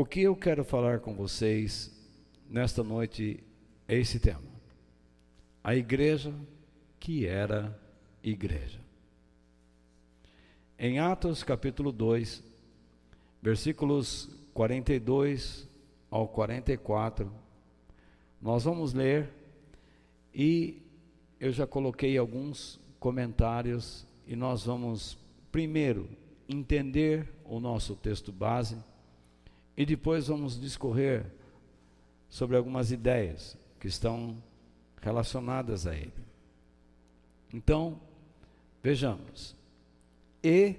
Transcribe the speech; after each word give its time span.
o 0.00 0.04
que 0.06 0.22
eu 0.22 0.34
quero 0.34 0.64
falar 0.64 1.00
com 1.00 1.12
vocês 1.12 1.92
nesta 2.48 2.82
noite 2.82 3.44
é 3.86 3.98
esse 3.98 4.18
tema. 4.18 4.40
A 5.62 5.76
igreja 5.76 6.34
que 6.98 7.26
era 7.26 7.78
igreja. 8.22 8.80
Em 10.78 10.98
Atos 10.98 11.42
capítulo 11.42 11.92
2, 11.92 12.42
versículos 13.42 14.30
42 14.54 15.68
ao 16.10 16.26
44, 16.26 17.30
nós 18.40 18.64
vamos 18.64 18.94
ler 18.94 19.28
e 20.34 20.80
eu 21.38 21.52
já 21.52 21.66
coloquei 21.66 22.16
alguns 22.16 22.80
comentários 22.98 24.06
e 24.26 24.34
nós 24.34 24.64
vamos 24.64 25.18
primeiro 25.52 26.08
entender 26.48 27.30
o 27.44 27.60
nosso 27.60 27.94
texto 27.94 28.32
base 28.32 28.78
e 29.80 29.86
depois 29.86 30.26
vamos 30.26 30.60
discorrer 30.60 31.24
sobre 32.28 32.54
algumas 32.54 32.92
ideias 32.92 33.56
que 33.80 33.88
estão 33.88 34.36
relacionadas 35.00 35.86
a 35.86 35.94
ele. 35.94 36.12
Então, 37.50 37.98
vejamos. 38.82 39.56
E 40.44 40.76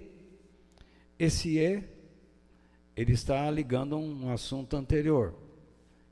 esse 1.17 1.57
e 1.57 1.83
ele 2.95 3.13
está 3.13 3.49
ligando 3.49 3.97
um 3.97 4.29
assunto 4.29 4.77
anterior, 4.77 5.33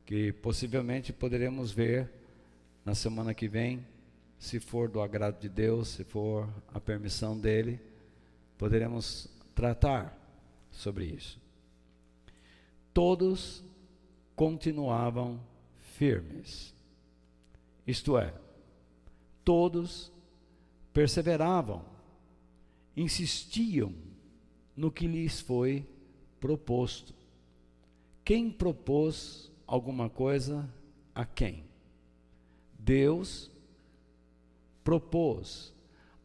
que 0.04 0.32
possivelmente 0.32 1.14
poderemos 1.14 1.72
ver 1.72 2.10
na 2.84 2.96
semana 2.96 3.36
que 3.36 3.48
vem, 3.48 3.86
se 4.40 4.60
for 4.60 4.90
do 4.90 5.00
agrado 5.00 5.40
de 5.40 5.48
Deus, 5.48 5.90
se 5.90 6.04
for 6.04 6.50
a 6.74 6.80
permissão 6.80 7.40
dele, 7.40 7.80
poderemos 8.58 9.30
tratar 9.54 10.18
sobre 10.72 11.06
isso. 11.06 11.40
Todos 12.94 13.64
continuavam 14.36 15.40
firmes. 15.98 16.74
Isto 17.86 18.18
é, 18.18 18.34
todos 19.44 20.12
perseveravam, 20.94 21.84
insistiam 22.96 23.94
no 24.76 24.92
que 24.92 25.08
lhes 25.08 25.42
foi 25.42 25.86
proposto. 26.40 27.14
Quem 28.24 28.50
propôs 28.50 29.52
alguma 29.66 30.10
coisa 30.10 30.70
a 31.14 31.26
quem? 31.26 31.64
Deus 32.78 33.52
propôs 34.84 35.74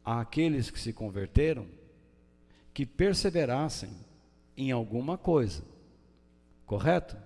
àqueles 0.03 0.69
que 0.69 0.79
se 0.79 0.93
converteram 0.93 1.67
que 2.73 2.85
perseverassem 2.85 3.89
em 4.57 4.71
alguma 4.71 5.17
coisa, 5.17 5.63
correto? 6.65 7.17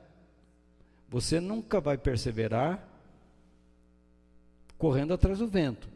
Você 1.10 1.40
nunca 1.40 1.80
vai 1.80 1.98
perseverar 1.98 2.88
correndo 4.78 5.14
atrás 5.14 5.40
do 5.40 5.48
vento, 5.48 5.90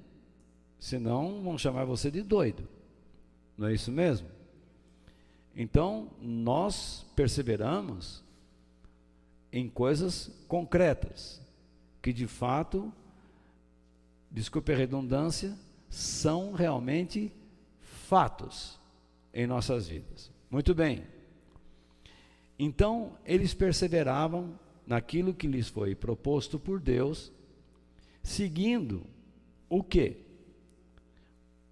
senão 0.80 1.42
vão 1.42 1.58
chamar 1.58 1.86
você 1.86 2.12
de 2.12 2.22
doido, 2.22 2.68
não 3.58 3.68
é 3.68 3.74
isso 3.74 3.92
mesmo? 3.92 4.28
Então, 5.56 6.10
nós 6.20 7.06
perseveramos 7.16 8.24
em 9.52 9.70
coisas 9.70 10.32
concretas, 10.48 11.40
que 12.02 12.12
de 12.12 12.26
fato, 12.26 12.92
desculpe 14.32 14.74
a 14.74 14.76
redundância, 14.76 15.56
são 15.90 16.54
realmente 16.54 17.32
fatos 17.80 18.80
em 19.32 19.46
nossas 19.46 19.88
vidas. 19.88 20.32
Muito 20.50 20.74
bem. 20.74 21.04
Então, 22.58 23.18
eles 23.26 23.54
perseveravam 23.54 24.58
naquilo 24.86 25.34
que 25.34 25.48
lhes 25.48 25.68
foi 25.68 25.96
proposto 25.96 26.60
por 26.60 26.80
Deus, 26.80 27.32
seguindo 28.22 29.06
o 29.70 29.84
que? 29.84 30.18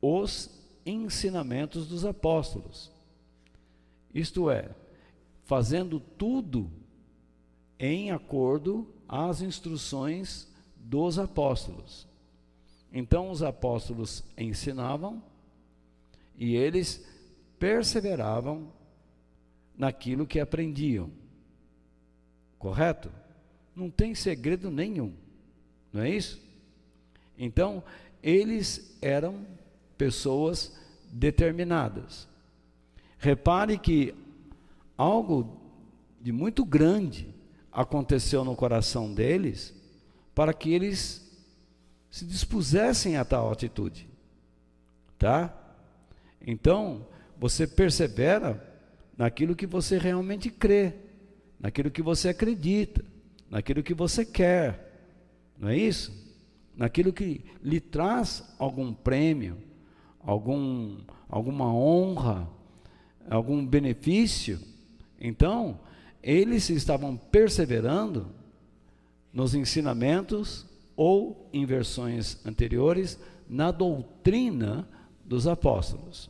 Os 0.02 0.50
ensinamentos 0.86 1.88
dos 1.88 2.06
apóstolos. 2.06 2.92
Isto 4.14 4.50
é, 4.50 4.70
fazendo 5.44 6.00
tudo 6.00 6.72
em 7.80 8.12
acordo 8.12 8.88
às 9.08 9.42
instruções 9.42 10.48
dos 10.76 11.20
apóstolos. 11.20 12.08
Então 12.92 13.30
os 13.30 13.42
apóstolos 13.42 14.24
ensinavam 14.38 15.24
e 16.36 16.56
eles 16.56 17.06
perseveravam 17.58 18.72
naquilo 19.82 20.28
que 20.28 20.40
aprendiam. 20.40 21.10
Correto? 22.60 23.12
Não 23.76 23.90
tem 23.90 24.14
segredo 24.14 24.70
nenhum. 24.70 25.12
Não 25.92 26.04
é 26.04 26.10
isso? 26.12 26.40
Então, 27.36 27.84
eles 28.22 28.96
eram 29.02 29.44
pessoas 29.98 30.80
determinadas. 31.12 32.28
Repare 33.18 33.76
que 33.80 34.14
algo 34.96 35.60
de 36.22 36.32
muito 36.32 36.64
grande 36.64 37.34
aconteceu 37.72 38.46
no 38.46 38.56
coração 38.56 39.12
deles 39.12 39.74
para 40.36 40.54
que 40.54 40.72
eles 40.72 41.28
se 42.12 42.24
dispusessem 42.24 43.18
a 43.18 43.26
tal 43.26 43.52
atitude. 43.52 44.08
Tá? 45.18 45.52
Então, 46.40 47.08
você 47.36 47.66
persevera 47.66 48.71
naquilo 49.18 49.56
que 49.56 49.66
você 49.66 49.98
realmente 49.98 50.50
crê, 50.50 50.94
naquilo 51.60 51.92
que 51.92 52.02
você 52.02 52.30
acredita, 52.30 53.04
naquilo 53.50 53.84
que 53.84 53.94
você 53.94 54.26
quer. 54.26 54.92
Não 55.58 55.70
é 55.70 55.78
isso? 55.78 56.12
Naquilo 56.76 57.14
que 57.14 57.44
lhe 57.62 57.80
traz 57.80 58.44
algum 58.58 58.94
prêmio, 58.94 59.58
algum 60.20 60.98
alguma 61.32 61.74
honra, 61.74 62.48
algum 63.30 63.66
benefício. 63.66 64.60
Então, 65.20 65.80
eles 66.22 66.70
estavam 66.70 67.16
perseverando 67.16 68.28
nos 69.32 69.56
ensinamentos 69.56 70.66
ou 70.96 71.50
em 71.54 71.66
versões 71.66 72.46
anteriores 72.46 73.18
na 73.48 73.72
doutrina 73.72 74.88
dos 75.24 75.48
apóstolos. 75.48 76.30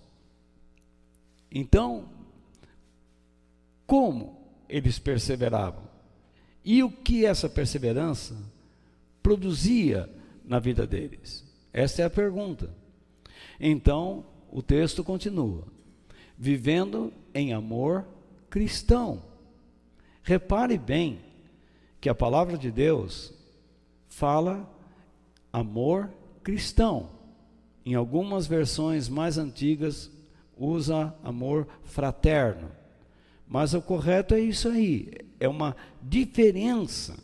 Então, 1.51 2.05
como 3.85 4.39
eles 4.67 4.99
perseveravam? 4.99 5.83
E 6.63 6.83
o 6.83 6.91
que 6.91 7.25
essa 7.25 7.49
perseverança 7.49 8.35
produzia 9.21 10.09
na 10.45 10.59
vida 10.59 10.85
deles? 10.85 11.43
Essa 11.73 12.03
é 12.03 12.05
a 12.05 12.09
pergunta. 12.09 12.69
Então, 13.59 14.25
o 14.51 14.61
texto 14.61 15.03
continua: 15.03 15.65
vivendo 16.37 17.11
em 17.33 17.53
amor 17.53 18.05
cristão. 18.49 19.23
Repare 20.23 20.77
bem 20.77 21.19
que 21.99 22.09
a 22.09 22.15
palavra 22.15 22.57
de 22.57 22.71
Deus 22.71 23.33
fala 24.07 24.69
amor 25.51 26.11
cristão. 26.43 27.09
Em 27.85 27.95
algumas 27.95 28.45
versões 28.45 29.09
mais 29.09 29.37
antigas, 29.37 30.11
usa 30.57 31.15
amor 31.23 31.67
fraterno. 31.83 32.69
Mas 33.51 33.73
o 33.73 33.81
correto 33.81 34.33
é 34.33 34.39
isso 34.39 34.69
aí, 34.69 35.11
é 35.37 35.45
uma 35.45 35.75
diferença 36.01 37.21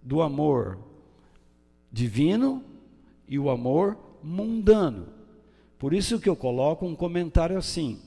do 0.00 0.22
amor 0.22 0.78
divino 1.90 2.62
e 3.26 3.36
o 3.36 3.50
amor 3.50 3.98
mundano. 4.22 5.08
Por 5.76 5.92
isso 5.92 6.20
que 6.20 6.28
eu 6.28 6.36
coloco 6.36 6.86
um 6.86 6.94
comentário 6.94 7.58
assim: 7.58 8.00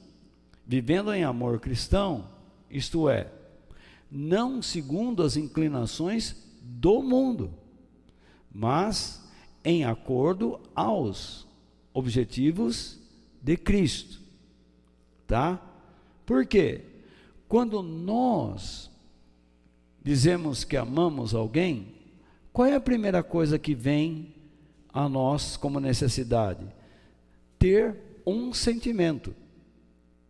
vivendo 0.65 1.13
em 1.13 1.25
amor 1.25 1.59
cristão, 1.59 2.29
isto 2.69 3.09
é, 3.09 3.29
não 4.09 4.61
segundo 4.61 5.21
as 5.21 5.35
inclinações 5.35 6.49
do 6.61 7.03
mundo, 7.03 7.53
mas 8.49 9.21
em 9.65 9.83
acordo 9.83 10.61
aos 10.73 11.45
objetivos 11.93 12.97
de 13.41 13.57
Cristo. 13.57 14.21
Tá? 15.27 15.61
Por 16.25 16.45
quê? 16.45 16.92
Quando 17.53 17.83
nós 17.83 18.89
dizemos 20.03 20.63
que 20.63 20.75
amamos 20.75 21.35
alguém, 21.35 21.93
qual 22.51 22.67
é 22.67 22.73
a 22.73 22.81
primeira 22.81 23.21
coisa 23.21 23.59
que 23.59 23.75
vem 23.75 24.33
a 24.91 25.07
nós 25.07 25.55
como 25.55 25.79
necessidade? 25.79 26.65
Ter 27.59 27.95
um 28.25 28.55
sentimento. 28.55 29.35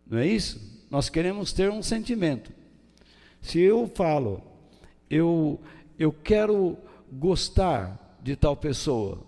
Não 0.06 0.18
é 0.18 0.26
isso? 0.26 0.84
Nós 0.90 1.08
queremos 1.08 1.50
ter 1.50 1.70
um 1.70 1.82
sentimento. 1.82 2.52
Se 3.40 3.58
eu 3.58 3.90
falo, 3.94 4.42
eu, 5.08 5.58
eu 5.98 6.12
quero 6.12 6.76
gostar 7.10 8.18
de 8.22 8.36
tal 8.36 8.54
pessoa, 8.54 9.18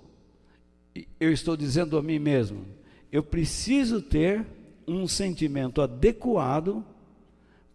eu 1.18 1.32
estou 1.32 1.56
dizendo 1.56 1.96
a 1.96 2.02
mim 2.02 2.18
mesmo, 2.18 2.62
eu 3.10 3.22
preciso 3.22 4.02
ter 4.02 4.44
um 4.86 5.08
sentimento 5.08 5.80
adequado 5.80 6.84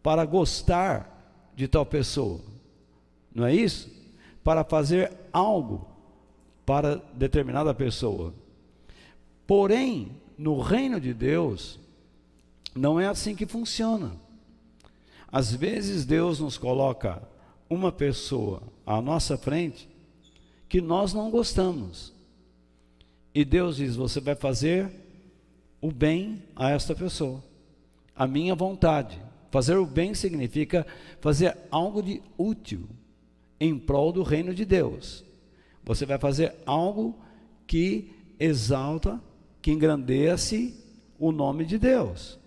para 0.01 0.25
gostar 0.25 1.51
de 1.55 1.67
tal 1.67 1.85
pessoa, 1.85 2.39
não 3.33 3.45
é 3.45 3.53
isso? 3.53 3.89
Para 4.43 4.63
fazer 4.63 5.11
algo 5.31 5.87
para 6.65 6.95
determinada 7.13 7.73
pessoa. 7.73 8.33
Porém, 9.45 10.11
no 10.37 10.59
reino 10.59 10.99
de 10.99 11.13
Deus, 11.13 11.79
não 12.75 12.99
é 12.99 13.07
assim 13.07 13.35
que 13.35 13.45
funciona. 13.45 14.13
Às 15.31 15.53
vezes 15.53 16.05
Deus 16.05 16.39
nos 16.39 16.57
coloca 16.57 17.21
uma 17.69 17.91
pessoa 17.91 18.63
à 18.85 19.01
nossa 19.01 19.37
frente 19.37 19.87
que 20.67 20.81
nós 20.81 21.13
não 21.13 21.29
gostamos. 21.29 22.13
E 23.33 23.45
Deus 23.45 23.77
diz: 23.77 23.95
Você 23.95 24.19
vai 24.19 24.35
fazer 24.35 24.89
o 25.81 25.91
bem 25.91 26.43
a 26.55 26.69
esta 26.69 26.93
pessoa, 26.93 27.43
a 28.15 28.27
minha 28.27 28.55
vontade. 28.55 29.21
Fazer 29.51 29.75
o 29.77 29.85
bem 29.85 30.15
significa 30.15 30.87
fazer 31.19 31.55
algo 31.69 32.01
de 32.01 32.21
útil 32.37 32.87
em 33.59 33.77
prol 33.77 34.11
do 34.11 34.23
reino 34.23 34.55
de 34.55 34.65
Deus. 34.65 35.23
Você 35.83 36.05
vai 36.05 36.17
fazer 36.17 36.55
algo 36.65 37.19
que 37.67 38.11
exalta, 38.39 39.21
que 39.61 39.71
engrandece 39.71 40.73
o 41.19 41.31
nome 41.31 41.65
de 41.65 41.77
Deus 41.77 42.39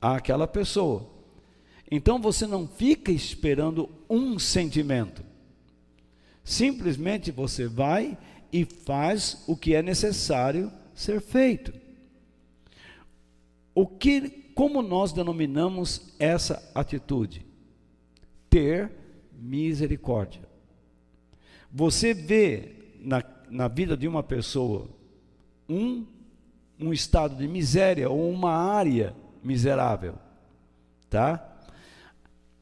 àquela 0.00 0.46
pessoa. 0.46 1.08
Então 1.90 2.20
você 2.20 2.46
não 2.46 2.66
fica 2.66 3.10
esperando 3.12 3.88
um 4.08 4.38
sentimento. 4.38 5.24
Simplesmente 6.44 7.30
você 7.30 7.66
vai 7.66 8.18
e 8.52 8.64
faz 8.64 9.44
o 9.46 9.56
que 9.56 9.74
é 9.74 9.82
necessário 9.82 10.72
ser 10.94 11.20
feito. 11.20 11.72
O 13.74 13.86
que, 13.86 14.39
como 14.60 14.82
nós 14.82 15.10
denominamos 15.10 16.12
essa 16.18 16.62
atitude? 16.74 17.46
Ter 18.50 18.92
misericórdia. 19.32 20.42
Você 21.72 22.12
vê 22.12 22.74
na, 23.00 23.24
na 23.48 23.68
vida 23.68 23.96
de 23.96 24.06
uma 24.06 24.22
pessoa 24.22 24.86
um, 25.66 26.04
um 26.78 26.92
estado 26.92 27.36
de 27.36 27.48
miséria 27.48 28.10
ou 28.10 28.30
uma 28.30 28.52
área 28.52 29.16
miserável, 29.42 30.16
tá? 31.08 31.42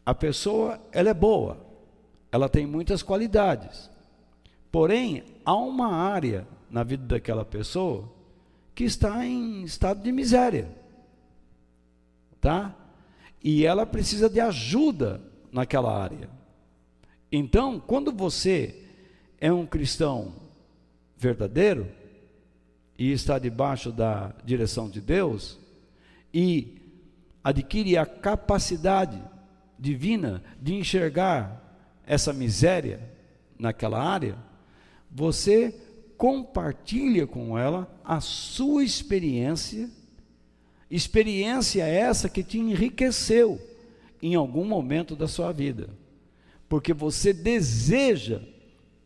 A 0.07 0.15
pessoa, 0.15 0.81
ela 0.93 1.09
é 1.09 1.15
boa, 1.15 1.67
ela 2.31 2.49
tem 2.49 2.65
muitas 2.65 3.03
qualidades, 3.03 3.91
porém, 4.71 5.25
há 5.45 5.57
uma 5.57 5.93
área 5.93 6.47
na 6.71 6.85
vida 6.85 7.05
daquela 7.05 7.45
pessoa 7.45 8.09
que 8.73 8.85
está 8.85 9.27
em 9.27 9.65
estado 9.65 10.01
de 10.01 10.13
miséria, 10.13 10.78
tá? 12.41 12.75
E 13.43 13.65
ela 13.65 13.87
precisa 13.87 14.29
de 14.29 14.41
ajuda 14.41 15.21
naquela 15.53 15.97
área. 15.97 16.29
Então, 17.31 17.79
quando 17.79 18.13
você 18.13 18.85
é 19.41 19.53
um 19.53 19.67
cristão 19.67 20.33
verdadeiro 21.17 21.89
e 22.99 23.13
está 23.13 23.39
debaixo 23.39 23.93
da 23.93 24.35
direção 24.45 24.89
de 24.89 25.01
Deus 25.01 25.59
e 26.33 26.79
adquire 27.43 27.97
a 27.97 28.07
capacidade 28.07 29.23
divina 29.79 30.43
de 30.61 30.75
enxergar 30.75 31.65
essa 32.07 32.33
miséria 32.33 33.01
naquela 33.59 34.03
área, 34.03 34.37
você 35.11 35.75
compartilha 36.17 37.27
com 37.27 37.57
ela 37.57 37.89
a 38.05 38.21
sua 38.21 38.83
experiência, 38.83 39.89
experiência 40.91 41.85
essa 41.85 42.29
que 42.29 42.43
te 42.43 42.59
enriqueceu 42.59 43.61
em 44.23 44.35
algum 44.35 44.65
momento 44.65 45.15
da 45.15 45.29
sua 45.29 45.53
vida, 45.53 45.91
porque 46.69 46.93
você 46.93 47.33
deseja 47.33 48.41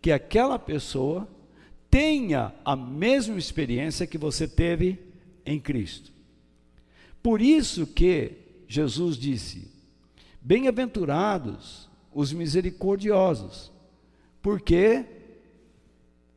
que 0.01 0.11
aquela 0.11 0.59
pessoa 0.59 1.29
tenha 1.91 2.53
a 2.65 2.75
mesma 2.75 3.39
experiência 3.39 4.07
que 4.07 4.17
você 4.17 4.49
teve 4.49 4.99
em 5.45 5.61
Cristo. 5.61 6.13
Por 7.23 7.41
isso 7.41 7.87
que 7.87 8.33
Jesus 8.67 9.17
disse: 9.17 9.71
Bem-aventurados 10.41 11.89
os 12.13 12.33
misericordiosos, 12.33 13.71
porque 14.41 15.05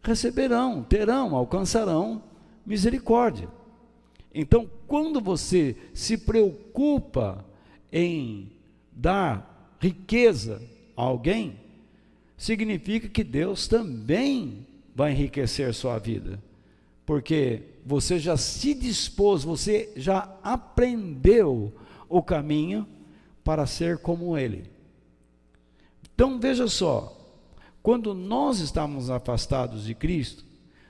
receberão, 0.02 0.84
terão, 0.84 1.36
alcançarão 1.36 2.22
misericórdia. 2.66 3.50
Então, 4.38 4.70
quando 4.86 5.22
você 5.22 5.78
se 5.94 6.18
preocupa 6.18 7.46
em 7.90 8.52
dar 8.92 9.78
riqueza 9.80 10.62
a 10.98 11.04
alguém, 11.04 11.56
significa 12.36 13.08
que 13.08 13.24
Deus 13.24 13.66
também 13.66 14.68
vai 14.94 15.14
enriquecer 15.14 15.74
sua 15.74 15.98
vida, 16.00 16.44
porque 17.06 17.62
você 17.86 18.20
já 18.20 18.36
se 18.36 18.74
dispôs, 18.74 19.46
você 19.46 19.94
já 19.96 20.38
aprendeu 20.44 21.74
o 22.10 22.22
caminho 22.22 22.86
para 23.42 23.66
ser 23.66 24.00
como 24.00 24.38
Ele. 24.38 24.66
Então 26.14 26.38
veja 26.42 26.68
só, 26.68 27.18
quando 27.82 28.14
nós 28.14 28.60
estávamos 28.60 29.10
afastados 29.10 29.86
de 29.86 29.96
Cristo, 29.96 30.44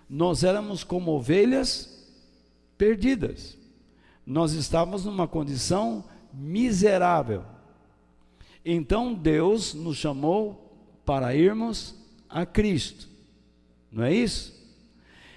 nós 0.09 0.43
éramos 0.43 0.83
como 0.83 1.11
ovelhas 1.11 1.94
perdidas, 2.77 3.57
nós 4.25 4.53
estávamos 4.53 5.05
numa 5.05 5.27
condição 5.27 6.03
miserável. 6.33 7.43
Então 8.63 9.13
Deus 9.13 9.73
nos 9.73 9.97
chamou 9.97 10.77
para 11.05 11.35
irmos 11.35 11.95
a 12.27 12.45
Cristo. 12.45 13.07
Não 13.91 14.03
é 14.03 14.13
isso? 14.13 14.53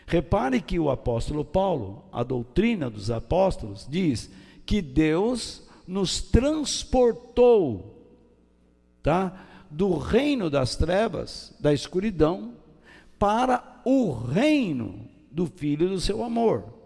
Repare 0.07 0.63
que 0.63 0.79
o 0.79 0.91
apóstolo 0.91 1.45
Paulo, 1.45 2.05
a 2.11 2.23
doutrina 2.23 2.89
dos 2.89 3.11
apóstolos, 3.11 3.87
diz 3.89 4.31
que 4.65 4.81
Deus 4.81 5.63
nos 5.87 6.23
transportou, 6.23 8.07
tá? 9.03 9.45
Do 9.71 9.99
reino 9.99 10.49
das 10.49 10.77
trevas, 10.77 11.55
da 11.61 11.75
escuridão, 11.75 12.55
para 13.19 13.83
o 13.85 14.11
reino 14.13 15.07
do 15.31 15.47
filho 15.47 15.91
do 15.91 16.01
seu 16.01 16.25
amor. 16.25 16.78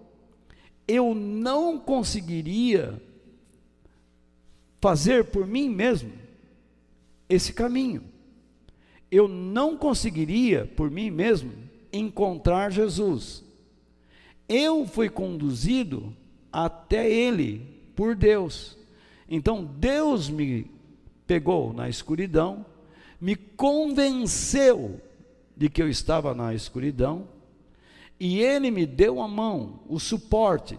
Eu 0.93 1.15
não 1.15 1.79
conseguiria 1.79 3.01
fazer 4.81 5.27
por 5.27 5.47
mim 5.47 5.69
mesmo 5.69 6.13
esse 7.29 7.53
caminho 7.53 8.13
eu 9.13 9.29
não 9.29 9.77
conseguiria, 9.77 10.65
por 10.75 10.91
mim 10.91 11.11
mesmo, 11.11 11.53
encontrar 11.93 12.73
Jesus. 12.73 13.45
Eu 14.49 14.87
fui 14.87 15.11
conduzido 15.11 16.17
até 16.51 17.11
Ele 17.11 17.61
por 17.95 18.17
Deus. 18.17 18.79
Então 19.29 19.63
Deus 19.63 20.31
me 20.31 20.71
pegou 21.27 21.75
na 21.75 21.91
escuridão, 21.91 22.65
me 23.21 23.37
convenceu 23.37 24.99
de 25.55 25.69
que 25.69 25.83
eu 25.83 25.91
estava 25.91 26.35
na 26.35 26.55
escuridão, 26.55 27.29
e 28.19 28.41
Ele 28.41 28.71
me 28.71 28.87
deu 28.87 29.21
a 29.21 29.29
mão, 29.29 29.81
o 29.89 30.01
suporte, 30.01 30.79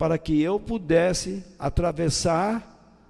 para 0.00 0.16
que 0.16 0.40
eu 0.40 0.58
pudesse 0.58 1.44
atravessar, 1.58 3.06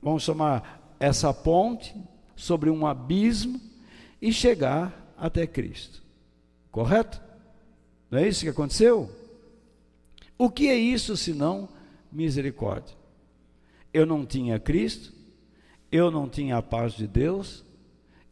vamos 0.00 0.22
chamar 0.22 0.96
essa 0.98 1.34
ponte, 1.34 1.94
sobre 2.34 2.70
um 2.70 2.86
abismo, 2.86 3.60
e 4.22 4.32
chegar 4.32 5.12
até 5.18 5.46
Cristo. 5.46 6.02
Correto? 6.72 7.20
Não 8.10 8.20
é 8.20 8.26
isso 8.26 8.40
que 8.40 8.48
aconteceu? 8.48 9.14
O 10.38 10.48
que 10.48 10.68
é 10.68 10.76
isso 10.76 11.14
senão 11.14 11.68
misericórdia? 12.10 12.96
Eu 13.92 14.06
não 14.06 14.24
tinha 14.24 14.58
Cristo, 14.58 15.12
eu 15.92 16.10
não 16.10 16.26
tinha 16.26 16.56
a 16.56 16.62
paz 16.62 16.94
de 16.94 17.06
Deus, 17.06 17.62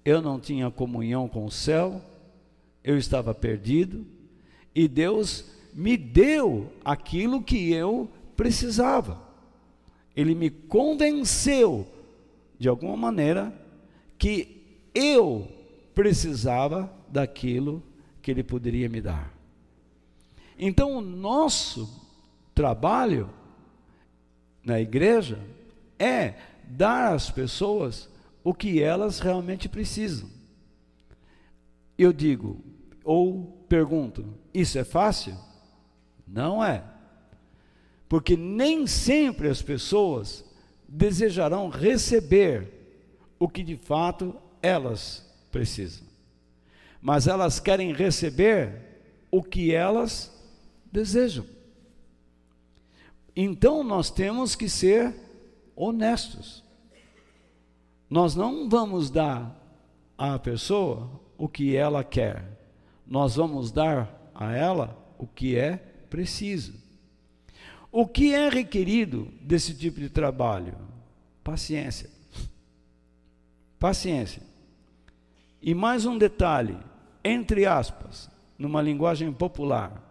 eu 0.02 0.22
não 0.22 0.40
tinha 0.40 0.70
comunhão 0.70 1.28
com 1.28 1.44
o 1.44 1.50
céu, 1.50 2.00
eu 2.82 2.96
estava 2.96 3.34
perdido, 3.34 4.06
e 4.74 4.88
Deus 4.88 5.57
me 5.78 5.96
deu 5.96 6.72
aquilo 6.84 7.40
que 7.40 7.72
eu 7.72 8.10
precisava. 8.36 9.22
Ele 10.16 10.34
me 10.34 10.50
convenceu, 10.50 11.86
de 12.58 12.68
alguma 12.68 12.96
maneira, 12.96 13.54
que 14.18 14.82
eu 14.92 15.46
precisava 15.94 16.92
daquilo 17.08 17.80
que 18.20 18.28
ele 18.28 18.42
poderia 18.42 18.88
me 18.88 19.00
dar. 19.00 19.32
Então, 20.58 20.96
o 20.96 21.00
nosso 21.00 21.88
trabalho 22.52 23.30
na 24.64 24.80
igreja 24.80 25.38
é 25.96 26.34
dar 26.64 27.14
às 27.14 27.30
pessoas 27.30 28.10
o 28.42 28.52
que 28.52 28.82
elas 28.82 29.20
realmente 29.20 29.68
precisam. 29.68 30.28
Eu 31.96 32.12
digo, 32.12 32.60
ou 33.04 33.64
pergunto, 33.68 34.24
isso 34.52 34.76
é 34.76 34.82
fácil? 34.82 35.46
Não 36.30 36.64
é. 36.64 36.84
Porque 38.08 38.36
nem 38.36 38.86
sempre 38.86 39.48
as 39.48 39.62
pessoas 39.62 40.44
desejarão 40.86 41.68
receber 41.68 42.72
o 43.38 43.48
que 43.48 43.62
de 43.62 43.76
fato 43.76 44.34
elas 44.62 45.28
precisam. 45.50 46.06
Mas 47.00 47.26
elas 47.26 47.60
querem 47.60 47.92
receber 47.92 48.72
o 49.30 49.42
que 49.42 49.72
elas 49.74 50.32
desejam. 50.90 51.46
Então 53.36 53.84
nós 53.84 54.10
temos 54.10 54.56
que 54.56 54.68
ser 54.68 55.14
honestos. 55.76 56.64
Nós 58.10 58.34
não 58.34 58.68
vamos 58.68 59.10
dar 59.10 59.54
à 60.16 60.38
pessoa 60.38 61.08
o 61.36 61.48
que 61.48 61.76
ela 61.76 62.02
quer, 62.02 62.44
nós 63.06 63.36
vamos 63.36 63.70
dar 63.70 64.30
a 64.34 64.52
ela 64.52 64.98
o 65.16 65.26
que 65.26 65.56
é 65.56 65.80
preciso. 66.08 66.74
O 67.90 68.06
que 68.06 68.34
é 68.34 68.48
requerido 68.48 69.32
desse 69.40 69.74
tipo 69.74 69.98
de 69.98 70.08
trabalho? 70.08 70.76
Paciência. 71.42 72.10
Paciência. 73.78 74.42
E 75.62 75.74
mais 75.74 76.04
um 76.04 76.18
detalhe, 76.18 76.76
entre 77.24 77.66
aspas, 77.66 78.30
numa 78.58 78.82
linguagem 78.82 79.32
popular: 79.32 80.02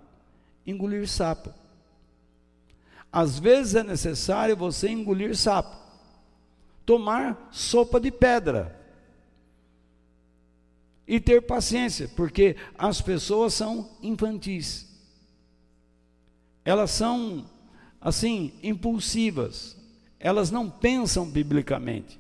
engolir 0.66 1.08
sapo. 1.08 1.54
Às 3.12 3.40
vezes 3.40 3.76
é 3.76 3.84
necessário 3.84 4.56
você 4.56 4.90
engolir 4.90 5.36
sapo, 5.36 5.78
tomar 6.86 7.50
sopa 7.52 8.00
de 8.00 8.12
pedra 8.12 8.78
e 11.08 11.20
ter 11.20 11.42
paciência, 11.42 12.10
porque 12.16 12.58
as 12.78 13.02
pessoas 13.02 13.54
são 13.54 13.90
infantis. 14.02 14.87
Elas 16.68 16.92
são 16.92 17.46
assim 18.02 18.52
impulsivas. 18.62 19.78
Elas 20.20 20.52
não 20.52 20.70
pensam 20.70 21.26
biblicamente. 21.26 22.20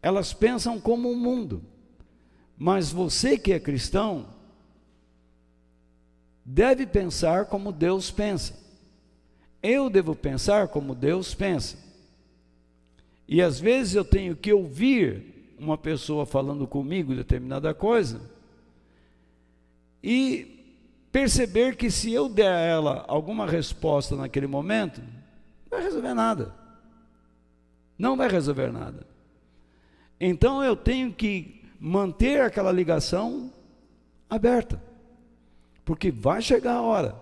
Elas 0.00 0.32
pensam 0.32 0.80
como 0.80 1.10
o 1.10 1.16
mundo. 1.16 1.60
Mas 2.56 2.92
você 2.92 3.36
que 3.36 3.52
é 3.52 3.58
cristão 3.58 4.28
deve 6.44 6.86
pensar 6.86 7.46
como 7.46 7.72
Deus 7.72 8.12
pensa. 8.12 8.56
Eu 9.60 9.90
devo 9.90 10.14
pensar 10.14 10.68
como 10.68 10.94
Deus 10.94 11.34
pensa. 11.34 11.78
E 13.26 13.42
às 13.42 13.58
vezes 13.58 13.96
eu 13.96 14.04
tenho 14.04 14.36
que 14.36 14.52
ouvir 14.52 15.56
uma 15.58 15.76
pessoa 15.76 16.24
falando 16.24 16.64
comigo 16.64 17.12
determinada 17.12 17.74
coisa 17.74 18.20
e 20.00 20.55
perceber 21.12 21.76
que 21.76 21.90
se 21.90 22.12
eu 22.12 22.28
der 22.28 22.52
a 22.52 22.60
ela 22.60 23.04
alguma 23.08 23.46
resposta 23.46 24.16
naquele 24.16 24.46
momento, 24.46 25.00
não 25.00 25.70
vai 25.70 25.82
resolver 25.82 26.14
nada. 26.14 26.54
Não 27.98 28.16
vai 28.16 28.28
resolver 28.28 28.72
nada. 28.72 29.06
Então 30.20 30.62
eu 30.62 30.76
tenho 30.76 31.12
que 31.12 31.64
manter 31.80 32.40
aquela 32.40 32.72
ligação 32.72 33.50
aberta. 34.28 34.82
Porque 35.84 36.10
vai 36.10 36.42
chegar 36.42 36.74
a 36.74 36.82
hora 36.82 37.14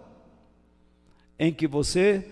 em 1.39 1.53
que 1.53 1.67
você 1.67 2.31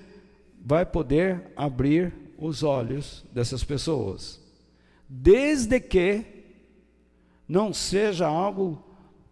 vai 0.64 0.86
poder 0.86 1.52
abrir 1.56 2.12
os 2.38 2.62
olhos 2.62 3.24
dessas 3.32 3.62
pessoas, 3.62 4.40
desde 5.08 5.78
que 5.80 6.24
não 7.46 7.72
seja 7.72 8.26
algo 8.26 8.82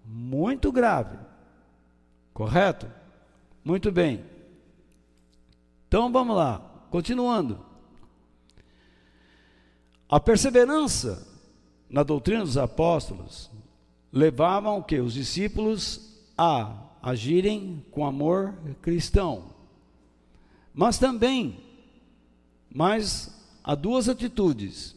muito 0.05 0.71
grave. 0.71 1.17
Correto? 2.41 2.91
Muito 3.63 3.93
bem. 3.93 4.25
Então 5.87 6.11
vamos 6.11 6.35
lá, 6.35 6.87
continuando. 6.91 7.61
A 10.09 10.19
perseverança 10.19 11.29
na 11.91 12.03
doutrina 12.03 12.41
dos 12.43 12.57
apóstolos 12.57 13.51
levavam 14.11 14.83
que? 14.83 14.99
Os 14.99 15.13
discípulos 15.13 16.19
a 16.35 16.79
agirem 17.03 17.85
com 17.91 18.07
amor 18.07 18.55
cristão. 18.81 19.53
Mas 20.73 20.97
também, 20.97 21.61
mas 22.75 23.39
há 23.63 23.75
duas 23.75 24.09
atitudes: 24.09 24.97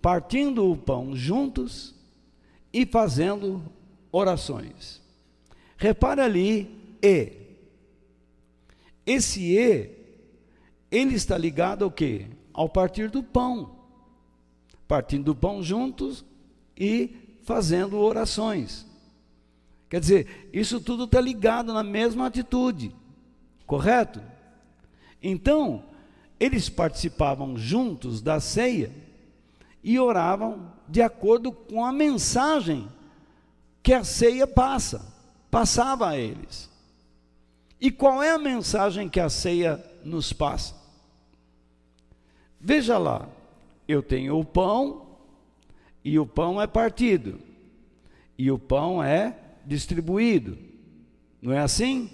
partindo 0.00 0.72
o 0.72 0.78
pão 0.78 1.14
juntos 1.14 1.94
e 2.72 2.86
fazendo 2.86 3.62
orações. 4.10 5.03
Repare 5.76 6.20
ali, 6.20 6.96
e. 7.02 7.32
Esse 9.06 9.40
e, 9.56 9.90
ele 10.90 11.14
está 11.14 11.36
ligado 11.36 11.84
ao 11.84 11.90
que? 11.90 12.26
Ao 12.52 12.68
partir 12.68 13.10
do 13.10 13.22
pão. 13.22 13.76
Partindo 14.86 15.24
do 15.24 15.34
pão 15.34 15.62
juntos 15.62 16.24
e 16.76 17.38
fazendo 17.42 17.98
orações. 17.98 18.86
Quer 19.88 20.00
dizer, 20.00 20.50
isso 20.52 20.80
tudo 20.80 21.04
está 21.04 21.20
ligado 21.20 21.72
na 21.72 21.82
mesma 21.82 22.26
atitude, 22.26 22.94
correto? 23.66 24.20
Então, 25.22 25.84
eles 26.40 26.68
participavam 26.68 27.56
juntos 27.56 28.20
da 28.20 28.40
ceia 28.40 28.92
e 29.82 29.98
oravam 29.98 30.72
de 30.88 31.00
acordo 31.00 31.52
com 31.52 31.84
a 31.84 31.92
mensagem 31.92 32.88
que 33.82 33.92
a 33.92 34.02
ceia 34.02 34.46
passa, 34.46 35.13
passava 35.54 36.08
a 36.08 36.18
eles. 36.18 36.68
E 37.80 37.88
qual 37.88 38.20
é 38.20 38.32
a 38.32 38.38
mensagem 38.38 39.08
que 39.08 39.20
a 39.20 39.28
ceia 39.28 39.80
nos 40.04 40.32
passa? 40.32 40.74
Veja 42.60 42.98
lá, 42.98 43.28
eu 43.86 44.02
tenho 44.02 44.36
o 44.36 44.44
pão 44.44 45.06
e 46.04 46.18
o 46.18 46.26
pão 46.26 46.60
é 46.60 46.66
partido, 46.66 47.38
e 48.36 48.50
o 48.50 48.58
pão 48.58 49.00
é 49.00 49.38
distribuído. 49.64 50.58
Não 51.40 51.52
é 51.52 51.60
assim? 51.60 52.10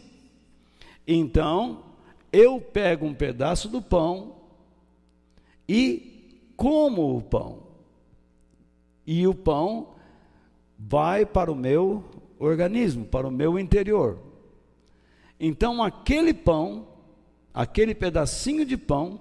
Então, 1.08 1.82
eu 2.30 2.60
pego 2.60 3.06
um 3.06 3.14
pedaço 3.14 3.70
do 3.70 3.80
pão 3.80 4.36
e 5.66 6.44
como 6.58 7.16
o 7.16 7.22
pão. 7.22 7.62
E 9.06 9.26
o 9.26 9.34
pão 9.34 9.94
vai 10.78 11.24
para 11.24 11.50
o 11.50 11.56
meu 11.56 12.19
organismo, 12.40 13.04
para 13.04 13.28
o 13.28 13.30
meu 13.30 13.58
interior. 13.58 14.18
Então, 15.38 15.82
aquele 15.82 16.34
pão, 16.34 16.88
aquele 17.52 17.94
pedacinho 17.94 18.64
de 18.64 18.76
pão, 18.76 19.20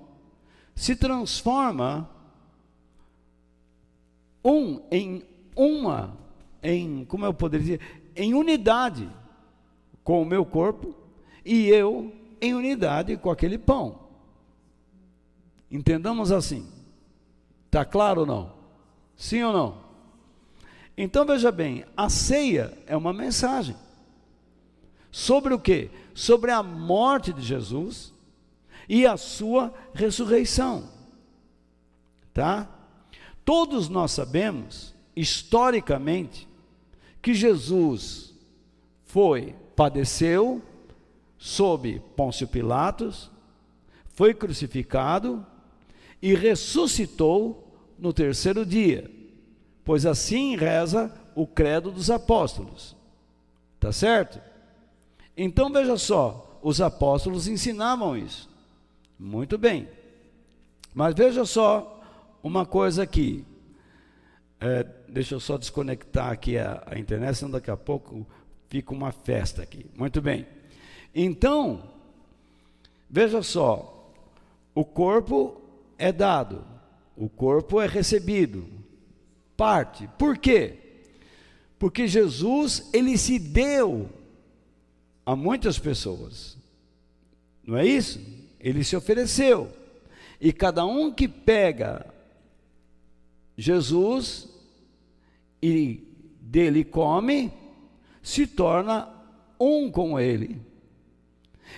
se 0.76 0.96
transforma 0.96 2.10
um 4.44 4.82
em 4.90 5.24
uma, 5.56 6.18
em 6.64 7.04
como 7.06 7.26
eu 7.26 7.34
poderia 7.34 7.78
dizer, 7.78 7.82
em 8.16 8.34
unidade 8.34 9.10
com 10.04 10.22
o 10.22 10.26
meu 10.26 10.46
corpo 10.46 10.96
e 11.44 11.68
eu 11.68 12.14
em 12.42 12.54
unidade 12.54 13.18
com 13.18 13.30
aquele 13.30 13.58
pão. 13.58 14.00
Entendamos 15.70 16.32
assim. 16.32 16.68
Está 17.66 17.86
claro 17.86 18.22
ou 18.22 18.26
não? 18.26 18.54
Sim 19.16 19.44
ou 19.44 19.54
não? 19.54 19.89
Então 21.02 21.26
veja 21.26 21.50
bem, 21.50 21.86
a 21.96 22.10
ceia 22.10 22.78
é 22.86 22.98
uma 22.98 23.14
mensagem. 23.14 23.74
Sobre 25.10 25.54
o 25.54 25.60
que? 25.60 25.90
Sobre 26.14 26.52
a 26.52 26.62
morte 26.62 27.32
de 27.32 27.42
Jesus 27.42 28.14
e 28.90 29.08
a 29.08 29.16
sua 29.16 29.74
ressurreição. 29.94 30.90
Tá? 32.34 32.70
Todos 33.46 33.88
nós 33.88 34.12
sabemos, 34.12 34.94
historicamente, 35.16 36.50
que 37.22 37.34
Jesus 37.34 38.34
foi, 39.06 39.56
padeceu 39.78 40.62
sob 41.38 42.02
Pôncio 42.14 42.46
Pilatos, 42.46 43.32
foi 44.10 44.34
crucificado 44.34 45.46
e 46.22 46.36
ressuscitou 46.36 47.74
no 47.98 48.12
terceiro 48.12 48.66
dia, 48.66 49.10
pois 49.90 50.06
assim 50.06 50.56
reza 50.56 51.12
o 51.34 51.48
credo 51.48 51.90
dos 51.90 52.12
apóstolos. 52.12 52.96
Tá 53.80 53.92
certo? 53.92 54.40
Então 55.36 55.74
veja 55.74 55.98
só, 55.98 56.60
os 56.62 56.80
apóstolos 56.80 57.48
ensinavam 57.48 58.16
isso. 58.16 58.48
Muito 59.18 59.58
bem. 59.58 59.90
Mas 60.94 61.16
veja 61.16 61.44
só 61.44 62.04
uma 62.44 62.68
coisa 62.68 63.02
aqui. 63.02 63.44
É, 64.60 64.86
deixa 65.08 65.34
eu 65.34 65.40
só 65.40 65.58
desconectar 65.58 66.30
aqui 66.30 66.56
a, 66.60 66.84
a 66.86 67.00
internet, 67.00 67.38
senão 67.38 67.54
daqui 67.54 67.72
a 67.72 67.76
pouco 67.76 68.28
fica 68.70 68.94
uma 68.94 69.12
festa 69.12 69.64
aqui. 69.64 69.88
Muito 69.98 70.22
bem. 70.22 70.46
Então, 71.16 71.82
veja 73.10 73.42
só, 73.42 74.14
o 74.76 74.86
corpo 74.86 75.60
é 75.98 76.12
dado, 76.12 76.64
o 77.18 77.28
corpo 77.28 77.82
é 77.82 77.88
recebido, 77.88 78.78
parte. 79.60 80.10
Por 80.18 80.38
quê? 80.38 80.78
Porque 81.78 82.08
Jesus, 82.08 82.90
ele 82.94 83.18
se 83.18 83.38
deu 83.38 84.10
a 85.26 85.36
muitas 85.36 85.78
pessoas. 85.78 86.58
Não 87.68 87.76
é 87.76 87.86
isso? 87.86 88.22
Ele 88.58 88.86
se 88.86 88.96
ofereceu. 88.96 89.70
E 90.40 90.54
cada 90.54 90.86
um 90.86 91.12
que 91.12 91.28
pega 91.28 92.06
Jesus 93.58 94.48
e 95.62 96.02
dele 96.40 96.86
come, 96.86 97.52
se 98.24 98.48
torna 98.48 99.10
um 99.60 99.92
com 99.92 100.18
ele 100.18 100.70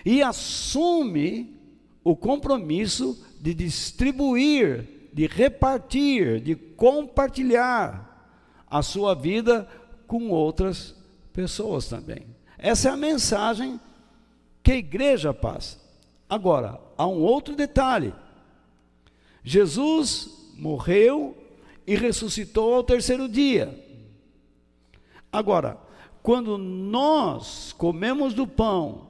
e 0.05 0.21
assume 0.21 1.59
o 2.03 2.15
compromisso 2.15 3.23
de 3.39 3.53
distribuir, 3.53 4.87
de 5.13 5.27
repartir, 5.27 6.39
de 6.39 6.55
compartilhar 6.55 8.11
a 8.69 8.81
sua 8.81 9.13
vida 9.13 9.67
com 10.07 10.29
outras 10.29 10.95
pessoas 11.33 11.87
também. 11.87 12.25
Essa 12.57 12.89
é 12.89 12.91
a 12.91 12.97
mensagem 12.97 13.79
que 14.63 14.71
a 14.71 14.77
igreja 14.77 15.33
passa. 15.33 15.79
Agora, 16.29 16.79
há 16.97 17.07
um 17.07 17.21
outro 17.21 17.55
detalhe. 17.55 18.13
Jesus 19.43 20.51
morreu 20.55 21.35
e 21.85 21.95
ressuscitou 21.95 22.73
ao 22.73 22.83
terceiro 22.83 23.27
dia. 23.27 23.77
Agora, 25.31 25.77
quando 26.21 26.57
nós 26.57 27.73
comemos 27.73 28.33
do 28.33 28.45
pão 28.45 29.09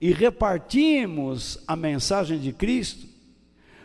e 0.00 0.12
repartimos 0.12 1.62
a 1.66 1.76
mensagem 1.76 2.38
de 2.38 2.52
Cristo, 2.52 3.06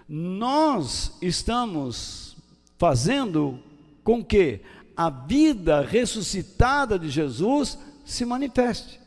nós 0.08 1.14
estamos 1.22 2.36
fazendo 2.78 3.60
com 4.04 4.24
que 4.24 4.62
a 4.96 5.10
vida 5.10 5.82
ressuscitada 5.82 6.98
de 6.98 7.10
Jesus 7.10 7.78
se 8.06 8.24
manifeste. 8.24 9.00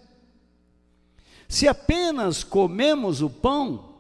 Se 1.49 1.67
apenas 1.67 2.45
comemos 2.45 3.23
o 3.23 3.31
pão, 3.31 3.95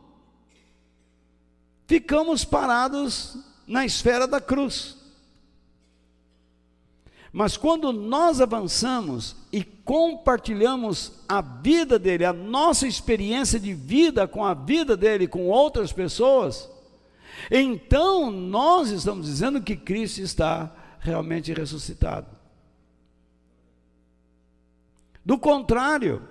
ficamos 1.86 2.44
parados 2.44 3.38
na 3.66 3.86
esfera 3.86 4.26
da 4.26 4.40
cruz. 4.40 4.96
Mas 7.32 7.56
quando 7.56 7.92
nós 7.92 8.40
avançamos 8.40 9.36
e 9.52 9.62
compartilhamos 9.62 11.12
a 11.28 11.40
vida 11.40 11.98
dele, 11.98 12.24
a 12.24 12.32
nossa 12.32 12.86
experiência 12.86 13.60
de 13.60 13.72
vida 13.72 14.26
com 14.26 14.44
a 14.44 14.52
vida 14.54 14.96
dele, 14.96 15.28
com 15.28 15.46
outras 15.48 15.92
pessoas, 15.92 16.68
então 17.50 18.30
nós 18.30 18.90
estamos 18.90 19.26
dizendo 19.26 19.62
que 19.62 19.76
Cristo 19.76 20.20
está 20.20 20.74
realmente 21.00 21.52
ressuscitado. 21.52 22.26
Do 25.24 25.38
contrário, 25.38 26.26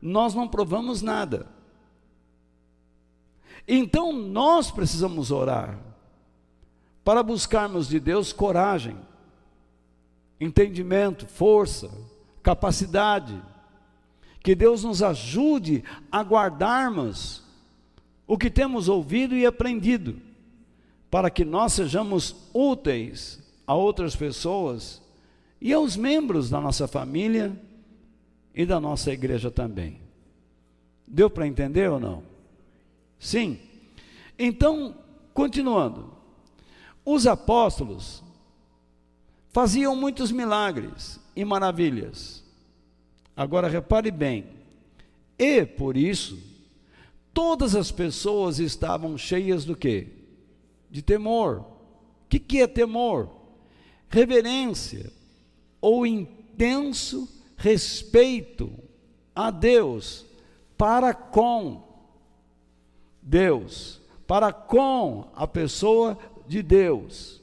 nós 0.00 0.34
não 0.34 0.46
provamos 0.46 1.00
nada. 1.00 1.46
Então 3.66 4.12
nós 4.12 4.70
precisamos 4.70 5.30
orar 5.30 5.78
para 7.02 7.22
buscarmos 7.22 7.88
de 7.88 7.98
Deus 7.98 8.32
coragem, 8.32 8.96
entendimento, 10.40 11.26
força, 11.26 11.90
capacidade. 12.42 13.40
Que 14.40 14.54
Deus 14.54 14.84
nos 14.84 15.02
ajude 15.02 15.82
a 16.12 16.22
guardarmos 16.22 17.42
o 18.26 18.36
que 18.36 18.50
temos 18.50 18.88
ouvido 18.88 19.34
e 19.34 19.46
aprendido, 19.46 20.20
para 21.14 21.30
que 21.30 21.44
nós 21.44 21.74
sejamos 21.74 22.34
úteis 22.52 23.38
a 23.64 23.72
outras 23.72 24.16
pessoas 24.16 25.00
e 25.60 25.72
aos 25.72 25.96
membros 25.96 26.50
da 26.50 26.60
nossa 26.60 26.88
família 26.88 27.56
e 28.52 28.66
da 28.66 28.80
nossa 28.80 29.12
igreja 29.12 29.48
também. 29.48 30.00
Deu 31.06 31.30
para 31.30 31.46
entender 31.46 31.88
ou 31.88 32.00
não? 32.00 32.24
Sim. 33.16 33.60
Então, 34.36 34.96
continuando. 35.32 36.12
Os 37.04 37.28
apóstolos 37.28 38.20
faziam 39.50 39.94
muitos 39.94 40.32
milagres 40.32 41.20
e 41.36 41.44
maravilhas. 41.44 42.42
Agora 43.36 43.68
repare 43.68 44.10
bem. 44.10 44.46
E 45.38 45.64
por 45.64 45.96
isso 45.96 46.36
todas 47.32 47.76
as 47.76 47.92
pessoas 47.92 48.58
estavam 48.58 49.16
cheias 49.16 49.64
do 49.64 49.76
quê? 49.76 50.08
De 50.94 51.02
temor. 51.02 51.58
O 51.58 52.28
que, 52.28 52.38
que 52.38 52.62
é 52.62 52.68
temor? 52.68 53.28
Reverência 54.08 55.12
ou 55.80 56.06
intenso 56.06 57.28
respeito 57.56 58.72
a 59.34 59.50
Deus 59.50 60.24
para 60.78 61.12
com 61.12 61.82
Deus, 63.20 64.00
para 64.24 64.52
com 64.52 65.32
a 65.34 65.48
pessoa 65.48 66.16
de 66.46 66.62
Deus, 66.62 67.42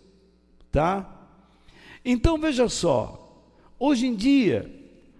tá? 0.71 1.27
Então 2.05 2.37
veja 2.37 2.69
só, 2.69 3.43
hoje 3.77 4.07
em 4.07 4.15
dia, 4.15 4.73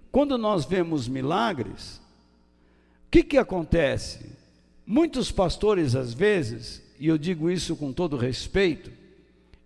quando 0.09 0.37
nós 0.37 0.63
vemos 0.63 1.05
milagres, 1.09 1.97
o 3.07 3.11
que 3.11 3.23
que 3.23 3.37
acontece? 3.37 4.31
Muitos 4.85 5.33
pastores 5.33 5.95
às 5.95 6.13
vezes, 6.13 6.81
e 7.01 7.07
eu 7.07 7.17
digo 7.17 7.49
isso 7.49 7.75
com 7.75 7.91
todo 7.91 8.15
respeito, 8.15 8.91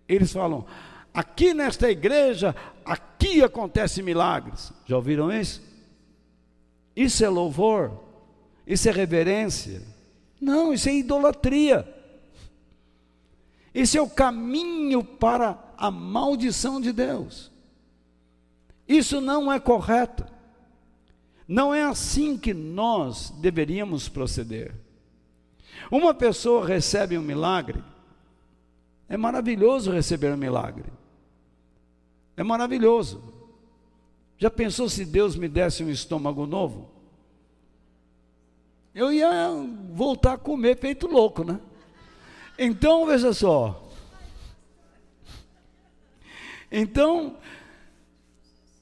eles 0.08 0.32
falam: 0.32 0.64
aqui 1.12 1.52
nesta 1.52 1.90
igreja, 1.90 2.56
aqui 2.82 3.42
acontece 3.42 4.02
milagres. 4.02 4.72
Já 4.86 4.96
ouviram 4.96 5.30
isso? 5.30 5.62
Isso 6.96 7.22
é 7.22 7.28
louvor? 7.28 7.92
Isso 8.66 8.88
é 8.88 8.90
reverência? 8.90 9.82
Não, 10.40 10.72
isso 10.72 10.88
é 10.88 10.94
idolatria. 10.94 11.86
Esse 13.74 13.98
é 13.98 14.00
o 14.00 14.08
caminho 14.08 15.04
para 15.04 15.62
a 15.76 15.90
maldição 15.90 16.80
de 16.80 16.90
Deus. 16.90 17.52
Isso 18.88 19.20
não 19.20 19.52
é 19.52 19.60
correto. 19.60 20.24
Não 21.46 21.74
é 21.74 21.84
assim 21.84 22.38
que 22.38 22.54
nós 22.54 23.28
deveríamos 23.28 24.08
proceder. 24.08 24.85
Uma 25.90 26.12
pessoa 26.12 26.66
recebe 26.66 27.16
um 27.16 27.22
milagre, 27.22 27.82
é 29.08 29.16
maravilhoso 29.16 29.92
receber 29.92 30.32
um 30.32 30.36
milagre. 30.36 30.92
É 32.36 32.42
maravilhoso. 32.42 33.22
Já 34.36 34.50
pensou 34.50 34.88
se 34.88 35.04
Deus 35.04 35.36
me 35.36 35.48
desse 35.48 35.82
um 35.82 35.88
estômago 35.88 36.46
novo? 36.46 36.90
Eu 38.94 39.12
ia 39.12 39.30
voltar 39.92 40.34
a 40.34 40.38
comer 40.38 40.78
feito 40.78 41.06
louco, 41.06 41.44
né? 41.44 41.60
Então, 42.58 43.06
veja 43.06 43.32
só. 43.32 43.82
Então, 46.70 47.36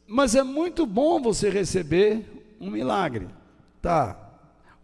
mas 0.07 0.35
é 0.35 0.43
muito 0.43 0.87
bom 0.87 1.21
você 1.21 1.51
receber 1.51 2.25
um 2.61 2.71
milagre, 2.71 3.29
tá? 3.83 4.17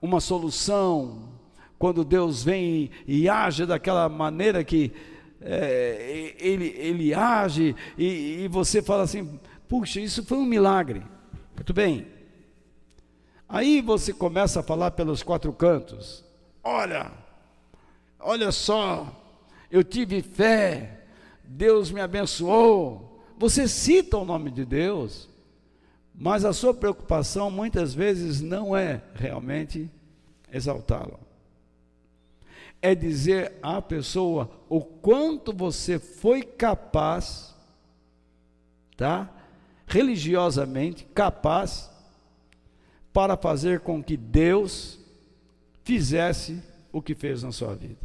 Uma 0.03 0.21
solução, 0.21 1.30
quando 1.81 2.05
Deus 2.05 2.45
vem 2.45 2.91
e 3.07 3.27
age 3.27 3.65
daquela 3.65 4.07
maneira 4.07 4.63
que 4.63 4.93
é, 5.41 6.35
ele, 6.39 6.67
ele 6.77 7.15
age 7.15 7.75
e, 7.97 8.43
e 8.43 8.49
você 8.49 8.83
fala 8.83 9.05
assim: 9.05 9.41
puxa, 9.67 9.99
isso 9.99 10.23
foi 10.23 10.37
um 10.37 10.45
milagre. 10.45 11.03
Muito 11.57 11.73
bem. 11.73 12.07
Aí 13.49 13.81
você 13.81 14.13
começa 14.13 14.61
a 14.61 14.63
falar 14.63 14.91
pelos 14.91 15.23
quatro 15.23 15.51
cantos: 15.55 16.23
olha, 16.63 17.11
olha 18.19 18.53
só, 18.53 19.11
eu 19.71 19.83
tive 19.83 20.21
fé, 20.21 21.07
Deus 21.43 21.91
me 21.91 22.03
abençoou. 22.03 23.25
Você 23.39 23.67
cita 23.67 24.19
o 24.19 24.25
nome 24.27 24.51
de 24.51 24.67
Deus, 24.67 25.31
mas 26.15 26.45
a 26.45 26.53
sua 26.53 26.75
preocupação 26.75 27.51
muitas 27.51 27.95
vezes 27.95 28.43
não 28.43 28.77
é 28.77 29.01
realmente 29.15 29.91
exaltá-lo 30.53 31.30
é 32.83 32.95
dizer 32.95 33.53
à 33.63 33.81
pessoa 33.83 34.51
o 34.69 34.81
quanto 34.81 35.53
você 35.53 35.99
foi 35.99 36.43
capaz, 36.43 37.55
tá? 38.97 39.29
Religiosamente 39.87 41.05
capaz 41.15 41.91
para 43.13 43.37
fazer 43.37 43.81
com 43.81 44.03
que 44.03 44.17
Deus 44.17 44.99
fizesse 45.83 46.63
o 46.93 47.03
que 47.03 47.15
fez 47.15 47.43
na 47.43 47.53
sua 47.53 47.75
vida. 47.75 47.99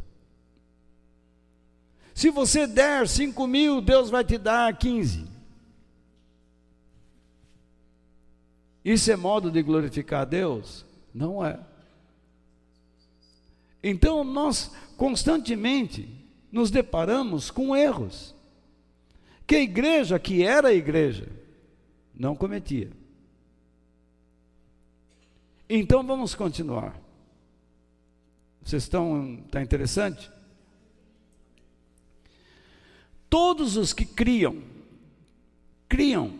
Se 2.14 2.30
você 2.30 2.66
der 2.66 3.06
cinco 3.06 3.46
mil, 3.46 3.80
Deus 3.80 4.10
vai 4.10 4.24
te 4.24 4.38
dar 4.38 4.76
quinze. 4.76 5.26
Isso 8.84 9.10
é 9.10 9.16
modo 9.16 9.50
de 9.50 9.62
glorificar 9.62 10.22
a 10.22 10.24
Deus? 10.24 10.84
Não 11.12 11.44
é. 11.44 11.58
Então 13.88 14.24
nós 14.24 14.72
constantemente 14.96 16.08
nos 16.50 16.72
deparamos 16.72 17.52
com 17.52 17.76
erros 17.76 18.34
que 19.46 19.54
a 19.54 19.60
igreja, 19.60 20.18
que 20.18 20.42
era 20.42 20.68
a 20.68 20.74
igreja, 20.74 21.28
não 22.12 22.34
cometia. 22.34 22.90
Então 25.70 26.04
vamos 26.04 26.34
continuar. 26.34 27.00
Vocês 28.60 28.82
estão. 28.82 29.38
Está 29.46 29.62
interessante? 29.62 30.32
Todos 33.30 33.76
os 33.76 33.92
que 33.92 34.04
criam, 34.04 34.64
criam. 35.88 36.30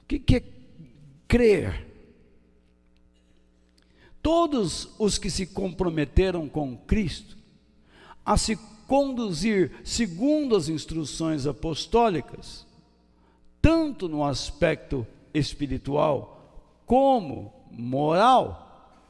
O 0.00 0.06
que, 0.06 0.20
que 0.20 0.36
é 0.36 0.44
crer? 1.26 1.93
Todos 4.24 4.88
os 4.98 5.18
que 5.18 5.28
se 5.28 5.46
comprometeram 5.46 6.48
com 6.48 6.78
Cristo 6.78 7.36
a 8.24 8.38
se 8.38 8.56
conduzir 8.88 9.82
segundo 9.84 10.56
as 10.56 10.70
instruções 10.70 11.46
apostólicas, 11.46 12.66
tanto 13.60 14.08
no 14.08 14.24
aspecto 14.24 15.06
espiritual 15.34 16.64
como 16.86 17.52
moral, 17.70 19.04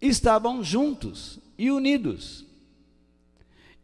estavam 0.00 0.64
juntos 0.64 1.38
e 1.56 1.70
unidos 1.70 2.44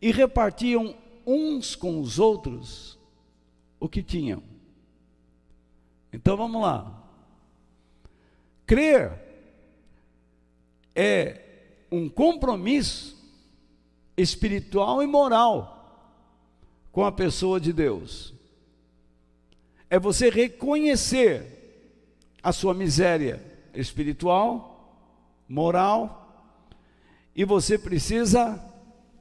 e 0.02 0.10
repartiam 0.10 0.92
uns 1.24 1.76
com 1.76 2.00
os 2.00 2.18
outros 2.18 2.98
o 3.78 3.88
que 3.88 4.02
tinham. 4.02 4.42
Então 6.12 6.36
vamos 6.36 6.60
lá. 6.60 7.00
Crer 8.66 9.29
é 10.94 11.40
um 11.90 12.08
compromisso 12.08 13.16
espiritual 14.16 15.02
e 15.02 15.06
moral 15.06 15.80
com 16.92 17.04
a 17.04 17.12
pessoa 17.12 17.60
de 17.60 17.72
Deus. 17.72 18.34
É 19.88 19.98
você 19.98 20.30
reconhecer 20.30 21.58
a 22.42 22.52
sua 22.52 22.74
miséria 22.74 23.42
espiritual, 23.74 24.96
moral, 25.48 26.16
e 27.34 27.44
você 27.44 27.78
precisa 27.78 28.62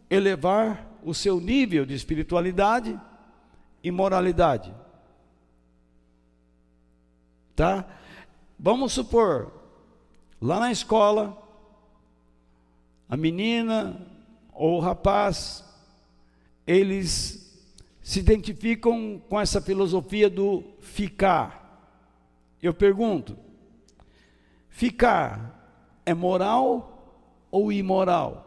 elevar 0.09 0.87
o 1.03 1.13
seu 1.13 1.39
nível 1.39 1.85
de 1.85 1.93
espiritualidade 1.93 2.99
e 3.83 3.91
moralidade. 3.91 4.73
Tá? 7.55 7.85
Vamos 8.57 8.93
supor, 8.93 9.51
lá 10.41 10.59
na 10.59 10.71
escola, 10.71 11.37
a 13.09 13.17
menina 13.17 13.99
ou 14.53 14.77
o 14.77 14.79
rapaz, 14.79 15.65
eles 16.67 17.59
se 18.03 18.19
identificam 18.19 19.19
com 19.27 19.39
essa 19.41 19.59
filosofia 19.59 20.29
do 20.29 20.63
ficar. 20.79 21.97
Eu 22.61 22.71
pergunto: 22.71 23.35
ficar 24.69 25.99
é 26.05 26.13
moral 26.13 27.25
ou 27.49 27.71
imoral? 27.71 28.45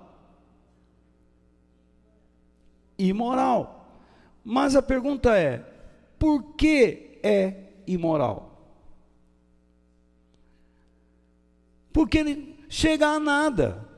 Imoral. 2.96 3.98
Mas 4.44 4.76
a 4.76 4.82
pergunta 4.82 5.36
é: 5.36 5.58
por 6.20 6.54
que 6.54 7.18
é 7.20 7.72
imoral? 7.84 8.48
Porque 11.92 12.18
ele 12.18 12.64
chega 12.68 13.08
a 13.08 13.18
nada 13.18 13.91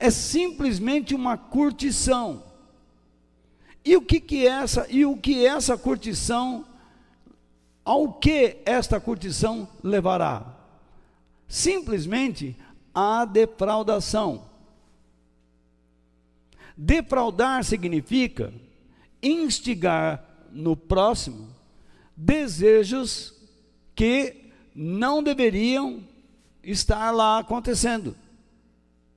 é 0.00 0.10
simplesmente 0.10 1.14
uma 1.14 1.36
curtição. 1.36 2.42
E 3.84 3.96
o 3.96 4.00
que, 4.00 4.18
que 4.18 4.46
é 4.46 4.50
essa? 4.50 4.86
E 4.88 5.04
o 5.04 5.16
que 5.16 5.44
essa 5.46 5.76
curtição? 5.76 6.64
Ao 7.84 8.14
que 8.14 8.56
esta 8.64 8.98
curtição 8.98 9.68
levará? 9.82 10.56
Simplesmente 11.46 12.56
a 12.94 13.26
defraudação. 13.26 14.46
Defraudar 16.74 17.62
significa 17.62 18.54
instigar 19.22 20.24
no 20.50 20.74
próximo 20.74 21.54
desejos 22.16 23.34
que 23.94 24.50
não 24.74 25.22
deveriam 25.22 26.02
estar 26.62 27.10
lá 27.10 27.38
acontecendo. 27.38 28.16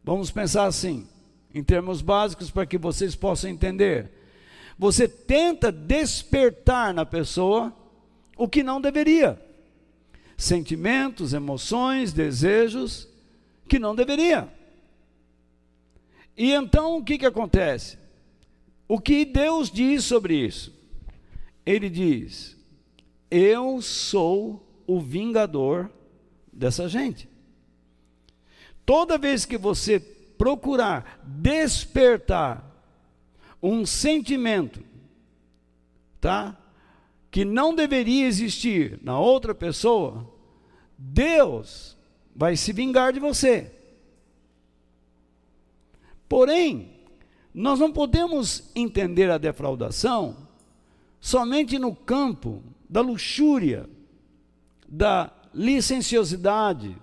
Vamos 0.04 0.30
pensar 0.32 0.66
assim, 0.66 1.08
em 1.54 1.64
termos 1.64 2.02
básicos, 2.02 2.52
para 2.52 2.66
que 2.66 2.78
vocês 2.78 3.16
possam 3.16 3.50
entender. 3.50 4.12
Você 4.78 5.08
tenta 5.08 5.72
despertar 5.72 6.94
na 6.94 7.06
pessoa 7.06 7.74
o 8.36 8.48
que 8.48 8.64
não 8.64 8.82
deveria. 8.82 9.42
Sentimentos, 10.36 11.34
emoções, 11.34 12.12
desejos 12.12 13.08
que 13.68 13.80
não 13.80 13.96
deveria. 13.96 14.52
E 16.36 16.52
então 16.52 16.98
o 16.98 17.04
que, 17.04 17.18
que 17.18 17.26
acontece? 17.26 17.98
O 18.88 19.00
que 19.00 19.24
Deus 19.24 19.72
diz 19.72 20.04
sobre 20.04 20.36
isso? 20.36 20.74
Ele 21.66 21.90
diz: 21.90 22.58
Eu 23.32 23.82
sou 23.82 24.68
o 24.86 25.00
vingador 25.00 25.90
dessa 26.52 26.90
gente. 26.90 27.30
Toda 28.86 29.18
vez 29.18 29.46
que 29.46 29.58
você 29.58 30.00
procurar 30.00 31.22
despertar 31.24 32.70
um 33.62 33.86
sentimento, 33.86 34.84
tá? 36.20 36.58
Que 37.32 37.46
não 37.46 37.74
deveria 37.74 38.28
existir 38.28 39.00
na 39.02 39.18
outra 39.18 39.56
pessoa, 39.56 40.30
Deus 40.98 41.98
vai 42.36 42.56
se 42.56 42.74
vingar 42.74 43.14
de 43.14 43.20
você. 43.20 43.72
Porém, 46.28 46.92
nós 47.54 47.80
não 47.80 47.92
podemos 47.92 48.72
entender 48.76 49.30
a 49.30 49.38
defraudação 49.38 50.36
somente 51.22 51.78
no 51.78 51.96
campo 51.96 52.62
da 52.90 53.00
luxúria, 53.00 53.90
da 54.88 55.32
licenciosidade, 55.54 56.98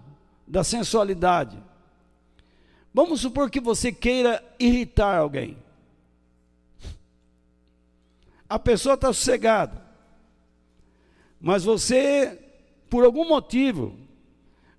da 0.46 0.64
sensualidade. 0.64 1.69
Vamos 2.92 3.20
supor 3.20 3.50
que 3.50 3.60
você 3.60 3.92
queira 3.92 4.42
irritar 4.58 5.18
alguém. 5.18 5.56
A 8.48 8.58
pessoa 8.58 8.94
está 8.94 9.12
sossegada, 9.12 9.80
mas 11.40 11.62
você, 11.62 12.36
por 12.88 13.04
algum 13.04 13.28
motivo, 13.28 13.96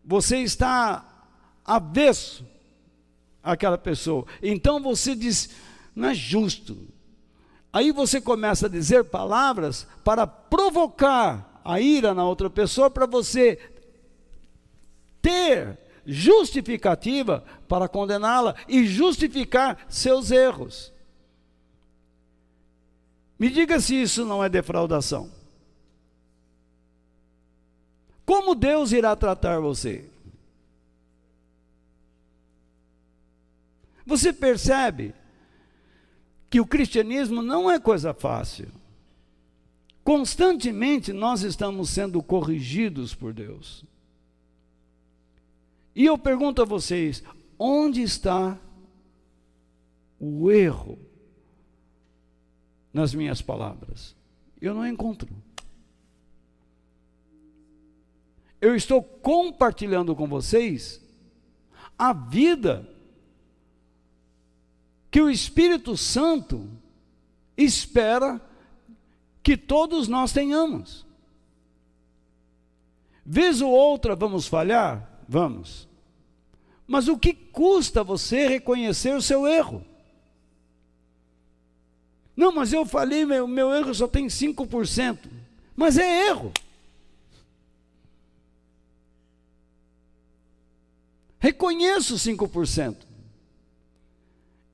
você 0.04 0.40
está 0.40 1.26
avesso 1.64 2.46
àquela 3.42 3.78
pessoa. 3.78 4.26
Então 4.44 4.82
você 4.82 5.16
diz, 5.16 5.50
não 5.96 6.10
é 6.10 6.14
justo. 6.14 6.78
Aí 7.72 7.94
você 7.94 8.20
começa 8.20 8.66
a 8.66 8.70
dizer 8.70 9.06
palavras 9.06 9.88
para 10.04 10.28
provocar 10.28 11.62
a 11.64 11.80
ira 11.80 12.14
na 12.14 12.26
outra 12.26 12.50
pessoa, 12.50 12.92
para 12.92 13.06
você 13.06 13.58
ter 15.22 15.80
justificativa 16.06 17.44
para 17.68 17.88
condená-la 17.88 18.56
e 18.68 18.86
justificar 18.86 19.86
seus 19.90 20.32
erros. 20.32 20.92
Me 23.38 23.50
diga 23.50 23.80
se 23.80 24.00
isso 24.00 24.26
não 24.26 24.44
é 24.44 24.50
defraudação. 24.50 25.32
Como 28.26 28.56
Deus 28.56 28.92
irá 28.92 29.16
tratar 29.16 29.60
você? 29.60 30.08
Você 34.06 34.32
percebe 34.32 35.14
que 36.50 36.60
o 36.60 36.66
cristianismo 36.66 37.42
não 37.42 37.72
é 37.72 37.80
coisa 37.80 38.14
fácil. 38.14 38.68
Constantemente 40.04 41.14
nós 41.14 41.44
estamos 41.44 41.90
sendo 41.90 42.22
corrigidos 42.22 43.16
por 43.16 43.34
Deus. 43.34 43.86
E 45.96 46.06
eu 46.06 46.18
pergunto 46.18 46.62
a 46.62 46.66
vocês: 46.66 47.24
onde 47.58 48.02
está 48.02 48.58
o 50.20 50.52
erro 50.52 50.98
nas 52.94 53.14
minhas 53.14 53.42
palavras? 53.42 54.16
Eu 54.62 54.74
não 54.74 54.88
encontro. 54.88 55.30
Eu 58.60 58.76
estou 58.76 59.02
compartilhando 59.02 60.16
com 60.16 60.28
vocês 60.28 61.02
a 61.98 62.14
vida 62.14 62.88
que 65.10 65.20
o 65.20 65.30
Espírito 65.30 65.98
Santo 65.98 66.70
espera 67.58 68.40
que 69.44 69.58
todos 69.58 70.08
nós 70.08 70.32
tenhamos. 70.32 71.06
Vez 73.26 73.62
ou 73.62 73.72
outra 73.72 74.16
vamos 74.16 74.48
falhar? 74.48 75.11
Vamos. 75.32 75.88
Mas 76.86 77.08
o 77.08 77.18
que 77.18 77.34
custa 77.34 78.04
você 78.04 78.50
reconhecer 78.50 79.16
o 79.16 79.22
seu 79.22 79.48
erro? 79.48 79.82
Não, 82.36 82.52
mas 82.52 82.74
eu 82.74 82.86
falei, 82.86 83.26
meu, 83.26 83.48
meu 83.48 83.72
erro 83.72 83.96
só 83.96 84.10
tem 84.10 84.28
5%. 84.28 85.20
Mas 85.74 85.98
é 85.98 86.28
erro. 86.28 86.52
Reconheço 91.40 92.16
5%. 92.16 92.98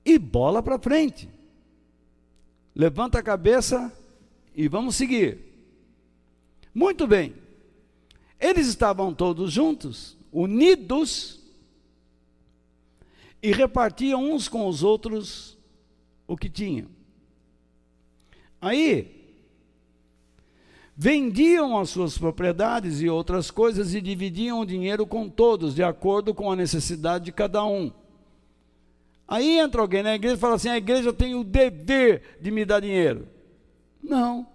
E 0.04 0.18
bola 0.18 0.60
para 0.60 0.76
frente. 0.76 1.28
levanta 2.74 3.20
a 3.20 3.22
cabeça 3.22 3.92
e 4.56 4.66
vamos 4.66 4.96
seguir. 4.96 5.38
Muito 6.74 7.06
bem. 7.06 7.32
Eles 8.40 8.66
estavam 8.66 9.14
todos 9.14 9.52
juntos, 9.52 10.17
unidos, 10.32 11.38
e 13.42 13.52
repartiam 13.52 14.32
uns 14.32 14.48
com 14.48 14.66
os 14.66 14.82
outros 14.82 15.56
o 16.26 16.36
que 16.36 16.50
tinham. 16.50 16.88
Aí, 18.60 19.18
vendiam 20.96 21.78
as 21.78 21.90
suas 21.90 22.18
propriedades 22.18 23.00
e 23.00 23.08
outras 23.08 23.50
coisas 23.50 23.94
e 23.94 24.00
dividiam 24.00 24.60
o 24.60 24.66
dinheiro 24.66 25.06
com 25.06 25.28
todos, 25.28 25.74
de 25.74 25.82
acordo 25.82 26.34
com 26.34 26.50
a 26.50 26.56
necessidade 26.56 27.26
de 27.26 27.32
cada 27.32 27.64
um. 27.64 27.92
Aí 29.26 29.58
entra 29.58 29.80
alguém 29.80 30.02
na 30.02 30.14
igreja 30.14 30.34
e 30.34 30.38
fala 30.38 30.56
assim: 30.56 30.70
a 30.70 30.76
igreja 30.76 31.12
tem 31.12 31.34
o 31.34 31.44
dever 31.44 32.38
de 32.40 32.50
me 32.50 32.64
dar 32.64 32.80
dinheiro. 32.80 33.28
Não. 34.02 34.46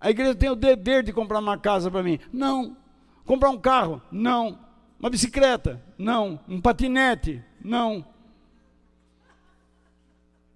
A 0.00 0.10
igreja 0.10 0.34
tem 0.34 0.50
o 0.50 0.56
dever 0.56 1.04
de 1.04 1.12
comprar 1.12 1.38
uma 1.38 1.56
casa 1.56 1.88
para 1.88 2.02
mim. 2.02 2.18
Não. 2.32 2.76
Comprar 3.24 3.50
um 3.50 3.58
carro? 3.58 4.02
Não. 4.10 4.58
Uma 4.98 5.10
bicicleta? 5.10 5.82
Não. 5.96 6.40
Um 6.48 6.60
patinete? 6.60 7.42
Não. 7.60 8.04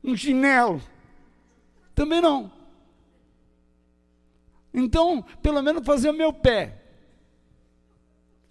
Um 0.03 0.17
chinelo? 0.17 0.81
Também 1.95 2.21
não. 2.21 2.53
Então, 4.73 5.25
pelo 5.43 5.63
menos 5.63 5.85
fazer 5.85 6.11
o 6.11 6.13
meu 6.13 6.33
pé. 6.33 6.83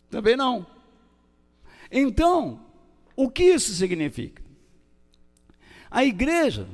Também 0.09 0.35
não. 0.35 0.65
Então, 1.91 2.59
o 3.15 3.29
que 3.29 3.43
isso 3.43 3.73
significa? 3.73 4.43
A 5.89 6.03
igreja 6.03 6.67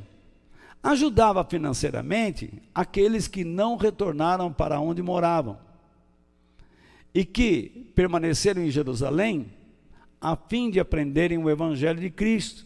ajudava 0.82 1.44
financeiramente 1.44 2.62
aqueles 2.74 3.28
que 3.28 3.44
não 3.44 3.76
retornaram 3.76 4.52
para 4.52 4.80
onde 4.80 5.02
moravam 5.02 5.60
e 7.14 7.26
que 7.26 7.92
permaneceram 7.96 8.64
em 8.64 8.72
Jerusalém 8.72 9.52
a 10.20 10.36
fim 10.36 10.70
de 10.70 10.80
aprenderem 10.80 11.38
o 11.38 11.50
Evangelho 11.50 12.00
de 12.00 12.10
Cristo 12.10 12.66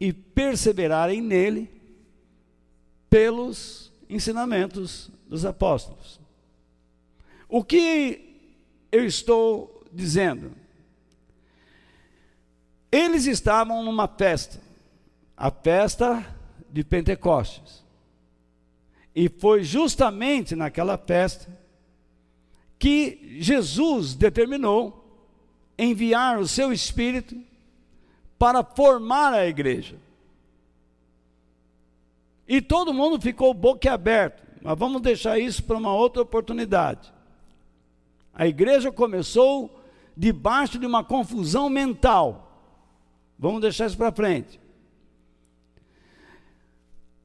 e 0.00 0.12
perseverarem 0.12 1.20
nele 1.20 1.70
pelos 3.08 3.92
ensinamentos 4.08 5.10
dos 5.28 5.44
apóstolos. 5.44 6.20
O 7.48 7.62
que 7.62 8.40
eu 8.90 9.04
estou 9.04 9.84
dizendo? 9.92 10.52
Eles 12.90 13.26
estavam 13.26 13.84
numa 13.84 14.08
festa, 14.08 14.60
a 15.36 15.50
festa 15.50 16.26
de 16.70 16.82
Pentecostes. 16.82 17.82
E 19.14 19.28
foi 19.28 19.62
justamente 19.62 20.56
naquela 20.56 20.96
festa 20.96 21.61
que 22.82 23.36
Jesus 23.38 24.12
determinou 24.12 25.06
enviar 25.78 26.40
o 26.40 26.48
seu 26.48 26.72
Espírito 26.72 27.40
para 28.36 28.64
formar 28.64 29.32
a 29.32 29.46
igreja. 29.46 30.00
E 32.48 32.60
todo 32.60 32.92
mundo 32.92 33.20
ficou 33.20 33.54
boquiaberto, 33.54 34.42
mas 34.60 34.76
vamos 34.76 35.00
deixar 35.00 35.38
isso 35.38 35.62
para 35.62 35.76
uma 35.76 35.94
outra 35.94 36.22
oportunidade. 36.22 37.12
A 38.34 38.48
igreja 38.48 38.90
começou 38.90 39.80
debaixo 40.16 40.76
de 40.76 40.84
uma 40.84 41.04
confusão 41.04 41.70
mental. 41.70 42.66
Vamos 43.38 43.60
deixar 43.60 43.86
isso 43.86 43.96
para 43.96 44.10
frente. 44.10 44.58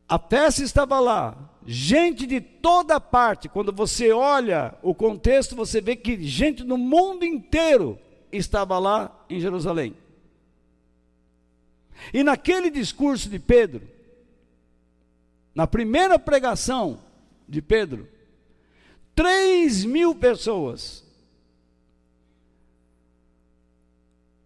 A 0.08 0.18
peça 0.18 0.64
estava 0.64 1.00
lá, 1.00 1.38
gente 1.66 2.26
de 2.26 2.40
toda 2.40 3.00
parte. 3.00 3.50
Quando 3.50 3.74
você 3.74 4.12
olha 4.12 4.74
o 4.82 4.96
contexto, 4.96 5.56
você 5.56 5.82
vê 5.82 5.96
que 5.96 6.24
gente 6.24 6.64
do 6.64 6.78
mundo 6.78 7.26
inteiro 7.26 8.00
estava 8.32 8.80
lá 8.80 9.26
em 9.30 9.40
Jerusalém. 9.40 9.96
E 12.14 12.24
naquele 12.24 12.70
discurso 12.70 13.30
de 13.30 13.38
Pedro, 13.38 13.88
na 15.54 15.68
primeira 15.68 16.18
pregação 16.18 17.00
de 17.48 17.62
Pedro, 17.62 18.08
3 19.14 19.84
mil 19.84 20.16
pessoas 20.16 21.04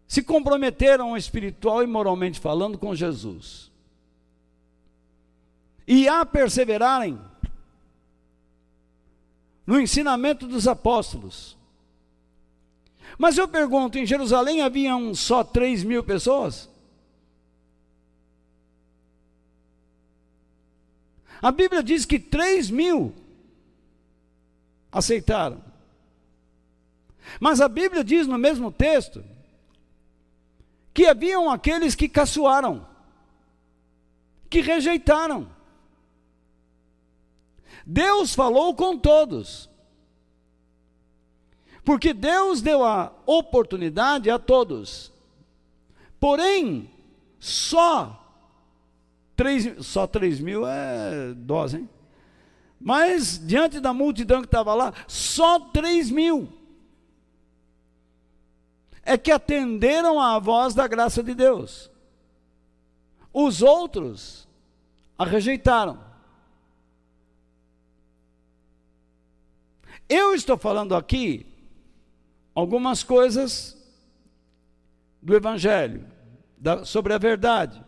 se 0.07 0.23
comprometeram 0.23 1.15
espiritual 1.15 1.83
e 1.83 1.87
moralmente 1.87 2.39
falando 2.39 2.77
com 2.77 2.95
Jesus. 2.95 3.70
E 5.93 6.07
a 6.07 6.25
perseverarem 6.25 7.19
no 9.67 9.77
ensinamento 9.77 10.47
dos 10.47 10.65
apóstolos. 10.65 11.57
Mas 13.17 13.37
eu 13.37 13.45
pergunto: 13.45 13.97
em 13.97 14.05
Jerusalém 14.05 14.61
haviam 14.61 15.13
só 15.13 15.43
3 15.43 15.83
mil 15.83 16.01
pessoas? 16.01 16.69
A 21.41 21.51
Bíblia 21.51 21.83
diz 21.83 22.05
que 22.05 22.17
3 22.17 22.71
mil 22.71 23.13
aceitaram. 24.93 25.61
Mas 27.37 27.59
a 27.59 27.67
Bíblia 27.67 28.01
diz 28.01 28.27
no 28.27 28.37
mesmo 28.37 28.71
texto 28.71 29.21
que 30.93 31.05
haviam 31.05 31.51
aqueles 31.51 31.95
que 31.95 32.07
caçoaram, 32.07 32.87
que 34.49 34.61
rejeitaram. 34.61 35.59
Deus 37.91 38.33
falou 38.33 38.73
com 38.73 38.97
todos, 38.97 39.69
porque 41.83 42.13
Deus 42.13 42.61
deu 42.61 42.85
a 42.85 43.11
oportunidade 43.25 44.29
a 44.29 44.39
todos. 44.39 45.11
Porém, 46.17 46.89
só 47.37 48.17
3, 49.35 49.85
só 49.85 50.07
3 50.07 50.39
mil 50.39 50.65
é 50.65 51.33
dose, 51.35 51.79
hein? 51.79 51.89
Mas 52.79 53.37
diante 53.37 53.81
da 53.81 53.93
multidão 53.93 54.39
que 54.39 54.47
estava 54.47 54.73
lá, 54.73 54.93
só 55.05 55.59
3 55.59 56.11
mil 56.11 56.47
é 59.03 59.17
que 59.17 59.33
atenderam 59.33 60.17
à 60.17 60.39
voz 60.39 60.73
da 60.73 60.87
graça 60.87 61.21
de 61.21 61.35
Deus. 61.35 61.91
Os 63.33 63.61
outros 63.61 64.47
a 65.17 65.25
rejeitaram. 65.25 66.10
Eu 70.13 70.35
estou 70.35 70.57
falando 70.57 70.93
aqui 70.93 71.45
algumas 72.53 73.01
coisas 73.01 73.77
do 75.21 75.33
Evangelho, 75.33 76.05
da, 76.57 76.83
sobre 76.83 77.13
a 77.13 77.17
verdade. 77.17 77.81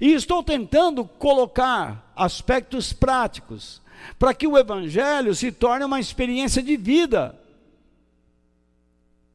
E 0.00 0.14
estou 0.14 0.42
tentando 0.42 1.04
colocar 1.04 2.10
aspectos 2.16 2.94
práticos 2.94 3.82
para 4.18 4.32
que 4.32 4.46
o 4.46 4.56
Evangelho 4.56 5.34
se 5.34 5.52
torne 5.52 5.84
uma 5.84 6.00
experiência 6.00 6.62
de 6.62 6.74
vida 6.74 7.38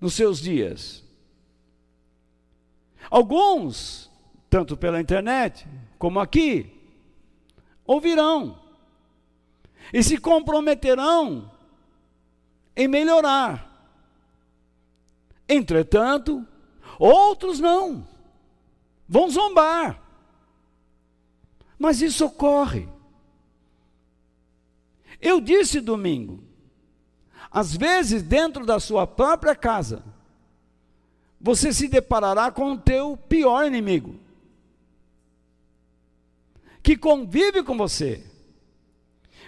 nos 0.02 0.15
seus 0.15 0.41
dias. 0.41 1.04
Alguns, 3.12 4.10
tanto 4.50 4.76
pela 4.76 5.00
internet 5.00 5.67
como 6.00 6.19
aqui, 6.19 6.65
ouvirão 7.86 8.58
e 9.93 10.02
se 10.02 10.17
comprometerão 10.17 11.52
em 12.75 12.88
melhorar. 12.88 13.69
Entretanto, 15.47 16.45
outros 16.97 17.59
não, 17.59 18.07
vão 19.07 19.29
zombar. 19.29 20.01
Mas 21.77 22.01
isso 22.01 22.25
ocorre. 22.25 22.88
Eu 25.21 25.39
disse 25.39 25.79
domingo, 25.79 26.43
às 27.49 27.75
vezes 27.75 28.21
dentro 28.21 28.65
da 28.65 28.79
sua 28.79 29.07
própria 29.07 29.55
casa, 29.55 30.03
você 31.39 31.71
se 31.71 31.88
deparará 31.88 32.51
com 32.51 32.73
o 32.73 32.77
teu 32.77 33.15
pior 33.15 33.65
inimigo, 33.65 34.19
que 36.81 36.97
convive 36.97 37.63
com 37.63 37.77
você, 37.77 38.25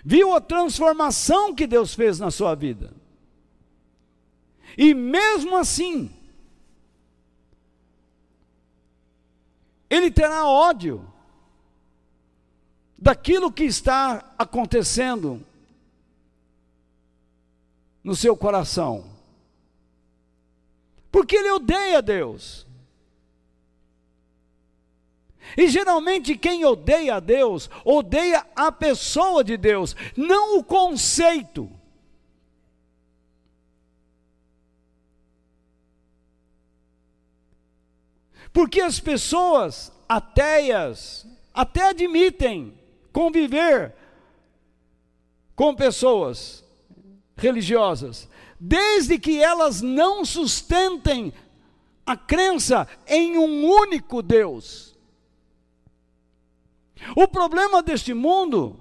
viu 0.03 0.33
a 0.33 0.39
transformação 0.39 1.53
que 1.55 1.67
Deus 1.67 1.93
fez 1.93 2.19
na 2.19 2.31
sua 2.31 2.55
vida, 2.55 2.93
e 4.77 4.93
mesmo 4.93 5.55
assim, 5.55 6.11
ele 9.89 10.11
terá 10.11 10.47
ódio 10.47 11.07
daquilo 12.97 13.51
que 13.51 13.63
está 13.63 14.33
acontecendo 14.37 15.45
no 18.03 18.15
seu 18.15 18.35
coração. 18.35 19.15
Porque 21.11 21.35
ele 21.35 21.51
odeia 21.51 22.01
Deus. 22.01 22.65
E 25.55 25.67
geralmente 25.67 26.37
quem 26.37 26.65
odeia 26.65 27.15
a 27.15 27.19
Deus, 27.19 27.69
odeia 27.83 28.45
a 28.55 28.71
pessoa 28.71 29.43
de 29.43 29.55
Deus, 29.55 29.95
não 30.15 30.57
o 30.57 30.63
conceito. 30.63 31.69
Porque 38.55 38.79
as 38.79 39.01
pessoas 39.01 39.91
ateias 40.07 41.27
até 41.53 41.89
admitem 41.89 42.73
conviver 43.11 43.93
com 45.53 45.75
pessoas 45.75 46.63
religiosas, 47.35 48.29
desde 48.57 49.19
que 49.19 49.43
elas 49.43 49.81
não 49.81 50.23
sustentem 50.23 51.33
a 52.05 52.15
crença 52.15 52.87
em 53.05 53.37
um 53.37 53.65
único 53.65 54.21
Deus. 54.21 54.95
O 57.13 57.27
problema 57.27 57.83
deste 57.83 58.13
mundo 58.13 58.79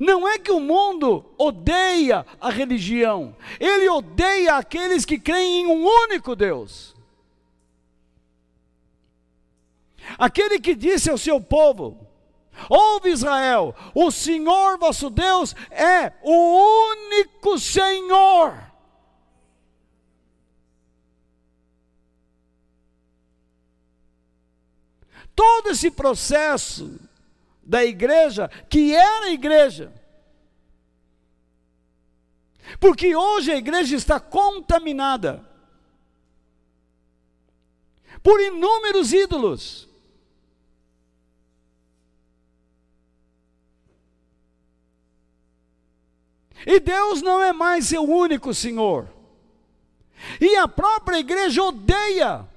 não 0.00 0.26
é 0.26 0.38
que 0.38 0.50
o 0.50 0.58
mundo 0.58 1.34
odeia 1.36 2.24
a 2.40 2.48
religião, 2.48 3.36
ele 3.60 3.90
odeia 3.90 4.54
aqueles 4.54 5.04
que 5.04 5.18
creem 5.18 5.64
em 5.64 5.66
um 5.66 5.84
único 5.84 6.34
Deus. 6.34 6.95
Aquele 10.18 10.58
que 10.58 10.74
disse 10.74 11.10
ao 11.10 11.18
seu 11.18 11.40
povo: 11.40 12.06
Ouve 12.68 13.10
Israel, 13.10 13.74
o 13.94 14.10
Senhor 14.10 14.78
vosso 14.78 15.10
Deus 15.10 15.54
é 15.70 16.12
o 16.22 16.90
único 16.92 17.58
Senhor. 17.58 18.64
Todo 25.34 25.68
esse 25.68 25.90
processo 25.90 26.98
da 27.62 27.84
igreja, 27.84 28.48
que 28.70 28.94
era 28.94 29.30
igreja, 29.30 29.92
porque 32.80 33.14
hoje 33.14 33.52
a 33.52 33.56
igreja 33.56 33.96
está 33.96 34.18
contaminada 34.18 35.44
por 38.22 38.40
inúmeros 38.40 39.12
ídolos. 39.12 39.86
E 46.66 46.80
Deus 46.80 47.22
não 47.22 47.40
é 47.40 47.52
mais 47.52 47.86
seu 47.86 48.02
único 48.02 48.52
Senhor. 48.52 49.08
E 50.40 50.56
a 50.56 50.66
própria 50.66 51.18
igreja 51.18 51.62
odeia 51.62 52.48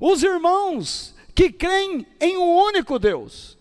os 0.00 0.22
irmãos 0.22 1.12
que 1.34 1.50
creem 1.50 2.06
em 2.20 2.36
um 2.36 2.56
único 2.56 3.00
Deus. 3.00 3.58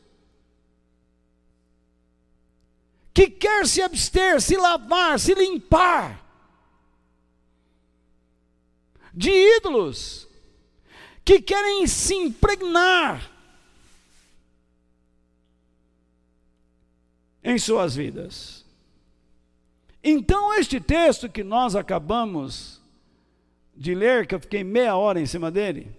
Que 3.12 3.28
quer 3.28 3.66
se 3.66 3.82
abster, 3.82 4.40
se 4.40 4.56
lavar, 4.56 5.20
se 5.20 5.34
limpar 5.34 6.24
de 9.12 9.32
ídolos, 9.32 10.28
que 11.26 11.42
querem 11.42 11.88
se 11.88 12.14
impregnar 12.14 13.37
em 17.48 17.58
suas 17.58 17.96
vidas. 17.96 18.66
Então, 20.04 20.54
este 20.54 20.82
texto 20.82 21.30
que 21.30 21.46
nós 21.46 21.78
acabamos 21.78 22.82
de 23.74 23.96
ler, 23.96 24.28
que 24.28 24.36
eu 24.36 24.40
fiquei 24.42 24.66
meia 24.66 24.98
hora 24.98 25.18
em 25.18 25.26
cima 25.26 25.50
dele, 25.50 25.90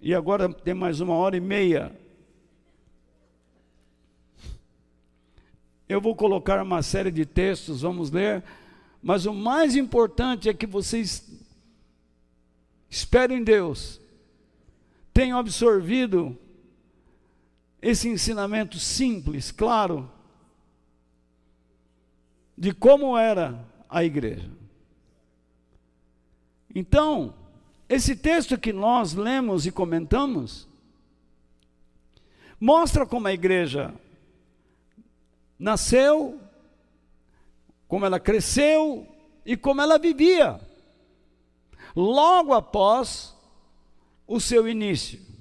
e 0.00 0.14
agora 0.14 0.50
tem 0.50 0.72
mais 0.72 1.00
uma 1.00 1.14
hora 1.14 1.36
e 1.36 1.40
meia. 1.40 1.94
Eu 5.86 6.00
vou 6.00 6.16
colocar 6.16 6.62
uma 6.62 6.82
série 6.82 7.10
de 7.10 7.26
textos, 7.26 7.82
vamos 7.82 8.10
ler, 8.10 8.42
mas 9.02 9.26
o 9.26 9.34
mais 9.34 9.76
importante 9.76 10.48
é 10.48 10.54
que 10.54 10.66
vocês 10.66 11.30
esperem 12.88 13.40
em 13.40 13.44
Deus, 13.44 14.00
tenham 15.12 15.38
absorvido 15.38 16.38
esse 17.82 18.08
ensinamento 18.08 18.78
simples, 18.78 19.50
claro, 19.50 20.08
de 22.56 22.72
como 22.72 23.18
era 23.18 23.66
a 23.88 24.04
igreja. 24.04 24.48
Então, 26.72 27.34
esse 27.88 28.14
texto 28.14 28.56
que 28.56 28.72
nós 28.72 29.14
lemos 29.14 29.66
e 29.66 29.72
comentamos, 29.72 30.68
mostra 32.60 33.04
como 33.04 33.26
a 33.26 33.32
igreja 33.32 33.92
nasceu, 35.58 36.40
como 37.88 38.06
ela 38.06 38.20
cresceu 38.20 39.06
e 39.44 39.56
como 39.56 39.82
ela 39.82 39.98
vivia, 39.98 40.60
logo 41.96 42.54
após 42.54 43.36
o 44.26 44.40
seu 44.40 44.68
início. 44.68 45.31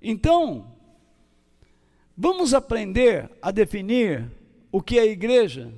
Então, 0.00 0.74
vamos 2.16 2.54
aprender 2.54 3.30
a 3.42 3.50
definir 3.50 4.30
o 4.70 4.82
que 4.82 4.98
é 4.98 5.06
igreja 5.06 5.72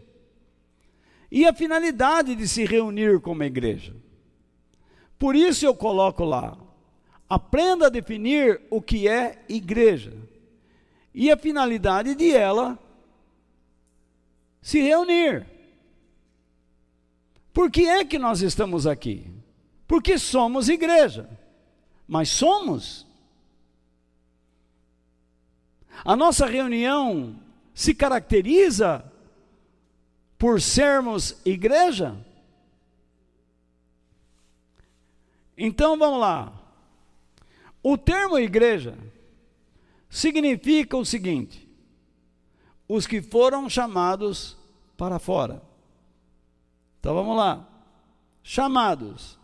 e 1.31 1.47
a 1.47 1.55
finalidade 1.55 2.35
de 2.35 2.47
se 2.49 2.65
reunir 2.65 3.21
como 3.21 3.43
igreja. 3.45 3.95
Por 5.19 5.37
isso 5.37 5.65
eu 5.65 5.75
coloco 5.75 6.25
lá: 6.25 6.57
aprenda 7.29 7.87
a 7.87 7.91
definir 7.91 8.61
o 8.71 8.83
que 8.83 9.07
é 9.07 9.45
igreja 9.49 10.13
e 11.15 11.31
a 11.31 11.37
finalidade 11.37 12.15
de 12.15 12.31
ela 12.31 12.79
se 14.61 14.81
reunir. 14.81 15.47
Por 17.53 17.71
que 17.71 17.87
é 17.87 18.05
que 18.05 18.19
nós 18.19 18.43
estamos 18.43 18.87
aqui? 18.87 19.27
Porque 19.87 20.19
somos 20.19 20.69
igreja. 20.69 21.29
Mas 22.07 22.29
somos 22.29 23.07
a 26.05 26.17
nossa 26.17 26.47
reunião 26.47 27.37
se 27.75 27.95
caracteriza 27.95 29.05
por 30.39 30.61
sermos 30.61 31.37
igreja? 31.45 32.17
Então 35.57 35.99
vamos 35.99 36.21
lá. 36.21 36.53
O 37.83 37.97
termo 37.97 38.39
igreja 38.39 38.97
significa 40.09 40.97
o 40.97 41.05
seguinte: 41.05 41.69
os 42.89 43.07
que 43.07 43.23
foram 43.23 43.69
chamados 43.69 44.57
para 44.97 45.19
fora. 45.19 45.63
Então 46.99 47.15
vamos 47.15 47.37
lá. 47.37 47.67
Chamados. 48.43 49.39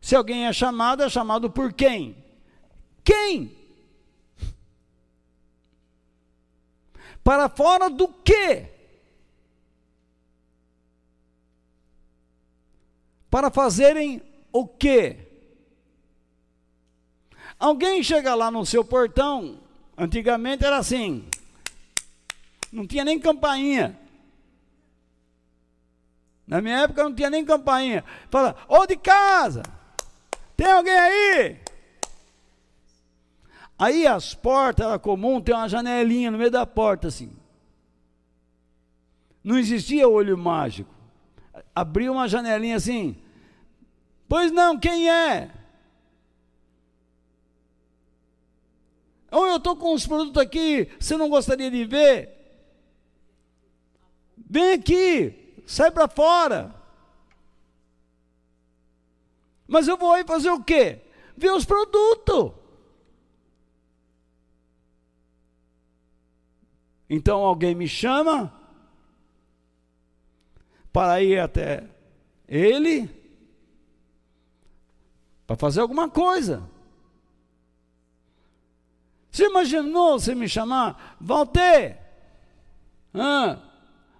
Se 0.00 0.14
alguém 0.14 0.46
é 0.46 0.52
chamado, 0.52 1.02
é 1.02 1.08
chamado 1.08 1.50
por 1.50 1.72
quem? 1.72 2.16
Quem? 3.02 3.55
Para 7.26 7.48
fora 7.48 7.90
do 7.90 8.06
quê? 8.06 8.68
Para 13.28 13.50
fazerem 13.50 14.22
o 14.52 14.64
quê? 14.64 15.26
Alguém 17.58 18.00
chega 18.04 18.32
lá 18.36 18.48
no 18.48 18.64
seu 18.64 18.84
portão, 18.84 19.58
antigamente 19.98 20.64
era 20.64 20.76
assim, 20.76 21.28
não 22.70 22.86
tinha 22.86 23.04
nem 23.04 23.18
campainha. 23.18 23.98
Na 26.46 26.62
minha 26.62 26.82
época 26.82 27.02
não 27.02 27.12
tinha 27.12 27.28
nem 27.28 27.44
campainha. 27.44 28.04
Fala, 28.30 28.56
ô 28.68 28.86
de 28.86 28.96
casa, 28.96 29.64
tem 30.56 30.70
alguém 30.70 30.96
aí? 30.96 31.60
Aí 33.78 34.06
as 34.06 34.34
portas 34.34 34.86
era 34.86 34.98
comum 34.98 35.40
ter 35.40 35.52
uma 35.52 35.68
janelinha 35.68 36.30
no 36.30 36.38
meio 36.38 36.50
da 36.50 36.66
porta 36.66 37.08
assim. 37.08 37.36
Não 39.44 39.58
existia 39.58 40.08
olho 40.08 40.36
mágico. 40.36 40.92
Abriu 41.74 42.12
uma 42.12 42.26
janelinha 42.26 42.76
assim. 42.76 43.16
Pois 44.28 44.50
não, 44.50 44.78
quem 44.78 45.10
é? 45.10 45.50
Ou 49.30 49.46
eu 49.46 49.56
estou 49.56 49.76
com 49.76 49.92
uns 49.92 50.06
produtos 50.06 50.42
aqui, 50.42 50.88
você 50.98 51.16
não 51.16 51.28
gostaria 51.28 51.70
de 51.70 51.84
ver? 51.84 52.30
Vem 54.36 54.72
aqui, 54.72 55.62
sai 55.66 55.90
para 55.90 56.08
fora. 56.08 56.74
Mas 59.66 59.88
eu 59.88 59.96
vou 59.96 60.12
aí 60.12 60.24
fazer 60.24 60.50
o 60.50 60.62
quê? 60.62 61.00
Ver 61.36 61.50
os 61.50 61.64
produtos. 61.64 62.52
Então 67.08 67.44
alguém 67.44 67.74
me 67.74 67.86
chama 67.86 68.52
para 70.92 71.22
ir 71.22 71.38
até 71.38 71.88
ele 72.48 73.08
para 75.46 75.56
fazer 75.56 75.80
alguma 75.80 76.08
coisa. 76.08 76.68
Você 79.30 79.44
imaginou 79.46 80.18
você 80.18 80.34
me 80.34 80.48
chamar? 80.48 81.16
Walter! 81.20 81.98
Ah, 83.12 83.58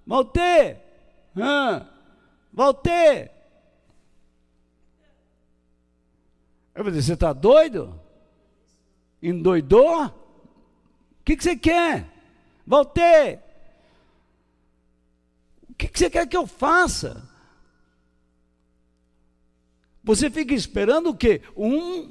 Walter! 0.06 0.78
Ah, 1.36 1.86
Walter! 2.52 3.30
Eu 6.74 6.84
vou 6.84 6.92
dizer, 6.92 7.02
você 7.02 7.14
está 7.14 7.32
doido? 7.32 7.98
Endoidou? 9.22 10.04
O 10.04 10.12
que, 11.24 11.34
que 11.34 11.42
você 11.42 11.56
quer? 11.56 12.15
Walter! 12.66 13.40
O 15.70 15.74
que, 15.74 15.88
que 15.88 15.98
você 15.98 16.10
quer 16.10 16.26
que 16.26 16.36
eu 16.36 16.46
faça? 16.46 17.28
Você 20.02 20.30
fica 20.30 20.54
esperando 20.54 21.10
o 21.10 21.16
quê? 21.16 21.42
Um, 21.56 22.10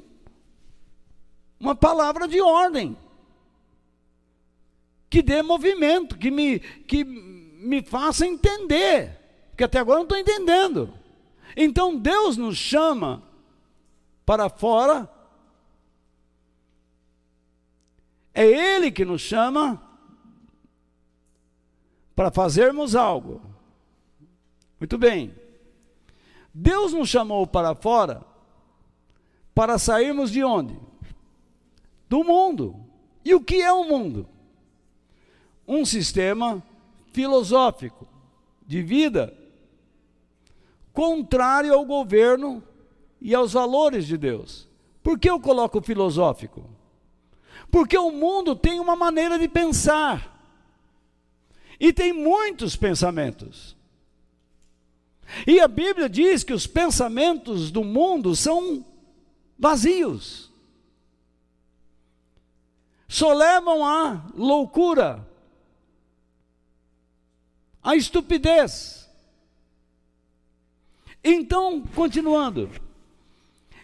uma 1.58 1.74
palavra 1.74 2.28
de 2.28 2.40
ordem. 2.40 2.96
Que 5.10 5.22
dê 5.22 5.42
movimento, 5.42 6.16
que 6.16 6.30
me, 6.30 6.60
que 6.60 7.04
me 7.04 7.82
faça 7.82 8.26
entender. 8.26 9.18
Porque 9.50 9.64
até 9.64 9.78
agora 9.78 10.00
eu 10.00 10.06
não 10.06 10.16
estou 10.16 10.18
entendendo. 10.18 10.92
Então 11.56 11.96
Deus 11.96 12.36
nos 12.36 12.56
chama 12.56 13.22
para 14.24 14.48
fora. 14.48 15.10
É 18.34 18.44
Ele 18.44 18.90
que 18.90 19.04
nos 19.04 19.22
chama 19.22 19.85
para 22.16 22.30
fazermos 22.30 22.96
algo. 22.96 23.42
Muito 24.80 24.96
bem. 24.96 25.34
Deus 26.52 26.94
nos 26.94 27.10
chamou 27.10 27.46
para 27.46 27.74
fora 27.74 28.24
para 29.54 29.78
sairmos 29.78 30.30
de 30.30 30.42
onde? 30.42 30.78
Do 32.08 32.24
mundo. 32.24 32.76
E 33.22 33.34
o 33.34 33.40
que 33.40 33.60
é 33.60 33.72
o 33.72 33.84
mundo? 33.84 34.26
Um 35.68 35.84
sistema 35.84 36.62
filosófico 37.12 38.08
de 38.66 38.82
vida 38.82 39.36
contrário 40.92 41.74
ao 41.74 41.84
governo 41.84 42.62
e 43.20 43.34
aos 43.34 43.52
valores 43.52 44.06
de 44.06 44.16
Deus. 44.16 44.66
Por 45.02 45.18
que 45.18 45.28
eu 45.28 45.38
coloco 45.38 45.82
filosófico? 45.82 46.64
Porque 47.70 47.98
o 47.98 48.10
mundo 48.10 48.56
tem 48.56 48.80
uma 48.80 48.96
maneira 48.96 49.38
de 49.38 49.48
pensar. 49.48 50.35
E 51.78 51.92
tem 51.92 52.12
muitos 52.12 52.76
pensamentos. 52.76 53.76
E 55.46 55.60
a 55.60 55.68
Bíblia 55.68 56.08
diz 56.08 56.44
que 56.44 56.52
os 56.52 56.66
pensamentos 56.66 57.70
do 57.70 57.82
mundo 57.82 58.34
são 58.34 58.84
vazios. 59.58 60.50
Só 63.08 63.32
levam 63.32 63.84
à 63.84 64.26
loucura, 64.34 65.26
à 67.82 67.94
estupidez. 67.94 69.08
Então, 71.22 71.82
continuando, 71.94 72.70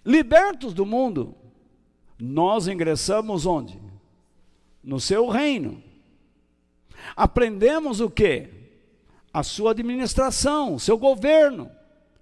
libertos 0.04 0.72
do 0.72 0.86
mundo, 0.86 1.34
nós 2.18 2.68
ingressamos 2.68 3.46
onde? 3.46 3.80
No 4.82 5.00
seu 5.00 5.28
reino. 5.28 5.82
Aprendemos 7.16 8.00
o 8.00 8.10
que? 8.10 8.62
a 9.32 9.42
sua 9.42 9.70
administração, 9.70 10.74
o 10.74 10.80
seu 10.80 10.98
governo. 10.98 11.70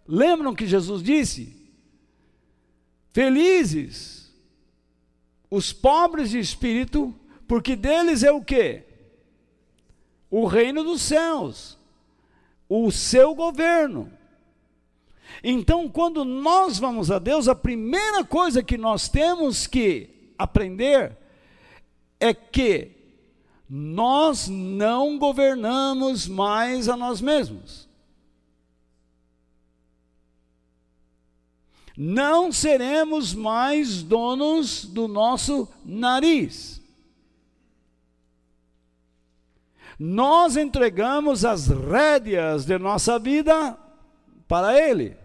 Lembram 0.06 0.54
que 0.54 0.66
Jesus 0.66 1.02
disse? 1.02 1.56
Felizes 3.12 4.32
os 5.50 5.72
pobres 5.72 6.30
de 6.30 6.38
espírito, 6.38 7.14
porque 7.48 7.74
deles 7.74 8.22
é 8.22 8.30
o 8.30 8.42
que? 8.42 8.84
O 10.30 10.46
reino 10.46 10.84
dos 10.84 11.02
céus, 11.02 11.76
o 12.68 12.92
seu 12.92 13.34
governo. 13.34 14.12
Então, 15.42 15.88
quando 15.88 16.24
nós 16.24 16.78
vamos 16.78 17.10
a 17.10 17.18
Deus, 17.18 17.48
a 17.48 17.54
primeira 17.54 18.22
coisa 18.22 18.62
que 18.62 18.78
nós 18.78 19.08
temos 19.08 19.66
que 19.66 20.32
aprender 20.38 21.16
é 22.20 22.32
que 22.32 22.99
nós 23.72 24.48
não 24.48 25.16
governamos 25.16 26.26
mais 26.26 26.88
a 26.88 26.96
nós 26.96 27.20
mesmos. 27.20 27.88
Não 31.96 32.50
seremos 32.50 33.32
mais 33.32 34.02
donos 34.02 34.84
do 34.84 35.06
nosso 35.06 35.68
nariz. 35.84 36.82
Nós 39.96 40.56
entregamos 40.56 41.44
as 41.44 41.68
rédeas 41.68 42.64
de 42.64 42.76
nossa 42.76 43.20
vida 43.20 43.78
para 44.48 44.76
Ele. 44.76 45.16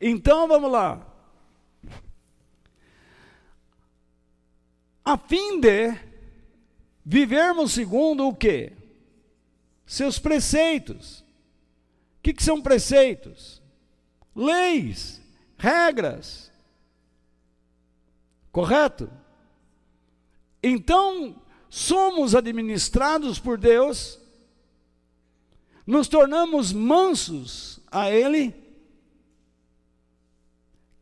Então 0.00 0.46
vamos 0.46 0.70
lá. 0.70 1.09
A 5.04 5.16
fim 5.16 5.60
de 5.60 5.98
vivermos 7.04 7.72
segundo 7.72 8.28
o 8.28 8.34
que? 8.34 8.72
Seus 9.86 10.18
preceitos. 10.18 11.20
O 12.18 12.22
que, 12.22 12.34
que 12.34 12.42
são 12.42 12.60
preceitos? 12.60 13.62
Leis, 14.34 15.20
regras. 15.56 16.52
Correto? 18.52 19.10
Então, 20.62 21.40
somos 21.70 22.34
administrados 22.34 23.38
por 23.38 23.56
Deus, 23.56 24.18
nos 25.86 26.08
tornamos 26.08 26.72
mansos 26.72 27.80
a 27.90 28.10
Ele, 28.10 28.54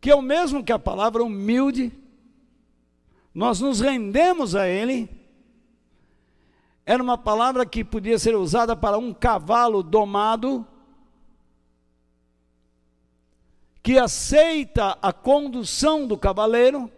que 0.00 0.10
é 0.10 0.14
o 0.14 0.22
mesmo 0.22 0.62
que 0.62 0.70
a 0.70 0.78
palavra 0.78 1.24
humilde, 1.24 1.92
nós 3.34 3.60
nos 3.60 3.80
rendemos 3.80 4.54
a 4.54 4.66
Ele. 4.68 5.08
Era 6.84 7.02
uma 7.02 7.18
palavra 7.18 7.66
que 7.66 7.84
podia 7.84 8.18
ser 8.18 8.34
usada 8.34 8.74
para 8.74 8.96
um 8.96 9.12
cavalo 9.12 9.82
domado, 9.82 10.66
que 13.82 13.98
aceita 13.98 14.98
a 15.02 15.12
condução 15.12 16.06
do 16.06 16.16
cavaleiro, 16.16 16.90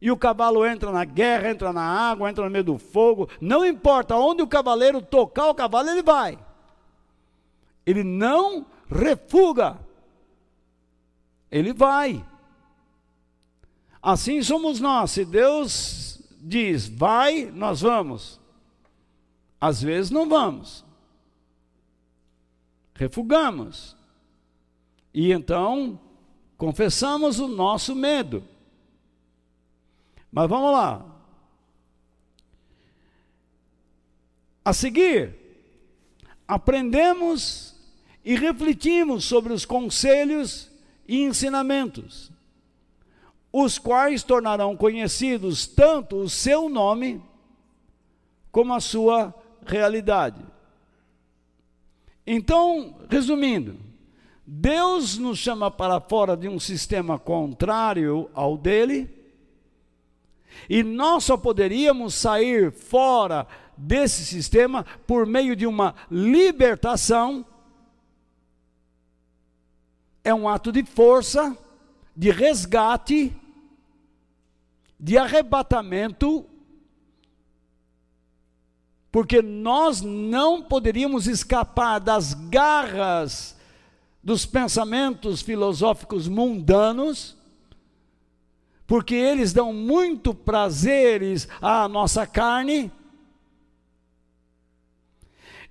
e 0.00 0.10
o 0.10 0.16
cavalo 0.16 0.64
entra 0.64 0.92
na 0.92 1.04
guerra, 1.04 1.50
entra 1.50 1.72
na 1.72 1.82
água, 1.82 2.30
entra 2.30 2.44
no 2.44 2.50
meio 2.50 2.64
do 2.64 2.78
fogo, 2.78 3.28
não 3.40 3.64
importa 3.66 4.14
onde 4.14 4.42
o 4.42 4.46
cavaleiro 4.46 5.02
tocar 5.02 5.48
o 5.48 5.54
cavalo, 5.54 5.90
ele 5.90 6.02
vai. 6.02 6.38
Ele 7.84 8.04
não 8.04 8.64
refuga, 8.88 9.78
ele 11.50 11.72
vai. 11.72 12.24
Assim 14.02 14.42
somos 14.42 14.80
nós. 14.80 15.10
Se 15.10 15.24
Deus 15.24 16.20
diz, 16.40 16.88
vai, 16.88 17.46
nós 17.46 17.80
vamos. 17.80 18.40
Às 19.60 19.82
vezes 19.82 20.10
não 20.10 20.28
vamos. 20.28 20.84
Refugamos. 22.94 23.96
E 25.12 25.32
então 25.32 25.98
confessamos 26.56 27.38
o 27.40 27.48
nosso 27.48 27.94
medo. 27.94 28.44
Mas 30.30 30.48
vamos 30.48 30.72
lá. 30.72 31.04
A 34.64 34.72
seguir, 34.72 35.34
aprendemos 36.46 37.74
e 38.24 38.36
refletimos 38.36 39.24
sobre 39.24 39.52
os 39.52 39.64
conselhos 39.64 40.70
e 41.06 41.22
ensinamentos 41.22 42.30
os 43.52 43.78
quais 43.78 44.22
tornarão 44.22 44.76
conhecidos 44.76 45.66
tanto 45.66 46.16
o 46.16 46.28
seu 46.28 46.68
nome 46.68 47.22
como 48.50 48.74
a 48.74 48.80
sua 48.80 49.34
realidade. 49.66 50.40
Então, 52.26 52.96
resumindo, 53.08 53.76
Deus 54.46 55.16
nos 55.16 55.38
chama 55.38 55.70
para 55.70 56.00
fora 56.00 56.36
de 56.36 56.48
um 56.48 56.60
sistema 56.60 57.18
contrário 57.18 58.30
ao 58.34 58.56
dele, 58.56 59.08
e 60.68 60.82
nós 60.82 61.24
só 61.24 61.36
poderíamos 61.36 62.14
sair 62.14 62.72
fora 62.72 63.46
desse 63.76 64.24
sistema 64.24 64.84
por 65.06 65.24
meio 65.24 65.54
de 65.54 65.66
uma 65.66 65.94
libertação. 66.10 67.46
É 70.24 70.34
um 70.34 70.48
ato 70.48 70.72
de 70.72 70.84
força 70.84 71.56
de 72.18 72.32
resgate, 72.32 73.32
de 74.98 75.16
arrebatamento, 75.16 76.44
porque 79.10 79.40
nós 79.40 80.00
não 80.00 80.62
poderíamos 80.62 81.26
escapar 81.26 81.98
das 81.98 82.34
garras 82.34 83.56
dos 84.22 84.44
pensamentos 84.44 85.40
filosóficos 85.40 86.28
mundanos, 86.28 87.36
porque 88.86 89.14
eles 89.14 89.52
dão 89.52 89.72
muito 89.72 90.34
prazeres 90.34 91.48
à 91.60 91.88
nossa 91.88 92.26
carne. 92.26 92.90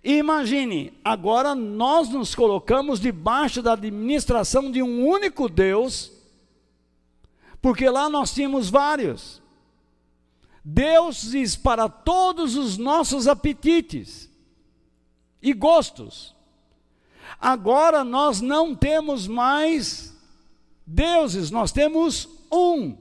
Imagine, 0.03 0.93
agora 1.03 1.53
nós 1.53 2.09
nos 2.09 2.33
colocamos 2.33 2.99
debaixo 2.99 3.61
da 3.61 3.73
administração 3.73 4.71
de 4.71 4.81
um 4.81 5.05
único 5.05 5.49
Deus, 5.49 6.11
porque 7.61 7.89
lá 7.89 8.09
nós 8.09 8.33
tínhamos 8.33 8.69
vários 8.69 9.41
deuses 10.63 11.55
para 11.55 11.87
todos 11.87 12.55
os 12.55 12.77
nossos 12.77 13.27
apetites 13.27 14.29
e 15.41 15.53
gostos. 15.53 16.35
Agora 17.39 18.03
nós 18.03 18.41
não 18.41 18.75
temos 18.75 19.27
mais 19.27 20.13
deuses, 20.85 21.51
nós 21.51 21.71
temos 21.71 22.27
um 22.51 22.97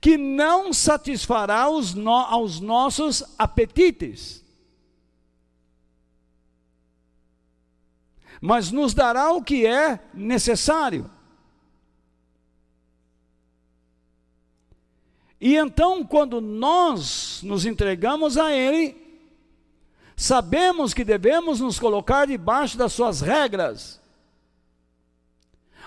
que 0.00 0.16
não 0.16 0.72
satisfará 0.72 1.68
os 1.68 1.94
no, 1.94 2.10
aos 2.10 2.60
nossos 2.60 3.24
apetites, 3.38 4.44
mas 8.40 8.70
nos 8.70 8.94
dará 8.94 9.32
o 9.32 9.42
que 9.42 9.66
é 9.66 9.98
necessário. 10.14 11.10
E 15.40 15.56
então, 15.56 16.04
quando 16.04 16.40
nós 16.40 17.40
nos 17.42 17.66
entregamos 17.66 18.38
a 18.38 18.52
Ele, 18.52 18.96
sabemos 20.16 20.94
que 20.94 21.04
devemos 21.04 21.60
nos 21.60 21.78
colocar 21.78 22.26
debaixo 22.26 22.78
das 22.78 22.92
Suas 22.92 23.20
regras. 23.20 24.00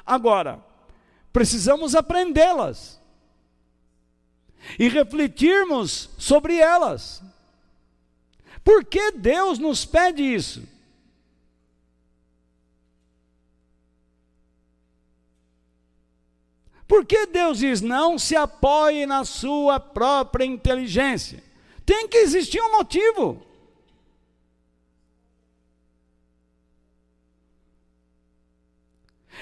Agora, 0.05 0.63
precisamos 1.33 1.95
aprendê-las 1.95 2.99
e 4.77 4.87
refletirmos 4.87 6.09
sobre 6.17 6.57
elas. 6.57 7.23
Por 8.63 8.85
que 8.85 9.11
Deus 9.11 9.57
nos 9.57 9.85
pede 9.85 10.21
isso? 10.21 10.63
Por 16.89 17.05
que 17.05 17.27
Deus 17.27 17.59
diz 17.59 17.81
não 17.81 18.17
se 18.17 18.35
apoie 18.35 19.05
na 19.05 19.23
sua 19.23 19.79
própria 19.79 20.43
inteligência? 20.43 21.43
Tem 21.85 22.07
que 22.07 22.17
existir 22.17 22.59
um 22.59 22.71
motivo. 22.71 23.45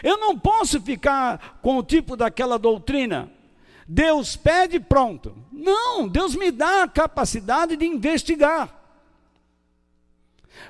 Eu 0.04 0.18
não 0.18 0.38
posso 0.38 0.82
ficar 0.82 1.60
com 1.62 1.78
o 1.78 1.84
tipo 1.84 2.18
daquela 2.18 2.60
doutrina. 2.60 3.32
Deus 3.88 4.36
pede, 4.36 4.78
pronto. 4.78 5.34
Não, 5.50 6.06
Deus 6.06 6.36
me 6.36 6.52
dá 6.52 6.84
a 6.84 6.90
capacidade 6.90 7.78
de 7.78 7.86
investigar. 7.86 8.78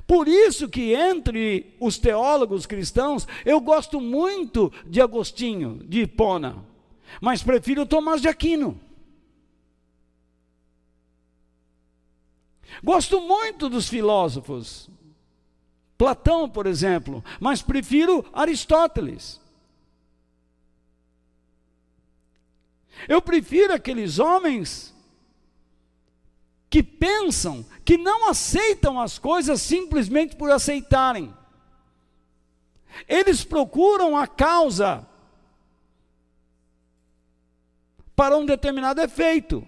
Por 0.05 0.28
isso 0.28 0.69
que 0.69 0.93
entre 0.93 1.75
os 1.80 1.97
teólogos 1.97 2.67
cristãos, 2.67 3.28
eu 3.43 3.59
gosto 3.59 3.99
muito 3.99 4.71
de 4.86 5.01
Agostinho, 5.01 5.80
de 5.84 6.01
Hipona, 6.01 6.66
mas 7.21 7.43
prefiro 7.43 7.85
Tomás 7.85 8.21
de 8.21 8.27
Aquino. 8.27 8.79
Gosto 12.83 13.21
muito 13.21 13.69
dos 13.69 13.87
filósofos, 13.87 14.89
Platão, 15.97 16.47
por 16.47 16.67
exemplo, 16.67 17.23
mas 17.39 17.61
prefiro 17.61 18.25
Aristóteles. 18.31 19.41
Eu 23.07 23.21
prefiro 23.21 23.73
aqueles 23.73 24.19
homens 24.19 24.93
que 26.69 26.83
pensam, 26.83 27.65
que 27.85 27.97
não 27.97 28.29
aceitam 28.29 28.99
as 28.99 29.17
coisas 29.17 29.61
simplesmente 29.61 30.35
por 30.35 30.51
aceitarem. 30.51 31.33
Eles 33.07 33.43
procuram 33.43 34.17
a 34.17 34.27
causa 34.27 35.07
para 38.18 38.36
um 38.36 38.47
determinado 38.47 38.99
efeito. 38.99 39.65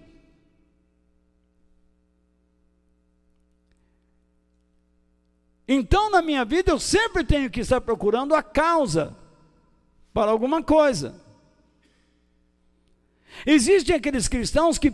Então, 5.68 6.10
na 6.10 6.20
minha 6.20 6.44
vida, 6.44 6.72
eu 6.72 6.80
sempre 6.80 7.22
tenho 7.22 7.48
que 7.48 7.60
estar 7.60 7.80
procurando 7.80 8.34
a 8.34 8.42
causa 8.42 9.16
para 10.12 10.32
alguma 10.32 10.64
coisa. 10.64 11.14
Existem 13.46 13.94
aqueles 13.94 14.26
cristãos 14.26 14.78
que 14.78 14.92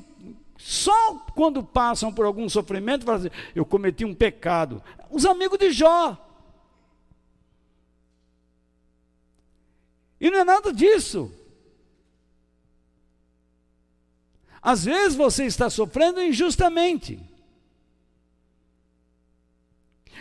só 0.58 1.14
quando 1.34 1.64
passam 1.64 2.12
por 2.12 2.26
algum 2.26 2.50
sofrimento, 2.50 3.06
falam 3.06 3.20
assim, 3.20 3.30
eu 3.54 3.64
cometi 3.64 4.04
um 4.04 4.14
pecado. 4.14 4.82
Os 5.10 5.24
amigos 5.24 5.58
de 5.58 5.70
Jó. 5.72 6.14
E 10.20 10.30
não 10.30 10.40
é 10.40 10.44
nada 10.44 10.74
disso. 10.74 11.32
Às 14.62 14.84
vezes 14.84 15.16
você 15.16 15.44
está 15.44 15.70
sofrendo 15.70 16.20
injustamente. 16.22 17.20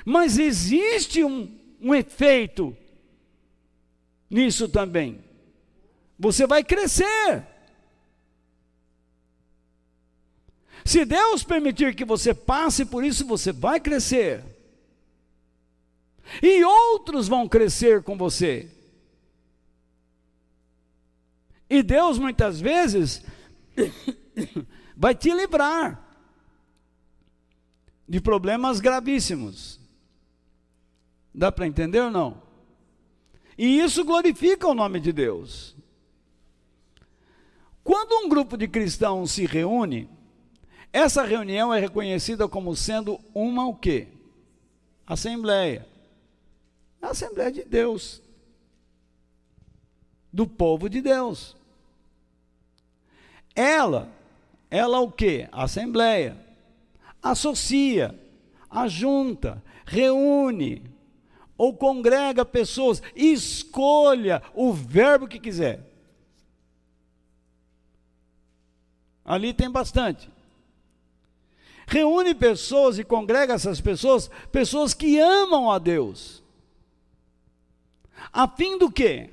Mas 0.06 0.38
existe 0.38 1.24
um, 1.24 1.58
um 1.82 1.94
efeito 1.94 2.76
nisso 4.30 4.70
também. 4.70 5.24
Você 6.18 6.46
vai 6.46 6.64
crescer. 6.64 7.46
Se 10.86 11.04
Deus 11.04 11.44
permitir 11.44 11.96
que 11.96 12.06
você 12.06 12.34
passe 12.34 12.86
por 12.86 13.04
isso, 13.04 13.26
você 13.26 13.52
vai 13.52 13.80
crescer. 13.80 14.44
E 16.42 16.64
outros 16.64 17.28
vão 17.28 17.48
crescer 17.48 18.04
com 18.04 18.16
você. 18.16 18.70
E 21.68 21.82
Deus 21.82 22.20
muitas 22.20 22.62
vezes 22.62 23.24
vai 24.96 25.16
te 25.16 25.34
livrar 25.34 26.04
de 28.08 28.22
problemas 28.22 28.80
gravíssimos. 28.80 29.80
Dá 31.34 31.52
para 31.52 31.68
entender 31.68 32.00
ou 32.00 32.12
não? 32.12 32.42
E 33.58 33.80
isso 33.80 34.04
glorifica 34.04 34.68
o 34.68 34.74
nome 34.74 35.00
de 35.00 35.12
Deus. 35.12 35.76
Quando 37.84 38.26
um 38.26 38.30
grupo 38.30 38.58
de 38.58 38.68
cristãos 38.68 39.32
se 39.32 39.46
reúne, 39.46 40.10
essa 40.92 41.24
reunião 41.24 41.74
é 41.74 41.80
reconhecida 41.80 42.48
como 42.48 42.76
sendo 42.76 43.20
uma 43.34 43.68
o 43.68 43.76
quê? 43.76 44.08
Assembleia. 45.06 45.88
Assembleia 47.02 47.52
de 47.52 47.64
Deus. 47.64 48.22
Do 50.32 50.48
povo 50.48 50.90
de 50.90 51.02
Deus. 51.02 51.56
Ela, 53.54 54.10
ela 54.70 55.00
o 55.00 55.12
quê? 55.12 55.48
Assembleia. 55.52 56.38
Associa, 57.22 58.18
ajunta, 58.70 59.64
reúne 59.86 60.84
ou 61.58 61.76
congrega 61.76 62.44
pessoas, 62.46 63.02
escolha 63.16 64.42
o 64.54 64.74
verbo 64.74 65.28
que 65.28 65.40
quiser. 65.40 65.92
Ali 69.24 69.54
tem 69.54 69.72
bastante 69.72 70.30
reúne 71.88 72.34
pessoas 72.34 72.98
e 72.98 73.04
congrega 73.04 73.54
essas 73.54 73.80
pessoas, 73.80 74.30
pessoas 74.52 74.94
que 74.94 75.20
amam 75.20 75.70
a 75.70 75.78
Deus. 75.78 76.44
A 78.34 78.48
fim 78.48 78.78
do 78.78 78.92
quê? 78.92 79.30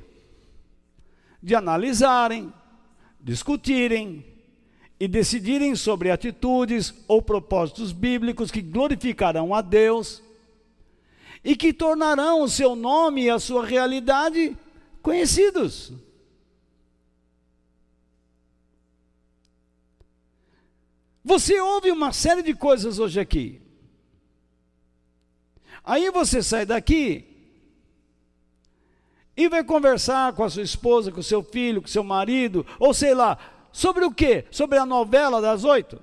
De 1.42 1.54
analisarem, 1.54 2.52
discutirem 3.20 4.24
e 5.02 5.08
decidirem 5.08 5.74
sobre 5.74 6.12
atitudes 6.12 6.94
ou 7.08 7.20
propósitos 7.20 7.90
bíblicos 7.90 8.52
que 8.52 8.62
glorificarão 8.62 9.52
a 9.52 9.60
Deus 9.60 10.22
e 11.42 11.56
que 11.56 11.72
tornarão 11.72 12.42
o 12.42 12.48
seu 12.48 12.76
nome 12.76 13.24
e 13.24 13.28
a 13.30 13.40
sua 13.40 13.66
realidade 13.66 14.56
conhecidos. 15.02 15.92
Você 21.24 21.60
ouve 21.60 21.90
uma 21.90 22.12
série 22.12 22.44
de 22.44 22.54
coisas 22.54 23.00
hoje 23.00 23.18
aqui. 23.18 23.60
Aí 25.82 26.12
você 26.12 26.40
sai 26.44 26.64
daqui 26.64 27.24
e 29.36 29.48
vai 29.48 29.64
conversar 29.64 30.32
com 30.34 30.44
a 30.44 30.50
sua 30.50 30.62
esposa, 30.62 31.10
com 31.10 31.18
o 31.18 31.24
seu 31.24 31.42
filho, 31.42 31.82
com 31.82 31.88
o 31.88 31.90
seu 31.90 32.04
marido, 32.04 32.64
ou 32.78 32.94
sei 32.94 33.14
lá, 33.14 33.36
sobre 33.72 34.04
o 34.04 34.12
quê? 34.12 34.44
Sobre 34.50 34.78
a 34.78 34.86
novela 34.86 35.40
das 35.40 35.64
oito? 35.64 36.00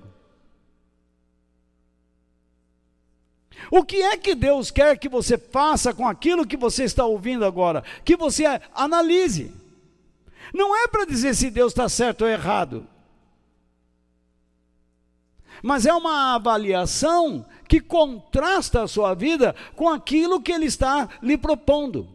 O 3.70 3.84
que 3.84 4.02
é 4.02 4.16
que 4.16 4.34
Deus 4.34 4.70
quer 4.70 4.98
que 4.98 5.08
você 5.08 5.38
faça 5.38 5.94
com 5.94 6.06
aquilo 6.06 6.46
que 6.46 6.56
você 6.56 6.84
está 6.84 7.04
ouvindo 7.04 7.44
agora? 7.44 7.84
Que 8.04 8.16
você 8.16 8.44
analise. 8.74 9.52
Não 10.52 10.76
é 10.76 10.88
para 10.88 11.04
dizer 11.04 11.34
se 11.34 11.50
Deus 11.50 11.72
está 11.72 11.88
certo 11.88 12.22
ou 12.22 12.28
errado, 12.28 12.86
mas 15.62 15.86
é 15.86 15.92
uma 15.92 16.34
avaliação 16.34 17.46
que 17.68 17.80
contrasta 17.80 18.82
a 18.82 18.88
sua 18.88 19.14
vida 19.14 19.54
com 19.76 19.88
aquilo 19.88 20.40
que 20.40 20.50
Ele 20.50 20.66
está 20.66 21.08
lhe 21.22 21.38
propondo, 21.38 22.08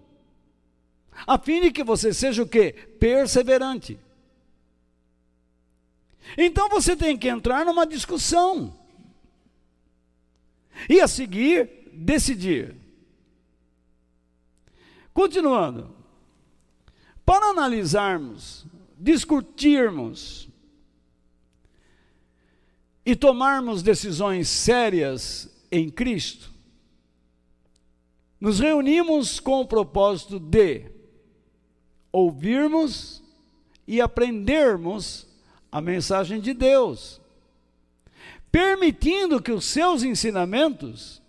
a 1.26 1.38
fim 1.38 1.62
de 1.62 1.72
que 1.72 1.84
você 1.84 2.14
seja 2.14 2.44
o 2.44 2.48
que? 2.48 2.74
Perseverante. 2.74 3.98
Então 6.38 6.70
você 6.70 6.96
tem 6.96 7.18
que 7.18 7.28
entrar 7.28 7.66
numa 7.66 7.86
discussão. 7.86 8.78
E 10.90 11.00
a 11.00 11.08
seguir, 11.08 11.90
decidir. 11.94 12.76
Continuando. 15.14 15.96
Para 17.26 17.48
analisarmos, 17.48 18.66
discutirmos 19.00 20.48
e 23.06 23.16
tomarmos 23.16 23.82
decisões 23.82 24.48
sérias 24.48 25.50
em 25.72 25.90
Cristo, 25.90 26.52
nos 28.40 28.60
reunimos 28.60 29.40
com 29.40 29.62
o 29.62 29.68
propósito 29.68 30.40
de 30.40 30.92
ouvirmos 32.12 33.24
e 33.88 34.00
aprendermos 34.00 35.25
a 35.76 35.82
mensagem 35.82 36.40
de 36.40 36.54
Deus, 36.54 37.20
permitindo 38.50 39.42
que 39.42 39.52
os 39.52 39.66
seus 39.66 40.04
ensinamentos 40.04 41.22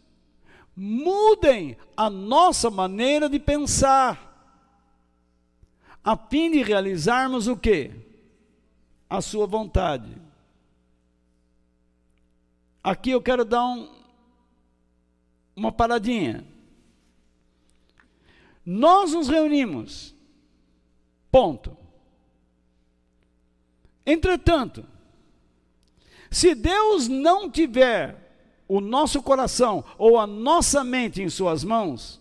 mudem 0.76 1.76
a 1.96 2.08
nossa 2.08 2.70
maneira 2.70 3.28
de 3.28 3.40
pensar, 3.40 4.22
a 6.04 6.16
fim 6.16 6.48
de 6.52 6.62
realizarmos 6.62 7.48
o 7.48 7.56
que? 7.56 7.90
A 9.10 9.20
sua 9.20 9.48
vontade. 9.48 10.16
Aqui 12.84 13.10
eu 13.10 13.20
quero 13.20 13.44
dar 13.44 13.64
um, 13.64 13.92
uma 15.56 15.72
paradinha. 15.72 16.46
Nós 18.64 19.12
nos 19.12 19.26
reunimos, 19.26 20.14
ponto. 21.32 21.76
Entretanto, 24.06 24.86
se 26.30 26.54
Deus 26.54 27.08
não 27.08 27.50
tiver 27.50 28.24
o 28.68 28.80
nosso 28.80 29.20
coração 29.20 29.84
ou 29.98 30.16
a 30.16 30.26
nossa 30.26 30.84
mente 30.84 31.20
em 31.20 31.28
Suas 31.28 31.64
mãos, 31.64 32.20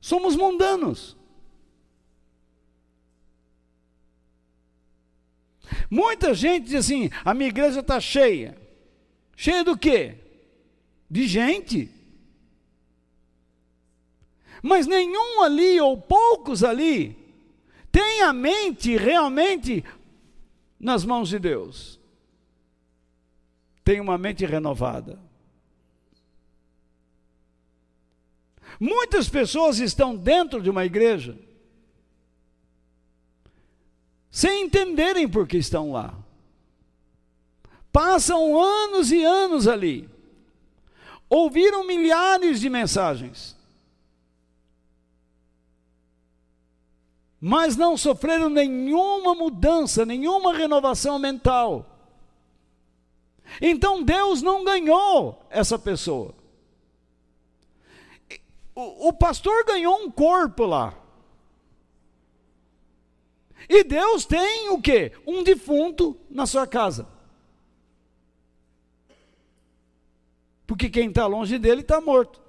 somos 0.00 0.34
mundanos. 0.34 1.16
Muita 5.88 6.34
gente 6.34 6.64
diz 6.66 6.74
assim: 6.74 7.08
a 7.24 7.32
minha 7.32 7.50
igreja 7.50 7.80
está 7.80 8.00
cheia. 8.00 8.60
Cheia 9.36 9.62
do 9.62 9.76
quê? 9.76 10.16
De 11.08 11.26
gente. 11.28 11.90
Mas 14.62 14.86
nenhum 14.86 15.42
ali, 15.42 15.80
ou 15.80 16.00
poucos 16.00 16.62
ali, 16.62 17.21
tem 17.92 18.22
a 18.22 18.32
mente 18.32 18.96
realmente 18.96 19.84
nas 20.80 21.04
mãos 21.04 21.28
de 21.28 21.38
Deus. 21.38 22.00
Tem 23.84 24.00
uma 24.00 24.16
mente 24.16 24.46
renovada. 24.46 25.20
Muitas 28.80 29.28
pessoas 29.28 29.78
estão 29.78 30.16
dentro 30.16 30.62
de 30.62 30.70
uma 30.70 30.84
igreja 30.84 31.38
sem 34.30 34.64
entenderem 34.64 35.28
por 35.28 35.46
que 35.46 35.58
estão 35.58 35.92
lá. 35.92 36.18
Passam 37.92 38.58
anos 38.58 39.12
e 39.12 39.22
anos 39.22 39.68
ali. 39.68 40.08
Ouviram 41.28 41.86
milhares 41.86 42.58
de 42.58 42.70
mensagens. 42.70 43.54
Mas 47.44 47.76
não 47.76 47.96
sofreram 47.96 48.48
nenhuma 48.48 49.34
mudança, 49.34 50.06
nenhuma 50.06 50.56
renovação 50.56 51.18
mental. 51.18 51.84
Então 53.60 54.00
Deus 54.00 54.42
não 54.42 54.62
ganhou 54.62 55.44
essa 55.50 55.76
pessoa. 55.76 56.32
O, 58.76 59.08
o 59.08 59.12
pastor 59.12 59.64
ganhou 59.64 59.96
um 59.96 60.08
corpo 60.08 60.64
lá. 60.64 60.94
E 63.68 63.82
Deus 63.82 64.24
tem 64.24 64.68
o 64.70 64.80
que? 64.80 65.10
Um 65.26 65.42
defunto 65.42 66.16
na 66.30 66.46
sua 66.46 66.64
casa. 66.64 67.08
Porque 70.64 70.88
quem 70.88 71.08
está 71.08 71.26
longe 71.26 71.58
dele 71.58 71.80
está 71.80 72.00
morto. 72.00 72.41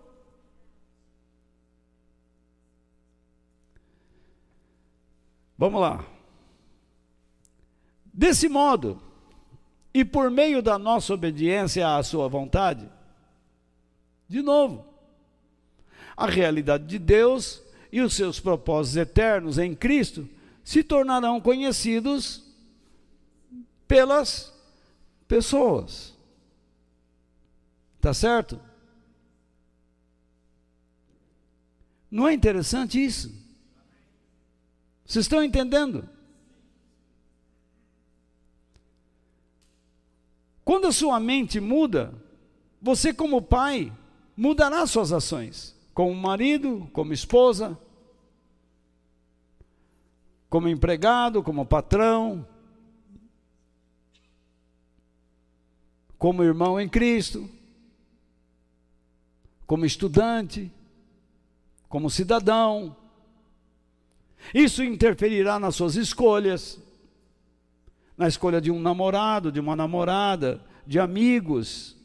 Vamos 5.57 5.81
lá. 5.81 6.05
Desse 8.13 8.47
modo, 8.47 9.01
e 9.93 10.03
por 10.03 10.29
meio 10.29 10.61
da 10.61 10.77
nossa 10.77 11.13
obediência 11.13 11.95
à 11.95 12.01
Sua 12.03 12.27
vontade, 12.27 12.89
de 14.27 14.41
novo, 14.41 14.85
a 16.15 16.25
realidade 16.25 16.85
de 16.85 16.97
Deus 16.97 17.61
e 17.91 18.01
os 18.01 18.13
seus 18.13 18.39
propósitos 18.39 18.97
eternos 18.97 19.57
em 19.57 19.75
Cristo 19.75 20.27
se 20.63 20.83
tornarão 20.83 21.39
conhecidos 21.39 22.43
pelas 23.87 24.53
pessoas. 25.27 26.13
Tá 27.99 28.13
certo? 28.13 28.59
Não 32.09 32.27
é 32.27 32.33
interessante 32.33 33.03
isso? 33.03 33.42
Vocês 35.13 35.25
estão 35.25 35.43
entendendo? 35.43 36.09
Quando 40.65 40.87
a 40.87 40.91
sua 40.91 41.19
mente 41.19 41.59
muda, 41.59 42.11
você, 42.81 43.13
como 43.13 43.39
pai, 43.39 43.95
mudará 44.35 44.87
suas 44.87 45.11
ações, 45.11 45.79
como 45.93 46.15
marido, 46.15 46.89
como 46.91 47.13
esposa, 47.13 47.77
como 50.49 50.67
empregado, 50.67 51.43
como 51.43 51.63
patrão, 51.63 52.47
como 56.17 56.43
irmão 56.43 56.81
em 56.81 56.89
Cristo, 56.89 57.47
como 59.67 59.85
estudante, 59.85 60.71
como 61.87 62.09
cidadão. 62.09 63.02
Isso 64.53 64.83
interferirá 64.83 65.59
nas 65.59 65.75
suas 65.75 65.95
escolhas, 65.95 66.79
na 68.17 68.27
escolha 68.27 68.59
de 68.59 68.71
um 68.71 68.79
namorado, 68.79 69.51
de 69.51 69.59
uma 69.59 69.75
namorada, 69.75 70.63
de 70.85 70.99
amigos, 70.99 71.95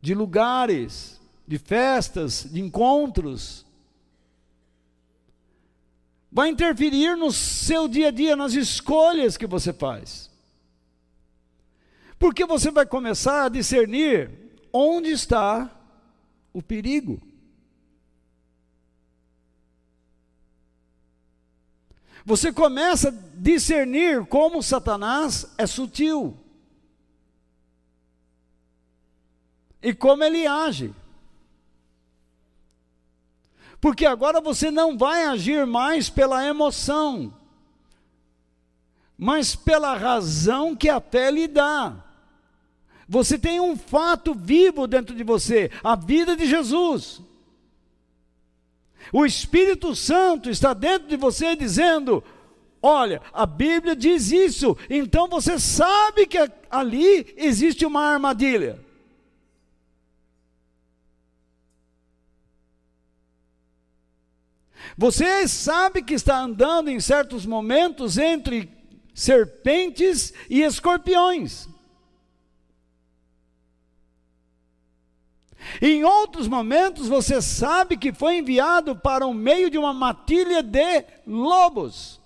de 0.00 0.14
lugares, 0.14 1.20
de 1.46 1.58
festas, 1.58 2.48
de 2.50 2.60
encontros. 2.60 3.64
Vai 6.30 6.48
interferir 6.48 7.16
no 7.16 7.32
seu 7.32 7.88
dia 7.88 8.08
a 8.08 8.10
dia, 8.10 8.36
nas 8.36 8.54
escolhas 8.54 9.36
que 9.36 9.46
você 9.46 9.72
faz. 9.72 10.30
Porque 12.18 12.44
você 12.44 12.70
vai 12.70 12.86
começar 12.86 13.44
a 13.44 13.48
discernir 13.48 14.30
onde 14.72 15.10
está 15.10 15.70
o 16.52 16.62
perigo. 16.62 17.20
Você 22.26 22.52
começa 22.52 23.10
a 23.10 23.12
discernir 23.36 24.26
como 24.26 24.60
Satanás 24.60 25.46
é 25.56 25.64
sutil. 25.64 26.36
E 29.80 29.94
como 29.94 30.24
ele 30.24 30.44
age. 30.44 30.92
Porque 33.80 34.04
agora 34.04 34.40
você 34.40 34.72
não 34.72 34.98
vai 34.98 35.24
agir 35.24 35.64
mais 35.66 36.10
pela 36.10 36.44
emoção, 36.44 37.32
mas 39.16 39.54
pela 39.54 39.96
razão 39.96 40.74
que 40.74 40.88
a 40.88 41.00
fé 41.00 41.30
lhe 41.30 41.46
dá. 41.46 41.94
Você 43.08 43.38
tem 43.38 43.60
um 43.60 43.76
fato 43.76 44.34
vivo 44.34 44.88
dentro 44.88 45.14
de 45.14 45.22
você, 45.22 45.70
a 45.84 45.94
vida 45.94 46.34
de 46.34 46.44
Jesus. 46.44 47.22
O 49.12 49.24
Espírito 49.24 49.94
Santo 49.94 50.50
está 50.50 50.74
dentro 50.74 51.08
de 51.08 51.16
você 51.16 51.54
dizendo: 51.54 52.22
Olha, 52.82 53.20
a 53.32 53.46
Bíblia 53.46 53.96
diz 53.96 54.30
isso, 54.30 54.76
então 54.88 55.28
você 55.28 55.58
sabe 55.58 56.26
que 56.26 56.38
ali 56.70 57.34
existe 57.36 57.84
uma 57.84 58.02
armadilha. 58.02 58.84
Você 64.96 65.46
sabe 65.46 66.02
que 66.02 66.14
está 66.14 66.38
andando 66.38 66.88
em 66.88 67.00
certos 67.00 67.44
momentos 67.44 68.16
entre 68.16 68.70
serpentes 69.14 70.32
e 70.48 70.62
escorpiões. 70.62 71.68
Em 75.80 76.04
outros 76.04 76.48
momentos 76.48 77.08
você 77.08 77.42
sabe 77.42 77.96
que 77.96 78.12
foi 78.12 78.38
enviado 78.38 78.96
para 78.96 79.26
o 79.26 79.34
meio 79.34 79.70
de 79.70 79.78
uma 79.78 79.92
matilha 79.92 80.62
de 80.62 81.04
lobos. 81.26 82.20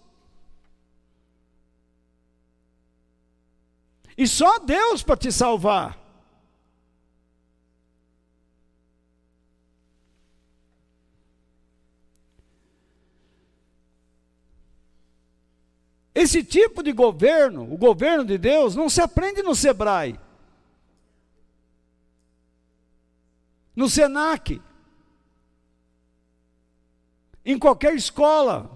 E 4.17 4.27
só 4.27 4.59
Deus 4.59 5.03
para 5.03 5.17
te 5.17 5.33
salvar. 5.33 5.99
Esse 16.15 16.45
tipo 16.45 16.83
de 16.83 16.93
governo, 16.93 17.63
o 17.73 17.79
governo 17.79 18.25
de 18.25 18.37
Deus, 18.37 18.77
não 18.77 18.91
se 18.91 19.01
aprende 19.01 19.43
no 19.43 19.55
Sebrae, 19.55 20.19
no 23.75 23.89
Senac, 23.89 24.61
em 27.45 27.59
qualquer 27.59 27.95
escola, 27.95 28.71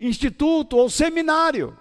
instituto 0.00 0.76
ou 0.76 0.88
seminário. 0.88 1.78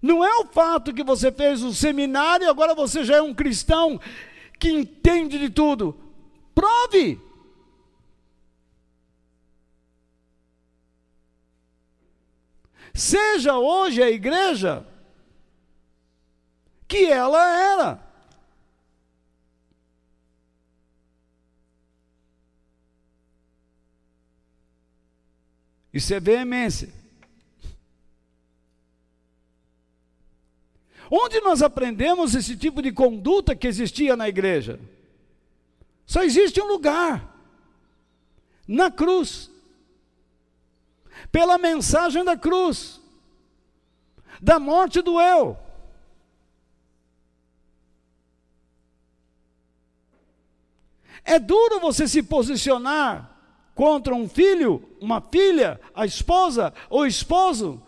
Não 0.00 0.24
é 0.24 0.36
o 0.38 0.46
fato 0.46 0.94
que 0.94 1.02
você 1.02 1.32
fez 1.32 1.62
o 1.62 1.74
seminário 1.74 2.44
e 2.44 2.48
agora 2.48 2.74
você 2.74 3.04
já 3.04 3.16
é 3.16 3.22
um 3.22 3.34
cristão 3.34 4.00
que 4.58 4.70
entende 4.70 5.38
de 5.38 5.50
tudo. 5.50 5.98
Prove! 6.54 7.20
Seja 12.94 13.56
hoje 13.56 14.02
a 14.02 14.10
igreja 14.10 14.86
que 16.86 17.06
ela 17.06 17.44
era. 17.74 18.07
Isso 25.98 26.14
é 26.14 26.20
veemência. 26.20 26.94
Onde 31.10 31.40
nós 31.40 31.60
aprendemos 31.60 32.36
esse 32.36 32.56
tipo 32.56 32.80
de 32.80 32.92
conduta 32.92 33.56
que 33.56 33.66
existia 33.66 34.14
na 34.14 34.28
igreja? 34.28 34.78
Só 36.06 36.22
existe 36.22 36.60
um 36.60 36.68
lugar: 36.68 37.36
na 38.68 38.92
cruz 38.92 39.50
pela 41.32 41.58
mensagem 41.58 42.24
da 42.24 42.36
cruz, 42.36 43.00
da 44.40 44.60
morte 44.60 45.02
do 45.02 45.20
eu. 45.20 45.58
É 51.24 51.40
duro 51.40 51.80
você 51.80 52.06
se 52.06 52.22
posicionar 52.22 53.37
contra 53.78 54.12
um 54.12 54.28
filho, 54.28 54.82
uma 55.00 55.20
filha, 55.20 55.80
a 55.94 56.04
esposa 56.04 56.74
ou 56.90 57.06
esposo, 57.06 57.80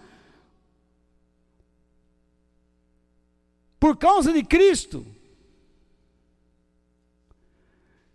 por 3.81 3.97
causa 3.97 4.33
de 4.33 4.45
Cristo. 4.45 5.05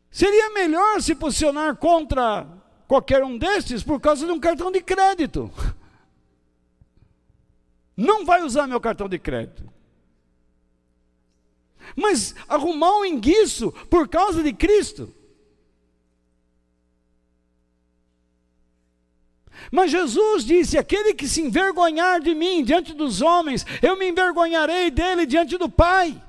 Seria 0.10 0.52
melhor 0.52 1.02
se 1.02 1.14
posicionar 1.16 1.76
contra 1.76 2.48
qualquer 2.88 3.26
um 3.26 3.38
destes 3.38 3.84
por 3.84 4.00
causa 4.00 4.26
de 4.26 4.32
um 4.32 4.40
cartão 4.40 4.72
de 4.72 4.82
crédito. 4.82 5.52
Não 7.98 8.24
vai 8.24 8.42
usar 8.42 8.68
meu 8.68 8.80
cartão 8.80 9.10
de 9.10 9.20
crédito. 9.20 9.70
Mas 11.94 12.34
arrumar 12.48 13.00
um 13.00 13.04
enguiço 13.04 13.74
por 13.90 14.08
causa 14.08 14.42
de 14.42 14.54
Cristo. 14.54 15.14
Mas 19.72 19.92
Jesus 19.92 20.46
disse: 20.46 20.78
aquele 20.78 21.14
que 21.14 21.28
se 21.28 21.42
envergonhar 21.42 22.20
de 22.22 22.34
mim 22.34 22.64
diante 22.64 22.94
dos 22.94 23.22
homens, 23.22 23.66
eu 23.82 23.98
me 23.98 24.08
envergonharei 24.10 24.92
dele 24.92 25.26
diante 25.26 25.58
do 25.58 25.70
Pai. 25.70 26.22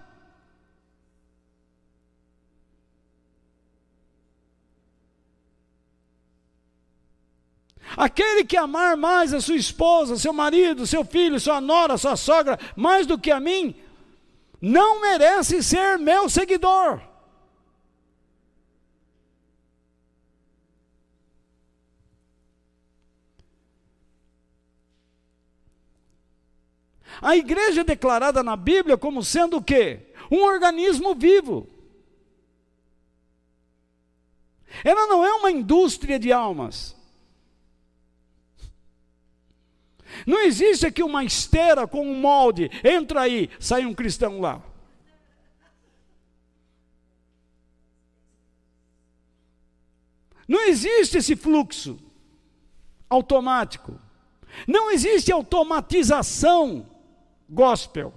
Aquele 7.97 8.45
que 8.45 8.57
amar 8.57 8.97
mais 8.97 9.33
a 9.33 9.41
sua 9.41 9.57
esposa, 9.57 10.19
seu 10.19 10.33
marido, 10.33 10.87
seu 10.87 11.05
filho, 11.05 11.41
sua 11.41 11.61
nora, 11.61 11.97
sua 11.97 12.17
sogra, 12.17 12.59
mais 12.75 13.07
do 13.07 13.19
que 13.19 13.31
a 13.31 13.41
mim, 13.41 13.75
não 14.61 15.01
merece 15.01 15.63
ser 15.63 15.99
meu 15.99 16.29
seguidor. 16.29 17.01
A 27.21 27.37
igreja 27.37 27.81
é 27.81 27.85
declarada 27.85 28.43
na 28.43 28.57
Bíblia 28.57 28.97
como 28.97 29.23
sendo 29.23 29.59
o 29.59 29.63
quê? 29.63 30.13
Um 30.31 30.43
organismo 30.43 31.15
vivo. 31.15 31.69
Ela 34.85 35.07
não 35.07 35.25
é 35.25 35.33
uma 35.33 35.51
indústria 35.51 36.19
de 36.19 36.33
almas. 36.33 36.95
Não 40.27 40.41
existe 40.41 40.87
aqui 40.87 41.03
uma 41.03 41.25
esteira 41.25 41.87
com 41.87 42.07
um 42.07 42.15
molde, 42.15 42.71
entra 42.85 43.23
aí, 43.23 43.51
sai 43.59 43.85
um 43.85 43.95
cristão 43.95 44.41
lá. 44.41 44.63
Não 50.49 50.63
existe 50.63 51.19
esse 51.19 51.35
fluxo 51.35 51.99
automático. 53.11 54.01
Não 54.67 54.91
existe 54.91 55.33
automatização 55.33 56.96
gospel. 57.49 58.13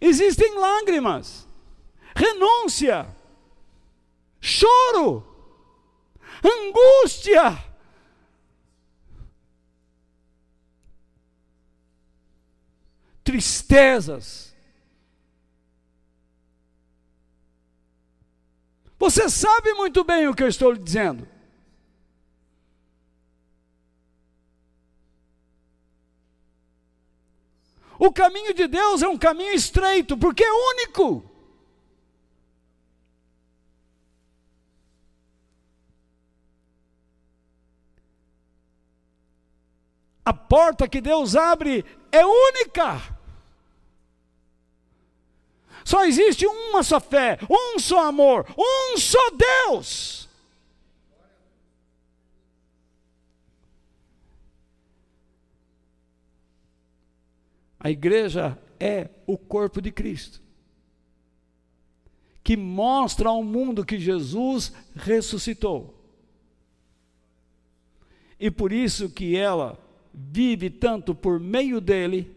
Existem 0.00 0.58
lágrimas, 0.58 1.46
renúncia, 2.14 3.06
choro, 4.40 5.26
angústia 6.42 7.70
tristezas. 13.30 14.54
Você 18.98 19.30
sabe 19.30 19.72
muito 19.74 20.02
bem 20.04 20.28
o 20.28 20.34
que 20.34 20.42
eu 20.42 20.48
estou 20.48 20.72
lhe 20.72 20.78
dizendo. 20.78 21.26
O 28.00 28.10
caminho 28.10 28.54
de 28.54 28.66
Deus 28.66 29.02
é 29.02 29.08
um 29.08 29.18
caminho 29.18 29.52
estreito, 29.52 30.16
porque 30.16 30.42
é 30.42 30.50
único. 30.50 31.22
A 40.24 40.32
porta 40.32 40.88
que 40.88 41.02
Deus 41.02 41.36
abre 41.36 41.84
é 42.10 42.24
única. 42.24 43.02
Só 45.84 46.06
existe 46.06 46.46
uma 46.46 46.82
só 46.82 46.98
fé, 47.00 47.38
um 47.50 47.78
só 47.78 48.06
amor, 48.06 48.46
um 48.56 48.96
só 48.96 49.30
Deus. 49.30 50.29
A 57.80 57.90
igreja 57.90 58.58
é 58.78 59.08
o 59.26 59.38
corpo 59.38 59.80
de 59.80 59.90
Cristo, 59.90 60.42
que 62.44 62.56
mostra 62.56 63.30
ao 63.30 63.42
mundo 63.42 63.84
que 63.84 63.98
Jesus 63.98 64.72
ressuscitou. 64.94 65.98
E 68.38 68.50
por 68.50 68.70
isso 68.70 69.08
que 69.08 69.34
ela 69.34 69.78
vive 70.12 70.68
tanto 70.68 71.14
por 71.14 71.40
meio 71.40 71.80
dele 71.80 72.34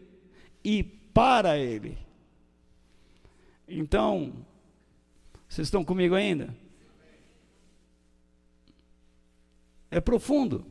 e 0.64 0.82
para 0.82 1.58
ele. 1.58 1.98
Então, 3.68 4.32
vocês 5.48 5.66
estão 5.66 5.84
comigo 5.84 6.14
ainda? 6.14 6.54
É 9.90 10.00
profundo. 10.00 10.66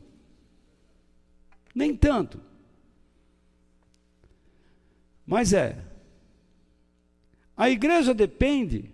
Nem 1.74 1.96
tanto. 1.96 2.40
Mas 5.26 5.52
é. 5.52 5.78
A 7.56 7.70
igreja 7.70 8.12
depende 8.12 8.90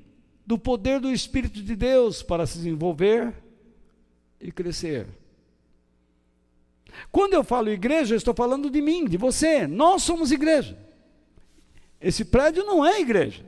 do 0.47 0.59
poder 0.59 1.01
do 1.01 1.11
Espírito 1.11 1.63
de 1.63 1.75
Deus 1.75 2.23
para 2.23 2.47
se 2.47 2.59
desenvolver 2.59 3.35
e 4.41 4.51
crescer. 4.53 5.07
Quando 7.11 7.35
eu 7.35 7.45
falo 7.45 7.71
igreja, 7.71 8.15
eu 8.15 8.19
estou 8.19 8.35
falando 8.35 8.71
de 8.71 8.81
mim, 8.81 9.07
de 9.07 9.17
você. 9.17 9.67
Nós 9.67 10.03
somos 10.03 10.31
igreja. 10.33 10.79
Esse 12.01 12.25
prédio 12.25 12.65
não 12.65 12.85
é 12.85 13.01
igreja. 13.01 13.45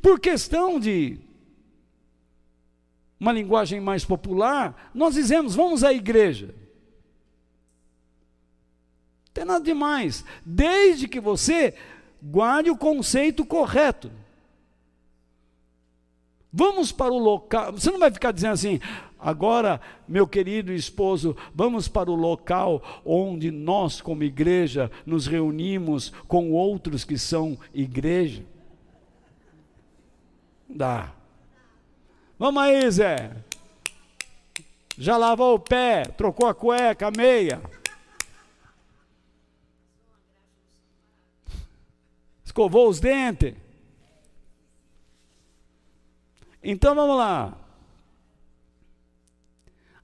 Por 0.00 0.18
questão 0.18 0.80
de 0.80 1.18
uma 3.18 3.32
linguagem 3.32 3.80
mais 3.80 4.04
popular, 4.04 4.90
nós 4.92 5.14
dizemos, 5.14 5.54
vamos 5.54 5.84
à 5.84 5.92
igreja. 5.92 6.54
Não 9.32 9.34
tem 9.34 9.44
nada 9.46 9.64
demais, 9.64 10.22
desde 10.44 11.08
que 11.08 11.18
você 11.18 11.74
guarde 12.22 12.70
o 12.70 12.76
conceito 12.76 13.46
correto. 13.46 14.12
Vamos 16.52 16.92
para 16.92 17.10
o 17.10 17.18
local. 17.18 17.72
Você 17.72 17.90
não 17.90 17.98
vai 17.98 18.10
ficar 18.10 18.30
dizendo 18.30 18.52
assim, 18.52 18.78
agora, 19.18 19.80
meu 20.06 20.26
querido 20.26 20.70
esposo, 20.70 21.34
vamos 21.54 21.88
para 21.88 22.10
o 22.10 22.14
local 22.14 22.82
onde 23.06 23.50
nós, 23.50 24.02
como 24.02 24.22
igreja, 24.22 24.90
nos 25.06 25.26
reunimos 25.26 26.10
com 26.28 26.52
outros 26.52 27.02
que 27.02 27.16
são 27.16 27.58
igreja. 27.72 28.44
Dá. 30.68 31.10
Vamos 32.38 32.62
aí, 32.62 32.90
Zé. 32.90 33.30
Já 34.98 35.16
lavou 35.16 35.54
o 35.54 35.58
pé, 35.58 36.02
trocou 36.04 36.46
a 36.46 36.54
cueca, 36.54 37.06
a 37.06 37.10
meia. 37.10 37.62
Escovou 42.52 42.86
os 42.86 43.00
dentes. 43.00 43.54
Então 46.62 46.94
vamos 46.94 47.16
lá. 47.16 47.56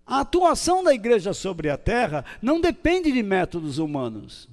A 0.06 0.20
atuação 0.20 0.82
da 0.82 0.94
igreja 0.94 1.34
sobre 1.34 1.68
a 1.68 1.76
terra 1.76 2.24
não 2.40 2.58
depende 2.58 3.12
de 3.12 3.22
métodos 3.22 3.76
humanos 3.76 4.48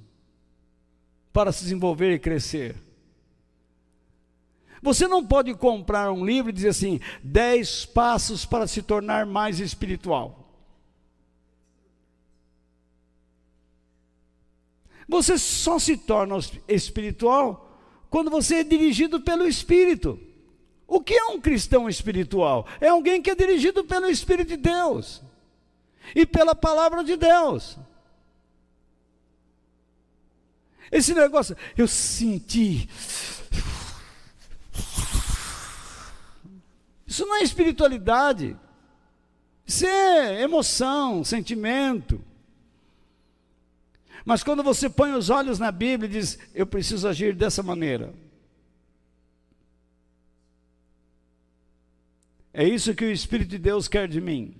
para 1.32 1.50
se 1.52 1.62
desenvolver 1.62 2.12
e 2.12 2.18
crescer. 2.18 2.76
Você 4.82 5.08
não 5.08 5.26
pode 5.26 5.54
comprar 5.54 6.12
um 6.12 6.22
livro 6.22 6.50
e 6.50 6.52
dizer 6.52 6.68
assim: 6.68 7.00
10 7.22 7.86
passos 7.86 8.44
para 8.44 8.66
se 8.66 8.82
tornar 8.82 9.24
mais 9.24 9.58
espiritual. 9.58 10.52
Você 15.08 15.38
só 15.38 15.78
se 15.78 15.96
torna 15.96 16.36
espiritual 16.68 17.65
quando 18.16 18.30
você 18.30 18.54
é 18.54 18.64
dirigido 18.64 19.20
pelo 19.20 19.46
Espírito. 19.46 20.18
O 20.88 21.02
que 21.02 21.12
é 21.12 21.24
um 21.26 21.38
cristão 21.38 21.86
espiritual? 21.86 22.66
É 22.80 22.88
alguém 22.88 23.20
que 23.20 23.28
é 23.28 23.34
dirigido 23.34 23.84
pelo 23.84 24.08
Espírito 24.08 24.48
de 24.48 24.56
Deus 24.56 25.20
e 26.14 26.24
pela 26.24 26.54
palavra 26.54 27.04
de 27.04 27.14
Deus. 27.14 27.76
Esse 30.90 31.12
negócio, 31.12 31.54
eu 31.76 31.86
senti, 31.86 32.88
Isso 37.06 37.26
não 37.26 37.36
é 37.36 37.42
espiritualidade. 37.42 38.56
Isso 39.66 39.86
é 39.86 40.40
emoção, 40.40 41.22
sentimento. 41.22 42.24
Mas 44.26 44.42
quando 44.42 44.60
você 44.60 44.90
põe 44.90 45.12
os 45.12 45.30
olhos 45.30 45.60
na 45.60 45.70
Bíblia 45.70 46.10
e 46.10 46.12
diz, 46.12 46.36
eu 46.52 46.66
preciso 46.66 47.06
agir 47.06 47.32
dessa 47.32 47.62
maneira. 47.62 48.12
É 52.52 52.64
isso 52.64 52.92
que 52.92 53.04
o 53.04 53.12
Espírito 53.12 53.50
de 53.50 53.58
Deus 53.58 53.86
quer 53.86 54.08
de 54.08 54.20
mim. 54.20 54.56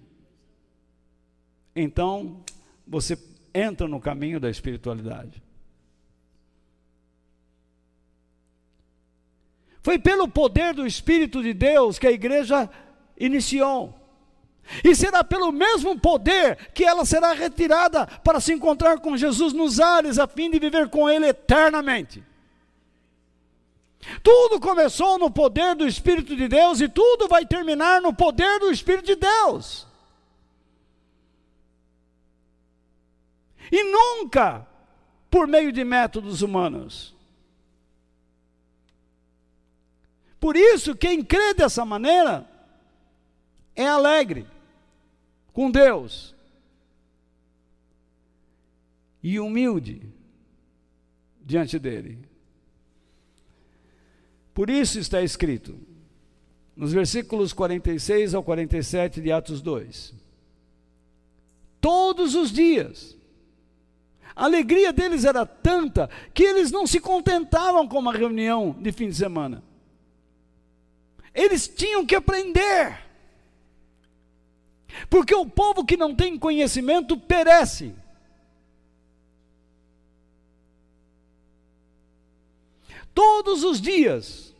Então, 1.74 2.44
você 2.86 3.18
entra 3.52 3.88
no 3.88 4.00
caminho 4.00 4.38
da 4.38 4.48
espiritualidade. 4.48 5.42
Foi 9.82 9.98
pelo 9.98 10.28
poder 10.28 10.74
do 10.74 10.86
Espírito 10.86 11.42
de 11.42 11.52
Deus 11.52 11.98
que 11.98 12.06
a 12.06 12.12
igreja 12.12 12.70
iniciou. 13.18 14.05
E 14.82 14.94
será 14.94 15.22
pelo 15.22 15.52
mesmo 15.52 15.98
poder 15.98 16.56
que 16.72 16.84
ela 16.84 17.04
será 17.04 17.32
retirada 17.32 18.06
para 18.06 18.40
se 18.40 18.52
encontrar 18.52 18.98
com 19.00 19.16
Jesus 19.16 19.52
nos 19.52 19.80
ares, 19.80 20.18
a 20.18 20.26
fim 20.26 20.50
de 20.50 20.58
viver 20.58 20.88
com 20.88 21.08
Ele 21.08 21.26
eternamente. 21.26 22.22
Tudo 24.22 24.60
começou 24.60 25.18
no 25.18 25.30
poder 25.30 25.74
do 25.74 25.86
Espírito 25.86 26.36
de 26.36 26.48
Deus 26.48 26.80
e 26.80 26.88
tudo 26.88 27.28
vai 27.28 27.44
terminar 27.44 28.00
no 28.00 28.12
poder 28.12 28.58
do 28.60 28.70
Espírito 28.70 29.06
de 29.06 29.16
Deus. 29.16 29.86
E 33.70 33.82
nunca 33.82 34.66
por 35.30 35.46
meio 35.46 35.72
de 35.72 35.84
métodos 35.84 36.40
humanos. 36.40 37.14
Por 40.38 40.56
isso, 40.56 40.94
quem 40.94 41.24
crê 41.24 41.54
dessa 41.54 41.84
maneira 41.84 42.48
é 43.74 43.86
alegre 43.86 44.46
com 45.56 45.70
Deus 45.70 46.34
e 49.22 49.40
humilde 49.40 50.02
diante 51.40 51.78
dele. 51.78 52.18
Por 54.52 54.68
isso 54.68 54.98
está 54.98 55.22
escrito 55.22 55.80
nos 56.76 56.92
versículos 56.92 57.54
46 57.54 58.34
ao 58.34 58.42
47 58.42 59.22
de 59.22 59.32
Atos 59.32 59.62
2. 59.62 60.12
Todos 61.80 62.34
os 62.34 62.52
dias, 62.52 63.16
a 64.34 64.44
alegria 64.44 64.92
deles 64.92 65.24
era 65.24 65.46
tanta 65.46 66.10
que 66.34 66.42
eles 66.42 66.70
não 66.70 66.86
se 66.86 67.00
contentavam 67.00 67.88
com 67.88 67.98
uma 67.98 68.12
reunião 68.12 68.76
de 68.78 68.92
fim 68.92 69.08
de 69.08 69.14
semana. 69.14 69.64
Eles 71.32 71.66
tinham 71.66 72.04
que 72.04 72.14
aprender. 72.14 73.05
Porque 75.08 75.34
o 75.34 75.46
povo 75.46 75.84
que 75.84 75.96
não 75.96 76.14
tem 76.14 76.38
conhecimento 76.38 77.18
perece. 77.18 77.94
Todos 83.14 83.64
os 83.64 83.80
dias, 83.80 84.54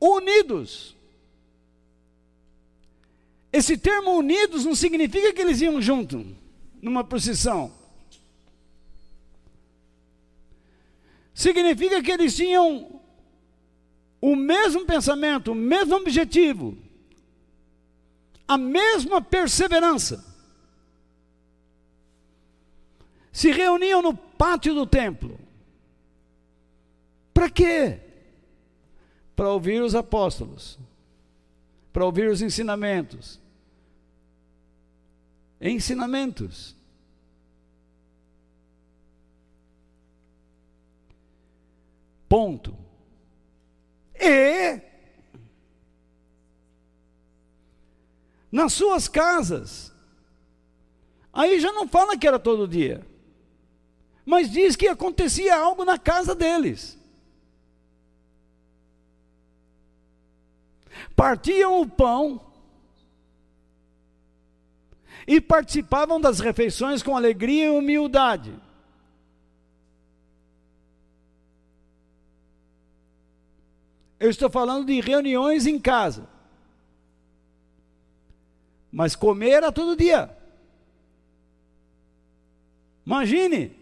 unidos. 0.00 0.94
Esse 3.52 3.78
termo 3.78 4.12
unidos 4.12 4.64
não 4.64 4.74
significa 4.74 5.32
que 5.32 5.40
eles 5.40 5.60
iam 5.60 5.80
junto, 5.80 6.36
numa 6.82 7.02
procissão. 7.02 7.72
Significa 11.32 12.02
que 12.02 12.10
eles 12.10 12.34
tinham 12.36 13.00
o 14.20 14.34
mesmo 14.36 14.84
pensamento, 14.84 15.52
o 15.52 15.54
mesmo 15.54 15.94
objetivo, 15.96 16.76
a 18.48 18.56
mesma 18.56 19.20
perseverança. 19.20 20.24
Se 23.30 23.52
reuniam 23.52 24.00
no 24.00 24.16
pátio 24.16 24.74
do 24.74 24.86
templo. 24.86 25.38
Para 27.34 27.50
quê? 27.50 28.00
Para 29.36 29.50
ouvir 29.50 29.82
os 29.82 29.94
apóstolos, 29.94 30.78
para 31.92 32.04
ouvir 32.04 32.28
os 32.30 32.40
ensinamentos. 32.40 33.38
Ensinamentos. 35.60 36.74
Ponto. 42.28 42.76
E 44.14 44.87
nas 48.50 48.72
suas 48.72 49.08
casas. 49.08 49.92
Aí 51.32 51.60
já 51.60 51.72
não 51.72 51.86
fala 51.86 52.16
que 52.16 52.26
era 52.26 52.38
todo 52.38 52.66
dia, 52.66 53.06
mas 54.24 54.50
diz 54.50 54.74
que 54.74 54.88
acontecia 54.88 55.56
algo 55.56 55.84
na 55.84 55.98
casa 55.98 56.34
deles. 56.34 56.98
Partiam 61.14 61.80
o 61.80 61.88
pão 61.88 62.40
e 65.26 65.40
participavam 65.40 66.20
das 66.20 66.40
refeições 66.40 67.02
com 67.02 67.16
alegria 67.16 67.66
e 67.66 67.70
humildade. 67.70 68.52
Eu 74.18 74.30
estou 74.30 74.50
falando 74.50 74.86
de 74.86 75.00
reuniões 75.00 75.66
em 75.66 75.78
casa. 75.78 76.28
Mas 78.90 79.14
comer 79.14 79.50
era 79.50 79.72
todo 79.72 79.96
dia. 79.96 80.36
Imagine. 83.04 83.76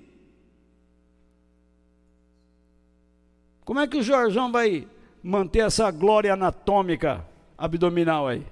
Como 3.64 3.80
é 3.80 3.86
que 3.86 3.96
o 3.96 4.02
Jorjão 4.02 4.52
vai 4.52 4.86
manter 5.22 5.60
essa 5.60 5.90
glória 5.90 6.32
anatômica 6.32 7.26
abdominal 7.58 8.28
aí? 8.28 8.46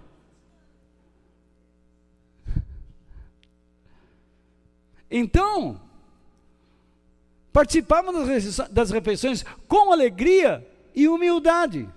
Então, 5.09 5.81
participavam 7.53 8.13
das 8.73 8.91
refeições 8.91 9.45
com 9.69 9.93
alegria 9.93 10.69
e 10.93 11.07
humildade. 11.07 11.89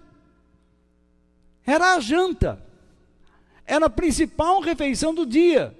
Era 1.66 1.96
a 1.96 2.00
janta, 2.00 2.64
era 3.68 3.88
a 3.88 3.90
principal 3.90 4.62
refeição 4.62 5.14
do 5.14 5.26
dia. 5.26 5.78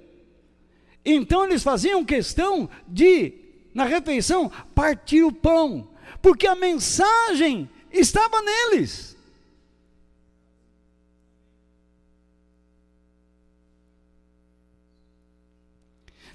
Então 1.04 1.44
eles 1.44 1.62
faziam 1.62 2.04
questão 2.04 2.68
de, 2.86 3.32
na 3.72 3.84
refeição, 3.84 4.50
partir 4.74 5.22
o 5.22 5.32
pão, 5.32 5.88
porque 6.20 6.46
a 6.46 6.54
mensagem 6.54 7.68
estava 7.90 8.42
neles. 8.42 9.16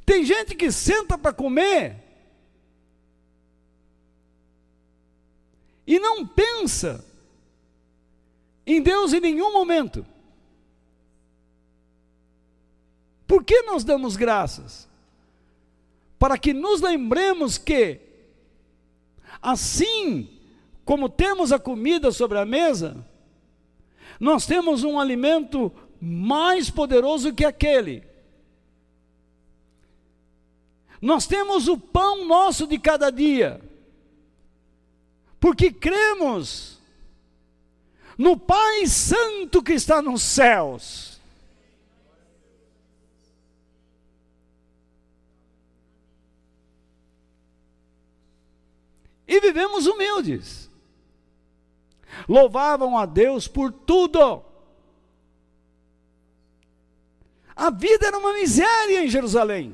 Tem 0.06 0.26
gente 0.26 0.56
que 0.56 0.70
senta 0.72 1.18
para 1.18 1.32
comer 1.32 1.96
e 5.88 5.98
não 6.00 6.26
pensa 6.26 7.06
em 8.66 8.82
Deus 8.82 9.14
em 9.14 9.22
nenhum 9.22 9.54
momento. 9.54 10.06
Por 13.34 13.44
que 13.44 13.64
nós 13.64 13.84
damos 13.84 14.16
graças? 14.16 14.88
Para 16.20 16.38
que 16.38 16.54
nos 16.54 16.82
lembremos 16.82 17.58
que, 17.58 18.00
assim 19.42 20.30
como 20.86 21.10
temos 21.10 21.52
a 21.52 21.58
comida 21.58 22.12
sobre 22.12 22.38
a 22.38 22.46
mesa, 22.46 23.04
nós 24.20 24.46
temos 24.46 24.84
um 24.84 25.00
alimento 25.00 25.72
mais 26.00 26.70
poderoso 26.70 27.34
que 27.34 27.44
aquele. 27.44 28.04
Nós 31.02 31.26
temos 31.26 31.68
o 31.68 31.76
pão 31.76 32.28
nosso 32.28 32.68
de 32.68 32.78
cada 32.78 33.10
dia, 33.10 33.60
porque 35.40 35.72
cremos 35.72 36.80
no 38.16 38.38
Pai 38.38 38.86
Santo 38.86 39.64
que 39.64 39.74
está 39.74 40.04
nos 40.04 40.22
céus. 40.22 41.13
E 49.34 49.40
vivemos 49.40 49.88
humildes. 49.88 50.70
Louvavam 52.30 52.96
a 52.96 53.04
Deus 53.04 53.48
por 53.48 53.72
tudo. 53.72 54.46
A 57.56 57.72
vida 57.72 58.06
era 58.06 58.18
uma 58.20 58.34
miséria 58.34 59.04
em 59.04 59.08
Jerusalém. 59.08 59.74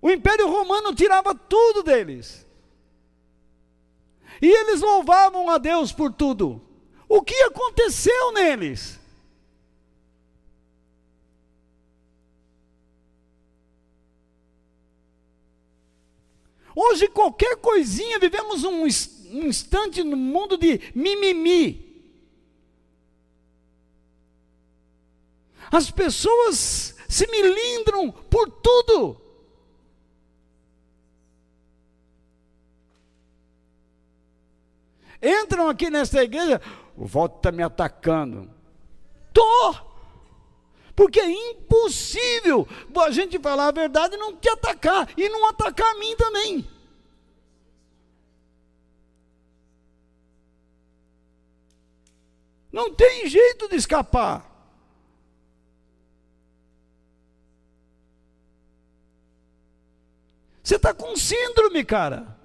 O 0.00 0.08
Império 0.08 0.48
Romano 0.48 0.94
tirava 0.94 1.34
tudo 1.34 1.82
deles. 1.82 2.46
E 4.40 4.46
eles 4.46 4.80
louvavam 4.80 5.50
a 5.50 5.58
Deus 5.58 5.90
por 5.90 6.12
tudo. 6.12 6.62
O 7.08 7.20
que 7.20 7.34
aconteceu 7.42 8.32
neles? 8.32 9.00
Hoje, 16.78 17.08
qualquer 17.08 17.56
coisinha, 17.56 18.18
vivemos 18.18 18.62
um, 18.62 18.86
instante 18.86 20.04
no 20.04 20.14
mundo 20.14 20.58
de 20.58 20.78
mimimi. 20.94 21.86
As 25.72 25.90
pessoas 25.90 26.94
se 27.08 27.26
milindram 27.28 28.12
por 28.12 28.50
tudo. 28.50 29.18
Entram 35.22 35.70
aqui 35.70 35.88
nesta 35.88 36.22
igreja, 36.22 36.60
o 36.94 37.06
voto 37.06 37.38
está 37.38 37.50
me 37.50 37.62
atacando. 37.62 38.50
Tô! 39.32 39.95
Porque 40.96 41.20
é 41.20 41.30
impossível 41.50 42.66
a 42.98 43.10
gente 43.10 43.38
falar 43.38 43.68
a 43.68 43.70
verdade 43.70 44.14
e 44.14 44.18
não 44.18 44.34
te 44.34 44.48
atacar, 44.48 45.06
e 45.14 45.28
não 45.28 45.46
atacar 45.46 45.94
a 45.94 45.98
mim 45.98 46.16
também. 46.16 46.66
Não 52.72 52.94
tem 52.94 53.28
jeito 53.28 53.68
de 53.68 53.76
escapar. 53.76 54.50
Você 60.62 60.76
está 60.76 60.94
com 60.94 61.14
síndrome, 61.14 61.84
cara. 61.84 62.36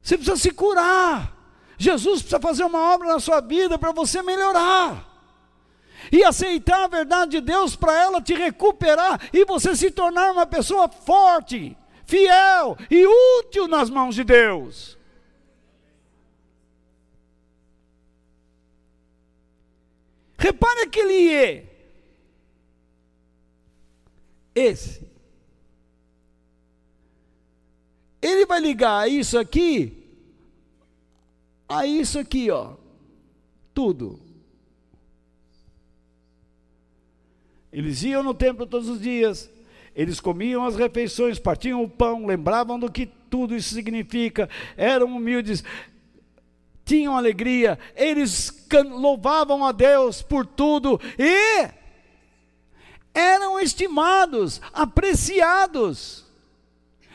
Você 0.00 0.16
precisa 0.16 0.36
se 0.36 0.50
curar. 0.52 1.36
Jesus 1.76 2.22
precisa 2.22 2.40
fazer 2.40 2.64
uma 2.64 2.94
obra 2.94 3.08
na 3.08 3.20
sua 3.20 3.40
vida 3.40 3.76
para 3.78 3.92
você 3.92 4.22
melhorar 4.22 5.07
e 6.12 6.24
aceitar 6.24 6.84
a 6.84 6.88
verdade 6.88 7.32
de 7.32 7.40
Deus 7.40 7.76
para 7.76 7.92
ela 7.92 8.20
te 8.20 8.34
recuperar 8.34 9.28
e 9.32 9.44
você 9.44 9.74
se 9.76 9.90
tornar 9.90 10.32
uma 10.32 10.46
pessoa 10.46 10.88
forte, 10.88 11.76
fiel 12.04 12.76
e 12.90 13.06
útil 13.40 13.66
nas 13.66 13.90
mãos 13.90 14.14
de 14.14 14.24
Deus. 14.24 14.96
Repare 20.38 20.82
aquele 20.82 21.32
E. 21.32 21.66
Esse. 24.54 25.06
Ele 28.22 28.46
vai 28.46 28.60
ligar 28.60 29.10
isso 29.10 29.38
aqui 29.38 29.98
a 31.68 31.86
isso 31.86 32.18
aqui, 32.18 32.50
ó. 32.50 32.74
Tudo. 33.74 34.27
Eles 37.72 38.02
iam 38.02 38.22
no 38.22 38.32
templo 38.32 38.66
todos 38.66 38.88
os 38.88 39.00
dias, 39.00 39.50
eles 39.94 40.20
comiam 40.20 40.64
as 40.64 40.76
refeições, 40.76 41.38
partiam 41.38 41.82
o 41.82 41.88
pão, 41.88 42.26
lembravam 42.26 42.78
do 42.78 42.90
que 42.90 43.06
tudo 43.06 43.54
isso 43.54 43.74
significa, 43.74 44.48
eram 44.76 45.06
humildes, 45.08 45.62
tinham 46.84 47.16
alegria, 47.16 47.78
eles 47.94 48.66
louvavam 48.90 49.64
a 49.64 49.72
Deus 49.72 50.22
por 50.22 50.46
tudo 50.46 50.98
e 51.18 51.68
eram 53.12 53.60
estimados, 53.60 54.60
apreciados, 54.72 56.24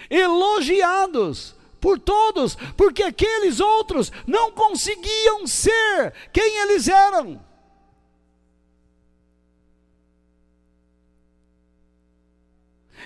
elogiados 0.09 1.55
por 1.79 1.99
todos, 1.99 2.55
porque 2.77 3.01
aqueles 3.01 3.59
outros 3.59 4.11
não 4.27 4.51
conseguiam 4.51 5.47
ser 5.47 6.13
quem 6.31 6.57
eles 6.61 6.87
eram. 6.87 7.41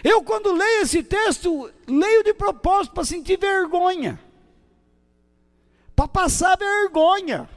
Eu, 0.09 0.23
quando 0.23 0.53
leio 0.53 0.83
esse 0.83 1.03
texto, 1.03 1.69
leio 1.85 2.23
de 2.23 2.33
propósito 2.33 2.93
para 2.93 3.03
sentir 3.03 3.37
vergonha, 3.37 4.17
para 5.93 6.07
passar 6.07 6.57
vergonha. 6.57 7.49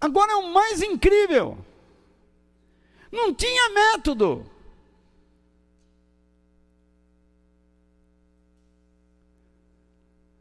Agora 0.00 0.32
é 0.32 0.34
o 0.34 0.52
mais 0.52 0.82
incrível. 0.82 1.56
Não 3.12 3.32
tinha 3.32 3.70
método. 3.70 4.44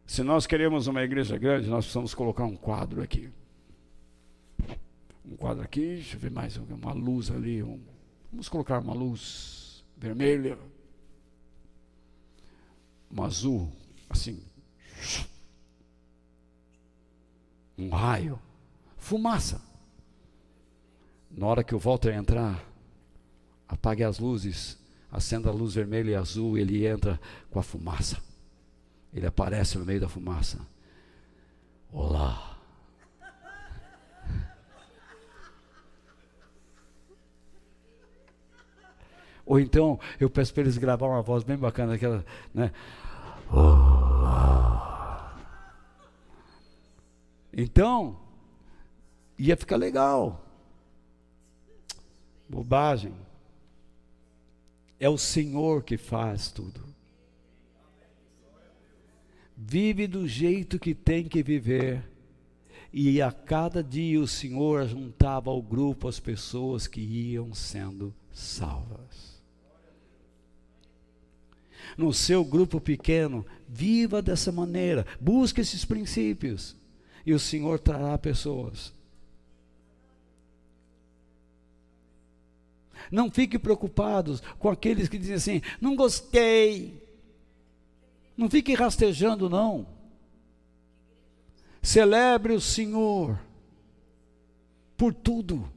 Se 0.08 0.24
nós 0.24 0.48
queremos 0.48 0.88
uma 0.88 1.04
igreja 1.04 1.38
grande, 1.38 1.70
nós 1.70 1.86
precisamos 1.86 2.16
colocar 2.16 2.46
um 2.46 2.58
quadro 2.58 3.04
aqui 3.04 3.32
um 5.28 5.36
quadro 5.36 5.64
aqui, 5.64 5.96
deixa 5.96 6.16
eu 6.16 6.20
ver 6.20 6.32
mais 6.32 6.56
uma 6.58 6.94
luz 6.94 7.32
ali. 7.32 7.64
Um, 7.64 7.80
vamos 8.32 8.48
colocar 8.48 8.80
uma 8.80 8.94
luz 8.94 9.84
vermelha, 9.98 10.58
um 13.12 13.24
azul, 13.24 13.72
assim, 14.10 14.42
um 17.78 17.90
raio, 17.90 18.40
fumaça. 18.98 19.62
Na 21.32 21.48
hora 21.48 21.64
que 21.64 21.76
o 21.76 21.80
Walter 21.80 22.14
entrar, 22.14 22.64
apague 23.68 24.04
as 24.04 24.20
luzes, 24.20 24.78
acenda 25.12 25.50
a 25.50 25.54
luz 25.54 25.74
vermelha 25.74 26.12
e 26.12 26.16
azul, 26.16 26.58
ele 26.58 26.86
entra 26.86 27.20
com 27.50 27.60
a 27.60 27.64
fumaça. 27.64 28.22
Ele 29.14 29.26
aparece 29.26 29.78
no 29.78 29.86
meio 29.86 30.00
da 30.00 30.10
fumaça. 30.10 30.60
Olá. 31.92 32.55
Ou 39.46 39.60
então 39.60 40.00
eu 40.20 40.30
peço 40.30 40.54
para 40.54 40.64
eles 40.64 40.78
gravar 40.78 41.08
uma 41.08 41.22
voz 41.22 41.44
bem 41.44 41.58
bacana, 41.58 41.94
aquela, 41.96 42.26
né? 42.54 42.72
Então, 47.54 48.20
ia 49.38 49.56
ficar 49.56 49.78
legal. 49.78 50.44
Bobagem. 52.50 53.14
É 55.00 55.10
o 55.10 55.18
Senhor 55.18 55.84
que 55.84 55.98
faz 55.98 56.52
tudo. 56.52 56.84
Vive 59.56 60.08
do 60.08 60.28
jeito 60.28 60.80
que 60.80 60.94
tem 60.94 61.28
que 61.28 61.42
viver. 61.42 62.04
E 62.92 63.22
a 63.22 63.32
cada 63.32 63.84
dia 63.84 64.20
o 64.20 64.28
Senhor 64.28 64.88
juntava 64.88 65.50
ao 65.50 65.62
grupo 65.62 66.08
as 66.08 66.20
pessoas 66.20 66.88
que 66.88 67.02
iam 67.02 67.54
sendo 67.54 68.14
salvas. 68.32 69.35
No 71.98 72.14
seu 72.14 72.44
grupo 72.44 72.82
pequeno, 72.82 73.46
viva 73.68 74.22
dessa 74.22 74.52
maneira, 74.52 75.06
busque 75.20 75.62
esses 75.62 75.86
princípios, 75.86 76.76
e 77.26 77.34
o 77.34 77.40
Senhor 77.40 77.80
trará 77.80 78.18
pessoas. 78.18 78.94
Não 83.12 83.30
fique 83.30 83.60
preocupados 83.60 84.42
com 84.60 84.70
aqueles 84.70 85.08
que 85.08 85.18
dizem 85.18 85.36
assim: 85.36 85.62
não 85.80 85.96
gostei. 85.96 87.04
Não 88.36 88.50
fique 88.50 88.74
rastejando, 88.74 89.50
não. 89.50 89.88
Celebre 91.82 92.54
o 92.54 92.62
Senhor 92.62 93.40
por 94.98 95.14
tudo. 95.14 95.72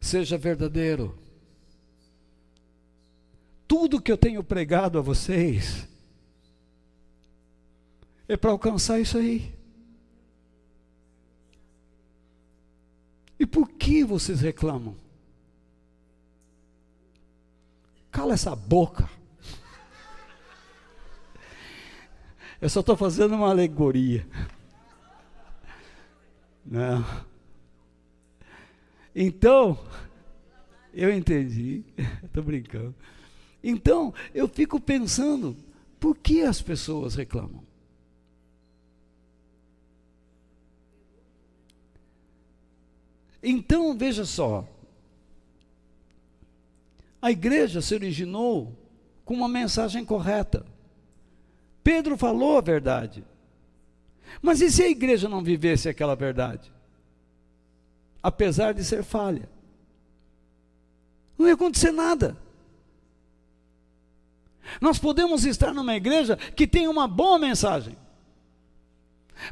Seja 0.00 0.36
verdadeiro. 0.38 1.18
Tudo 3.70 4.02
que 4.02 4.10
eu 4.10 4.18
tenho 4.18 4.42
pregado 4.42 4.98
a 4.98 5.00
vocês 5.00 5.86
é 8.26 8.36
para 8.36 8.50
alcançar 8.50 8.98
isso 8.98 9.16
aí. 9.16 9.54
E 13.38 13.46
por 13.46 13.70
que 13.70 14.02
vocês 14.02 14.40
reclamam? 14.40 14.96
Cala 18.10 18.34
essa 18.34 18.56
boca. 18.56 19.08
Eu 22.60 22.68
só 22.68 22.80
estou 22.80 22.96
fazendo 22.96 23.36
uma 23.36 23.50
alegoria. 23.50 24.26
Não. 26.66 27.04
Então, 29.14 29.78
eu 30.92 31.14
entendi. 31.14 31.84
Estou 32.24 32.42
brincando. 32.42 32.96
Então, 33.62 34.14
eu 34.34 34.48
fico 34.48 34.80
pensando, 34.80 35.56
por 35.98 36.16
que 36.16 36.42
as 36.42 36.62
pessoas 36.62 37.14
reclamam? 37.14 37.62
Então, 43.42 43.96
veja 43.96 44.24
só. 44.24 44.66
A 47.20 47.30
igreja 47.30 47.80
se 47.80 47.94
originou 47.94 48.76
com 49.24 49.34
uma 49.34 49.48
mensagem 49.48 50.04
correta. 50.04 50.64
Pedro 51.82 52.16
falou 52.16 52.58
a 52.58 52.62
verdade. 52.62 53.24
Mas 54.40 54.60
e 54.60 54.70
se 54.70 54.82
a 54.82 54.88
igreja 54.88 55.28
não 55.28 55.42
vivesse 55.42 55.88
aquela 55.88 56.14
verdade? 56.14 56.72
Apesar 58.22 58.72
de 58.72 58.84
ser 58.84 59.02
falha. 59.02 59.48
Não 61.38 61.46
ia 61.46 61.54
acontecer 61.54 61.90
nada. 61.90 62.36
Nós 64.80 64.98
podemos 64.98 65.44
estar 65.44 65.72
numa 65.72 65.96
igreja 65.96 66.36
que 66.36 66.66
tem 66.66 66.86
uma 66.86 67.08
boa 67.08 67.38
mensagem. 67.38 67.96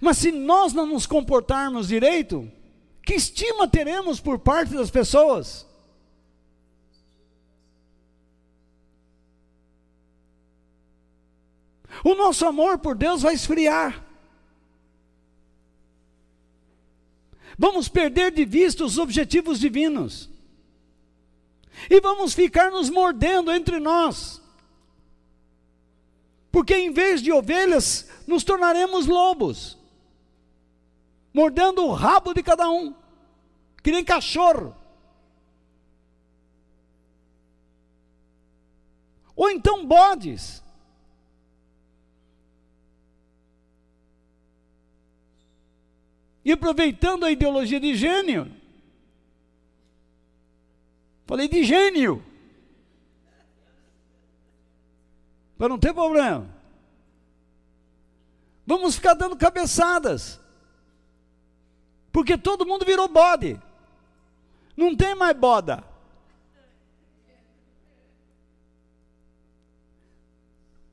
Mas 0.01 0.19
se 0.19 0.31
nós 0.31 0.73
não 0.73 0.87
nos 0.87 1.07
comportarmos 1.07 1.89
direito, 1.89 2.51
que 3.03 3.15
estima 3.15 3.67
teremos 3.67 4.21
por 4.21 4.39
parte 4.39 4.75
das 4.75 4.91
pessoas? 4.91 5.67
O 12.05 12.15
nosso 12.15 12.47
amor 12.47 12.79
por 12.79 12.95
Deus 12.95 13.23
vai 13.23 13.35
esfriar. 13.35 14.05
Vamos 17.59 17.89
perder 17.89 18.31
de 18.31 18.45
vista 18.45 18.85
os 18.85 18.99
objetivos 18.99 19.59
divinos. 19.59 20.31
E 21.91 22.01
vamos 22.01 22.35
ficar 22.35 22.71
nos 22.71 22.89
mordendo 22.89 23.51
entre 23.51 23.81
nós. 23.81 24.41
Porque 26.59 26.75
em 26.75 26.91
vez 26.91 27.23
de 27.23 27.31
ovelhas, 27.31 28.11
nos 28.27 28.43
tornaremos 28.43 29.07
lobos 29.07 29.79
mordendo 31.33 31.87
o 31.87 31.93
rabo 31.93 32.35
de 32.35 32.43
cada 32.43 32.69
um, 32.69 32.93
que 33.81 33.93
nem 33.93 34.05
cachorro. 34.05 34.75
Ou 39.37 39.49
então 39.51 39.87
bodes. 39.87 40.61
E 46.45 46.51
aproveitando 46.51 47.25
a 47.25 47.31
ideologia 47.31 47.79
de 47.79 47.95
gênio, 47.95 48.53
falei 51.25 51.47
de 51.47 51.63
gênio, 51.63 52.28
para 55.59 55.69
não 55.69 55.79
ter 55.79 55.93
problema. 55.93 56.49
Vamos 58.65 58.95
ficar 58.95 59.15
dando 59.15 59.37
cabeçadas. 59.37 60.41
Porque 62.13 62.39
todo 62.39 62.67
mundo 62.67 62.87
virou 62.87 63.09
bode. 63.09 63.61
Não 64.77 64.95
tem 64.95 65.15
mais 65.17 65.37
boda. 65.37 65.83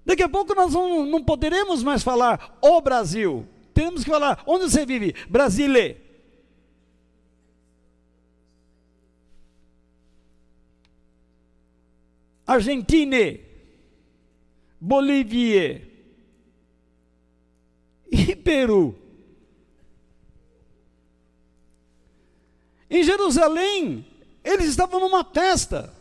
Daqui 0.03 0.23
a 0.23 0.29
pouco 0.29 0.53
nós 0.55 0.73
não, 0.73 1.05
não 1.05 1.23
poderemos 1.23 1.83
mais 1.83 2.01
falar 2.01 2.57
o 2.61 2.81
Brasil. 2.81 3.47
Temos 3.73 4.03
que 4.03 4.09
falar 4.09 4.41
onde 4.47 4.69
você 4.69 4.85
vive? 4.85 5.13
Brasile. 5.29 5.97
Argentina. 12.47 13.44
Bolívia. 14.85 15.81
E 18.11 18.35
Peru. 18.35 18.95
Em 22.87 23.03
Jerusalém, 23.03 24.05
eles 24.43 24.67
estavam 24.67 24.99
numa 24.99 25.23
festa. 25.23 25.91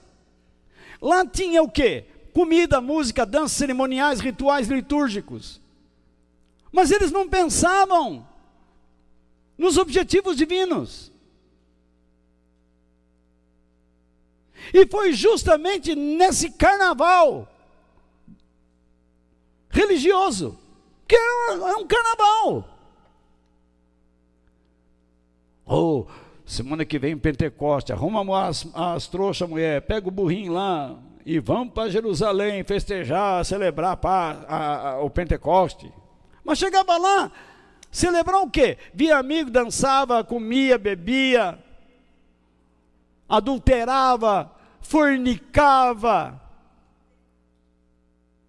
Lá 1.00 1.26
tinha 1.26 1.62
o 1.62 1.70
quê? 1.70 2.04
Comida, 2.34 2.78
música, 2.78 3.24
dança, 3.24 3.54
cerimoniais, 3.54 4.20
rituais 4.20 4.68
litúrgicos. 4.68 5.62
Mas 6.70 6.90
eles 6.90 7.10
não 7.10 7.26
pensavam 7.26 8.28
nos 9.56 9.78
objetivos 9.78 10.36
divinos. 10.36 11.10
E 14.74 14.86
foi 14.86 15.14
justamente 15.14 15.94
nesse 15.94 16.50
carnaval 16.50 17.48
religioso, 19.74 20.58
que 21.06 21.14
é 21.14 21.76
um 21.76 21.86
carnaval. 21.86 22.68
Oh, 25.66 26.06
Semana 26.46 26.84
que 26.84 26.98
vem, 26.98 27.16
Pentecoste, 27.16 27.90
arruma 27.90 28.46
as, 28.46 28.66
as 28.74 29.06
trouxas, 29.06 29.48
mulher, 29.48 29.80
pega 29.82 30.08
o 30.08 30.10
burrinho 30.10 30.52
lá 30.52 30.94
e 31.24 31.38
vamos 31.38 31.72
para 31.72 31.88
Jerusalém 31.88 32.62
festejar, 32.62 33.42
celebrar 33.46 33.98
a, 34.02 34.30
a, 34.46 34.90
a, 34.90 35.00
o 35.00 35.08
Pentecoste. 35.08 35.90
Mas 36.44 36.58
chegava 36.58 36.98
lá, 36.98 37.32
celebrar 37.90 38.42
o 38.42 38.50
quê? 38.50 38.76
Via 38.92 39.16
amigo, 39.16 39.50
dançava, 39.50 40.22
comia, 40.22 40.76
bebia, 40.76 41.58
adulterava, 43.26 44.52
fornicava, 44.82 46.38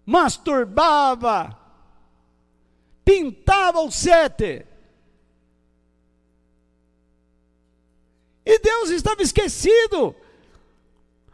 masturbava, 0.06 1.58
pintava 3.04 3.80
o 3.80 3.90
sete. 3.90 4.64
E 8.44 8.58
Deus 8.60 8.90
estava 8.90 9.20
esquecido. 9.20 10.14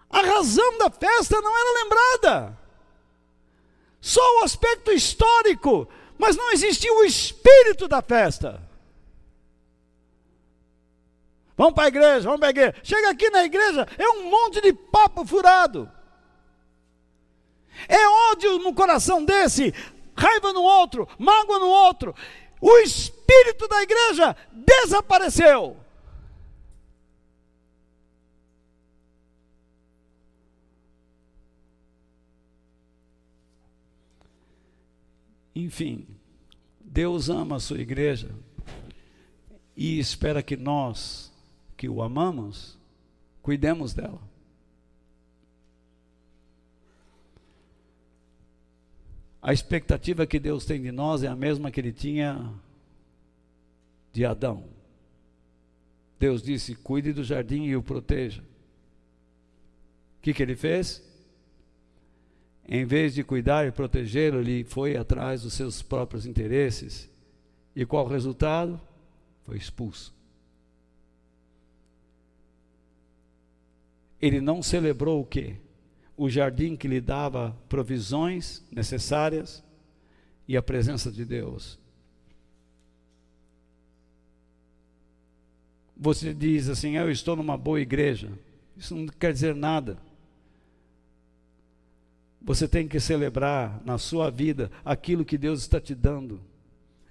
A 0.09 0.23
razão 0.23 0.79
da 0.79 0.91
festa 0.91 1.39
não 1.41 1.57
era 1.57 1.83
lembrada. 1.83 2.59
Só 4.01 4.21
o 4.41 4.45
aspecto 4.45 4.91
histórico, 4.91 5.87
mas 6.19 6.35
não 6.35 6.51
existia 6.53 6.93
o 6.93 7.05
espírito 7.05 7.87
da 7.87 8.01
festa. 8.01 8.67
Vamos 11.57 11.75
para 11.75 11.85
a 11.85 11.89
igreja, 11.89 12.21
vamos 12.23 12.41
para 12.41 12.49
a 12.49 12.51
igreja. 12.51 12.75
Chega 12.83 13.11
aqui 13.11 13.29
na 13.31 13.45
igreja, 13.45 13.87
é 13.99 14.09
um 14.09 14.31
monte 14.31 14.61
de 14.61 14.73
papo 14.73 15.25
furado. 15.27 15.91
É 17.89 18.09
ódio 18.33 18.59
no 18.59 18.75
coração 18.75 19.25
desse, 19.25 19.73
raiva 20.17 20.53
no 20.53 20.63
outro, 20.63 21.09
mágoa 21.19 21.59
no 21.59 21.69
outro. 21.69 22.15
O 22.61 22.79
espírito 22.79 23.67
da 23.69 23.83
igreja 23.83 24.37
desapareceu. 24.53 25.77
Enfim, 35.55 36.07
Deus 36.81 37.29
ama 37.29 37.57
a 37.57 37.61
sua 37.61 37.81
igreja 37.81 38.35
e 39.77 39.99
espera 39.99 40.43
que 40.43 40.57
nós, 40.57 41.33
que 41.77 41.89
o 41.89 42.03
amamos, 42.03 42.79
cuidemos 43.43 43.93
dela. 43.93 44.32
A 49.43 49.53
expectativa 49.53 50.25
que 50.25 50.39
Deus 50.39 50.65
tem 50.65 50.81
de 50.81 50.93
nós 50.93 51.25
é 51.25 51.27
a 51.27 51.35
mesma 51.35 51.69
que 51.69 51.81
ele 51.81 51.93
tinha 51.93 52.55
de 54.13 54.25
Adão. 54.25 54.65
Deus 56.17 56.41
disse: 56.41 56.77
cuide 56.77 57.13
do 57.13 57.25
jardim 57.25 57.65
e 57.65 57.75
o 57.75 57.83
proteja. 57.83 58.41
O 58.41 60.23
que, 60.23 60.33
que 60.33 60.41
ele 60.41 60.55
fez? 60.55 61.03
Em 62.69 62.85
vez 62.85 63.13
de 63.13 63.25
cuidar 63.25 63.67
e 63.67 63.73
protegê-lo, 63.73 64.39
ele 64.39 64.63
foi 64.63 64.97
atrás 64.97 65.43
dos 65.43 65.55
seus 65.55 65.83
próprios 65.83 66.25
interesses. 66.25 67.11
E 67.75 67.85
qual 67.85 68.05
o 68.07 68.09
resultado? 68.09 68.81
Foi 69.43 69.57
expulso. 69.57 70.15
Ele 74.21 74.41
não 74.41 74.63
celebrou 74.63 75.21
o 75.21 75.27
quê? 75.27 75.57
O 76.23 76.31
jardim 76.31 76.77
que 76.77 76.87
lhe 76.87 77.01
dava 77.01 77.51
provisões 77.69 78.63
necessárias 78.71 79.61
e 80.47 80.57
a 80.57 80.63
presença 80.63 81.11
de 81.11 81.25
Deus. 81.25 81.81
Você 85.97 86.33
diz 86.33 86.69
assim: 86.69 86.97
Eu 86.97 87.11
estou 87.11 87.35
numa 87.35 87.59
boa 87.59 87.81
igreja. 87.81 88.31
Isso 88.77 88.95
não 88.95 89.09
quer 89.09 89.33
dizer 89.33 89.53
nada. 89.53 89.99
Você 92.41 92.69
tem 92.69 92.87
que 92.87 93.01
celebrar 93.01 93.83
na 93.85 93.99
sua 93.99 94.31
vida 94.31 94.71
aquilo 94.85 95.25
que 95.25 95.37
Deus 95.37 95.63
está 95.63 95.81
te 95.81 95.93
dando 95.93 96.41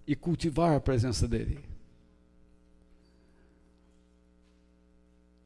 e 0.08 0.16
cultivar 0.16 0.74
a 0.74 0.80
presença 0.80 1.28
dEle. 1.28 1.60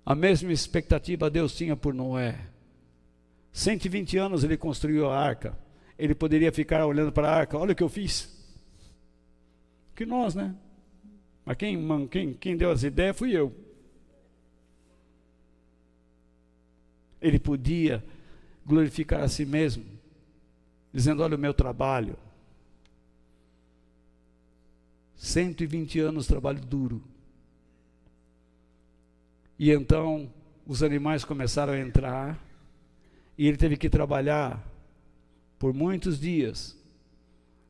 A 0.06 0.14
mesma 0.14 0.54
expectativa 0.54 1.32
Deus 1.32 1.56
tinha 1.56 1.76
por 1.76 1.96
Noé. 1.96 2.54
120 3.56 4.18
anos 4.18 4.44
ele 4.44 4.58
construiu 4.58 5.10
a 5.10 5.18
arca. 5.18 5.58
Ele 5.98 6.14
poderia 6.14 6.52
ficar 6.52 6.86
olhando 6.86 7.10
para 7.10 7.30
a 7.30 7.34
arca, 7.34 7.58
olha 7.58 7.72
o 7.72 7.76
que 7.76 7.82
eu 7.82 7.88
fiz. 7.88 8.30
Que 9.96 10.06
nós, 10.06 10.36
né? 10.36 10.54
Mas 11.46 11.56
quem, 11.56 12.08
quem, 12.08 12.34
quem 12.34 12.58
deu 12.58 12.70
as 12.70 12.84
ideias 12.84 13.18
fui 13.18 13.32
eu. 13.32 13.56
Ele 17.22 17.40
podia 17.40 18.04
glorificar 18.66 19.24
a 19.24 19.30
si 19.30 19.46
mesmo, 19.46 19.86
dizendo: 20.92 21.24
Olha 21.24 21.38
o 21.38 21.40
meu 21.40 21.54
trabalho. 21.54 22.18
120 25.16 25.98
anos 26.02 26.28
trabalho 26.28 26.60
duro. 26.60 27.02
E 29.58 29.72
então 29.72 30.30
os 30.68 30.84
animais 30.84 31.24
começaram 31.24 31.72
a 31.72 31.80
entrar, 31.80 32.38
e 33.38 33.48
ele 33.48 33.58
teve 33.58 33.78
que 33.78 33.90
trabalhar 33.90 34.64
por 35.60 35.74
muitos 35.74 36.20
dias, 36.20 36.78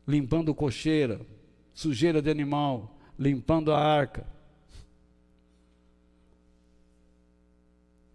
limpando 0.08 0.54
cocheira, 0.54 1.22
sujeira 1.74 2.22
de 2.22 2.30
animal, 2.30 2.98
limpando 3.18 3.72
a 3.72 3.80
arca, 3.80 4.28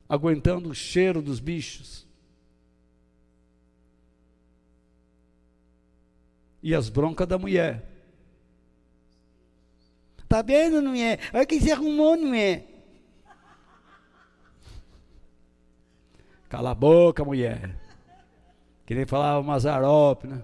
aguentando 0.08 0.68
o 0.68 0.74
cheiro 0.74 1.22
dos 1.22 1.40
bichos. 1.40 2.08
e 6.62 6.74
as 6.74 6.88
broncas 6.88 7.26
da 7.26 7.38
mulher. 7.38 7.84
Tá 10.28 10.42
vendo, 10.42 10.80
não 10.80 10.94
é? 10.94 11.18
Olha 11.32 11.46
quem 11.46 11.60
se 11.60 11.72
arrumou, 11.72 12.16
não 12.16 12.34
é? 12.34 12.64
Cala 16.50 16.72
a 16.72 16.74
boca, 16.74 17.24
mulher. 17.24 17.78
Que 18.84 18.92
nem 18.92 19.06
falava 19.06 19.40
Mazarop, 19.40 20.24
né? 20.24 20.42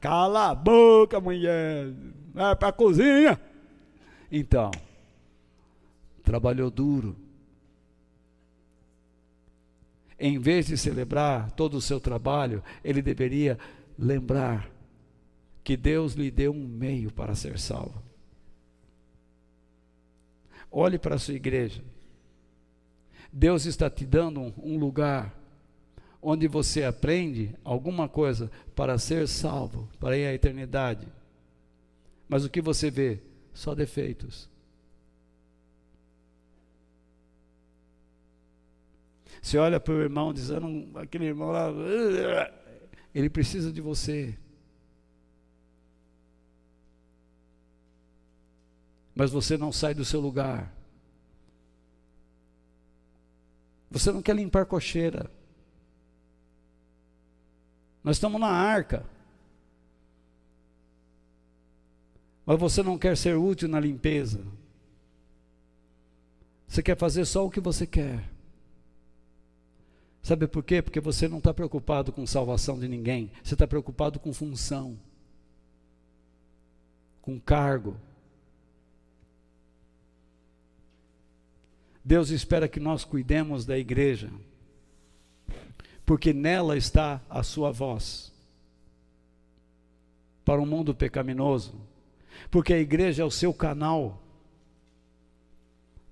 Cala 0.00 0.50
a 0.50 0.54
boca, 0.56 1.20
mulher. 1.20 1.92
Vai 2.34 2.56
para 2.56 2.72
cozinha. 2.72 3.40
Então, 4.30 4.72
trabalhou 6.24 6.68
duro. 6.68 7.16
Em 10.18 10.36
vez 10.36 10.66
de 10.66 10.76
celebrar 10.76 11.52
todo 11.52 11.74
o 11.74 11.80
seu 11.80 12.00
trabalho, 12.00 12.60
ele 12.82 13.00
deveria 13.00 13.56
lembrar 13.96 14.68
que 15.62 15.76
Deus 15.76 16.14
lhe 16.14 16.28
deu 16.28 16.52
um 16.52 16.66
meio 16.66 17.12
para 17.12 17.36
ser 17.36 17.56
salvo. 17.56 18.02
Olhe 20.72 20.98
para 20.98 21.14
a 21.14 21.18
sua 21.18 21.34
igreja. 21.34 21.84
Deus 23.38 23.66
está 23.66 23.90
te 23.90 24.06
dando 24.06 24.54
um 24.56 24.78
lugar 24.78 25.38
onde 26.22 26.48
você 26.48 26.84
aprende 26.84 27.54
alguma 27.62 28.08
coisa 28.08 28.50
para 28.74 28.96
ser 28.96 29.28
salvo, 29.28 29.90
para 30.00 30.16
ir 30.16 30.26
à 30.26 30.32
eternidade. 30.32 31.06
Mas 32.26 32.46
o 32.46 32.48
que 32.48 32.62
você 32.62 32.90
vê? 32.90 33.20
Só 33.52 33.74
defeitos. 33.74 34.48
Você 39.42 39.58
olha 39.58 39.78
para 39.78 39.92
o 39.92 40.00
irmão 40.00 40.32
dizendo, 40.32 40.98
aquele 40.98 41.26
irmão 41.26 41.50
lá, 41.50 41.68
ele 43.14 43.28
precisa 43.28 43.70
de 43.70 43.82
você. 43.82 44.34
mas 49.16 49.30
você 49.30 49.56
não 49.56 49.72
sai 49.72 49.94
do 49.94 50.04
seu 50.04 50.20
lugar. 50.20 50.75
Você 53.98 54.12
não 54.12 54.20
quer 54.20 54.36
limpar 54.36 54.66
cocheira. 54.66 55.30
Nós 58.04 58.16
estamos 58.16 58.38
na 58.38 58.48
arca. 58.48 59.04
Mas 62.44 62.58
você 62.60 62.82
não 62.82 62.98
quer 62.98 63.16
ser 63.16 63.36
útil 63.36 63.68
na 63.68 63.80
limpeza. 63.80 64.44
Você 66.68 66.82
quer 66.82 66.96
fazer 66.96 67.24
só 67.24 67.46
o 67.46 67.50
que 67.50 67.58
você 67.58 67.86
quer. 67.86 68.30
Sabe 70.22 70.46
por 70.46 70.62
quê? 70.62 70.82
Porque 70.82 71.00
você 71.00 71.26
não 71.26 71.38
está 71.38 71.54
preocupado 71.54 72.12
com 72.12 72.26
salvação 72.26 72.78
de 72.78 72.86
ninguém. 72.86 73.30
Você 73.42 73.54
está 73.54 73.66
preocupado 73.66 74.20
com 74.20 74.32
função, 74.32 74.98
com 77.22 77.40
cargo, 77.40 77.96
Deus 82.06 82.30
espera 82.30 82.68
que 82.68 82.78
nós 82.78 83.04
cuidemos 83.04 83.66
da 83.66 83.76
igreja, 83.76 84.30
porque 86.04 86.32
nela 86.32 86.76
está 86.76 87.20
a 87.28 87.42
sua 87.42 87.72
voz 87.72 88.32
para 90.44 90.60
um 90.60 90.66
mundo 90.66 90.94
pecaminoso, 90.94 91.74
porque 92.48 92.72
a 92.72 92.78
igreja 92.78 93.24
é 93.24 93.26
o 93.26 93.30
seu 93.30 93.52
canal 93.52 94.22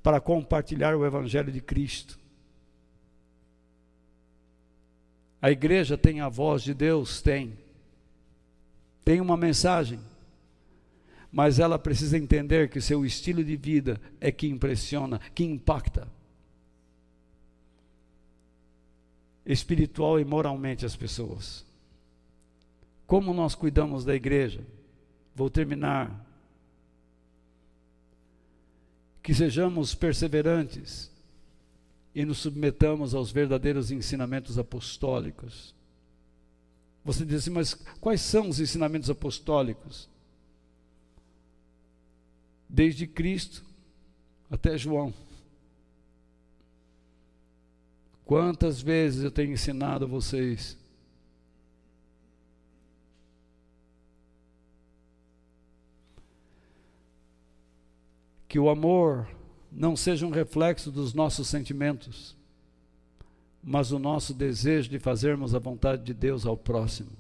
para 0.03 0.21
compartilhar 0.21 0.97
o 0.97 1.07
Evangelho 1.07 1.53
de 1.53 1.61
Cristo. 1.61 2.19
A 5.41 5.53
igreja 5.53 5.97
tem 5.97 6.21
a 6.21 6.29
voz 6.29 6.65
de 6.65 6.75
Deus? 6.75 7.23
Tem. 7.23 7.57
Tem 9.05 9.21
uma 9.21 9.37
mensagem 9.37 10.01
mas 11.35 11.59
ela 11.59 11.77
precisa 11.77 12.17
entender 12.17 12.71
que 12.71 12.81
seu 12.81 13.05
estilo 13.05 13.43
de 13.43 13.57
vida 13.57 14.01
é 14.21 14.31
que 14.31 14.47
impressiona, 14.47 15.21
que 15.35 15.43
impacta 15.43 16.07
espiritual 19.45 20.21
e 20.21 20.25
moralmente 20.25 20.87
as 20.87 20.95
pessoas. 20.95 21.67
Como 23.05 23.35
nós 23.35 23.57
cuidamos 23.57 24.05
da 24.05 24.15
igreja? 24.15 24.65
Vou 25.35 25.51
terminar. 25.51 26.25
Que 29.21 29.35
sejamos 29.35 29.93
perseverantes 29.93 31.11
e 32.15 32.25
nos 32.25 32.39
submetamos 32.39 33.13
aos 33.13 33.33
verdadeiros 33.33 33.91
ensinamentos 33.91 34.57
apostólicos. 34.57 35.75
Você 37.05 37.25
diz 37.25 37.39
assim, 37.39 37.51
mas 37.51 37.75
quais 38.01 38.21
são 38.21 38.49
os 38.49 38.61
ensinamentos 38.61 39.11
apostólicos? 39.11 40.14
Desde 42.75 43.07
Cristo 43.07 43.65
até 44.51 44.77
João. 44.77 45.15
Quantas 48.25 48.81
vezes 48.81 49.23
eu 49.23 49.31
tenho 49.31 49.53
ensinado 49.53 50.07
a 50.07 50.09
vocês 50.09 50.77
que 58.49 58.59
o 58.59 58.69
amor 58.69 59.29
não 59.71 59.97
seja 59.97 60.27
um 60.27 60.31
reflexo 60.31 60.91
dos 60.91 61.15
nossos 61.15 61.47
sentimentos, 61.47 62.37
mas 63.63 63.93
o 63.93 64.01
nosso 64.01 64.35
desejo 64.35 64.91
de 64.91 64.99
fazermos 64.99 65.55
a 65.55 65.61
vontade 65.61 66.03
de 66.03 66.15
Deus 66.15 66.45
ao 66.45 66.57
próximo. 66.57 67.11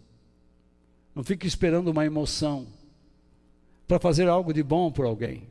Não 1.14 1.22
fique 1.22 1.46
esperando 1.46 1.88
uma 1.88 2.04
emoção 2.04 2.66
para 3.86 3.98
fazer 3.98 4.28
algo 4.28 4.52
de 4.52 4.62
bom 4.62 4.90
por 4.90 5.04
alguém. 5.04 5.46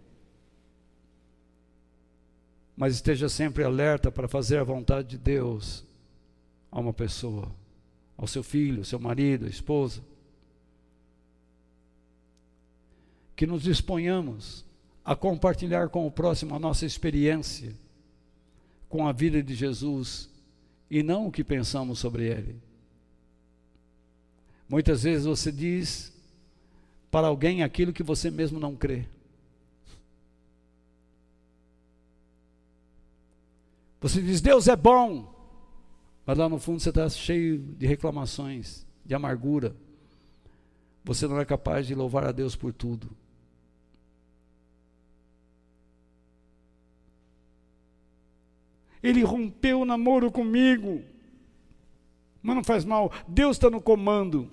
Mas 2.76 2.96
esteja 2.96 3.30
sempre 3.30 3.64
alerta 3.64 4.12
para 4.12 4.28
fazer 4.28 4.58
a 4.58 4.64
vontade 4.64 5.10
de 5.10 5.18
Deus 5.18 5.86
a 6.72 6.80
uma 6.80 6.94
pessoa, 6.94 7.52
ao 8.18 8.26
seu 8.26 8.44
filho, 8.44 8.80
ao 8.80 8.86
seu 8.86 9.00
marido, 9.00 9.46
à 9.46 9.50
esposa. 9.50 10.02
Que 13.36 13.46
nos 13.46 13.64
disponhamos 13.64 14.66
a 15.06 15.16
compartilhar 15.16 15.90
com 15.90 16.08
o 16.08 16.12
próximo 16.12 16.56
a 16.56 16.60
nossa 16.60 16.86
experiência 16.86 17.76
com 18.94 19.08
a 19.08 19.12
vida 19.12 19.42
de 19.42 19.56
Jesus 19.56 20.30
e 20.88 21.02
não 21.02 21.26
o 21.26 21.32
que 21.32 21.44
pensamos 21.44 21.98
sobre 21.98 22.28
ele. 22.28 22.62
Muitas 24.70 25.02
vezes 25.02 25.26
você 25.26 25.52
diz 25.52 26.13
para 27.14 27.28
alguém 27.28 27.62
aquilo 27.62 27.94
que 27.94 28.02
você 28.02 28.32
mesmo 28.32 28.60
não 28.60 28.76
crê. 28.76 29.06
Você 34.02 34.20
diz, 34.20 34.42
Deus 34.42 34.68
é 34.68 34.76
bom, 34.76 35.32
mas 36.26 36.36
lá 36.36 36.50
no 36.50 36.58
fundo 36.58 36.80
você 36.80 36.90
está 36.90 37.08
cheio 37.08 37.60
de 37.60 37.86
reclamações, 37.86 38.84
de 39.06 39.14
amargura. 39.14 39.76
Você 41.04 41.28
não 41.28 41.40
é 41.40 41.46
capaz 41.46 41.86
de 41.86 41.94
louvar 41.94 42.26
a 42.26 42.32
Deus 42.32 42.56
por 42.56 42.74
tudo. 42.74 43.08
Ele 49.04 49.22
rompeu 49.22 49.82
o 49.82 49.86
namoro 49.86 50.32
comigo. 50.32 51.04
Mas 52.42 52.56
não 52.56 52.64
faz 52.64 52.84
mal, 52.84 53.12
Deus 53.28 53.58
está 53.58 53.70
no 53.70 53.80
comando. 53.80 54.50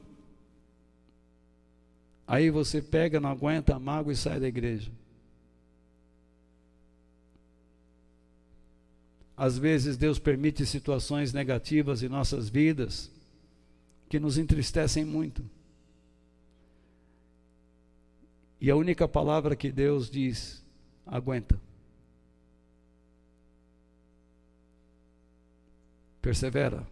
Aí 2.31 2.49
você 2.49 2.81
pega, 2.81 3.19
não 3.19 3.29
aguenta 3.29 3.75
a 3.75 3.79
mágoa 3.81 4.13
e 4.13 4.17
sai 4.17 4.39
da 4.39 4.47
igreja. 4.47 4.89
Às 9.37 9.59
vezes 9.59 9.97
Deus 9.97 10.21
permite 10.21 10.65
situações 10.65 11.33
negativas 11.33 12.05
em 12.05 12.09
nossas 12.09 12.49
vidas 12.49 13.11
que 14.09 14.21
nos 14.21 14.39
entristecem 14.39 15.05
muito. 15.05 15.45
E 18.61 18.71
a 18.71 18.77
única 18.77 19.09
palavra 19.09 19.57
que 19.57 19.73
Deus 19.73 20.09
diz, 20.09 20.65
aguenta. 21.05 21.61
Persevera. 26.23 26.87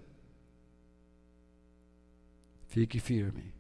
Fique 2.67 2.99
firme. 2.99 3.58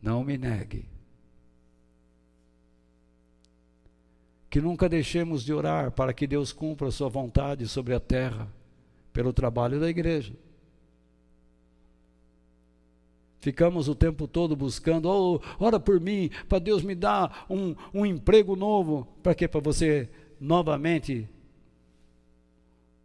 Não 0.00 0.22
me 0.22 0.38
negue. 0.38 0.86
Que 4.48 4.60
nunca 4.60 4.88
deixemos 4.88 5.44
de 5.44 5.52
orar 5.52 5.90
para 5.90 6.12
que 6.12 6.26
Deus 6.26 6.52
cumpra 6.52 6.88
a 6.88 6.92
sua 6.92 7.08
vontade 7.08 7.66
sobre 7.66 7.94
a 7.94 8.00
terra, 8.00 8.48
pelo 9.12 9.32
trabalho 9.32 9.78
da 9.78 9.88
igreja. 9.88 10.34
Ficamos 13.40 13.88
o 13.88 13.94
tempo 13.94 14.26
todo 14.26 14.56
buscando, 14.56 15.08
oh, 15.08 15.40
ora 15.60 15.78
por 15.78 16.00
mim, 16.00 16.30
para 16.48 16.58
Deus 16.58 16.82
me 16.82 16.94
dar 16.94 17.46
um, 17.48 17.74
um 17.94 18.04
emprego 18.04 18.56
novo. 18.56 19.06
Para 19.22 19.34
quê? 19.34 19.46
Para 19.46 19.60
você 19.60 20.08
novamente 20.40 21.28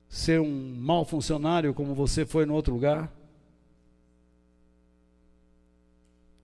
ser 0.08 0.40
um 0.40 0.76
mau 0.78 1.06
funcionário 1.06 1.74
como 1.74 1.94
você 1.94 2.26
foi 2.26 2.46
no 2.46 2.54
outro 2.54 2.74
lugar? 2.74 3.12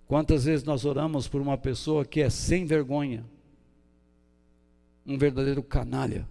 Quantas 0.09 0.45
vezes 0.45 0.65
nós 0.65 0.85
oramos 0.85 1.27
por 1.27 1.39
uma 1.39 1.55
pessoa 1.55 2.03
que 2.03 2.19
é 2.19 2.31
sem 2.31 2.65
vergonha, 2.65 3.23
um 5.05 5.19
verdadeiro 5.19 5.61
canalha? 5.61 6.27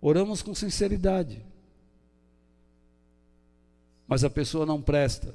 Oramos 0.00 0.42
com 0.42 0.52
sinceridade, 0.56 1.46
mas 4.08 4.24
a 4.24 4.30
pessoa 4.30 4.66
não 4.66 4.82
presta. 4.82 5.32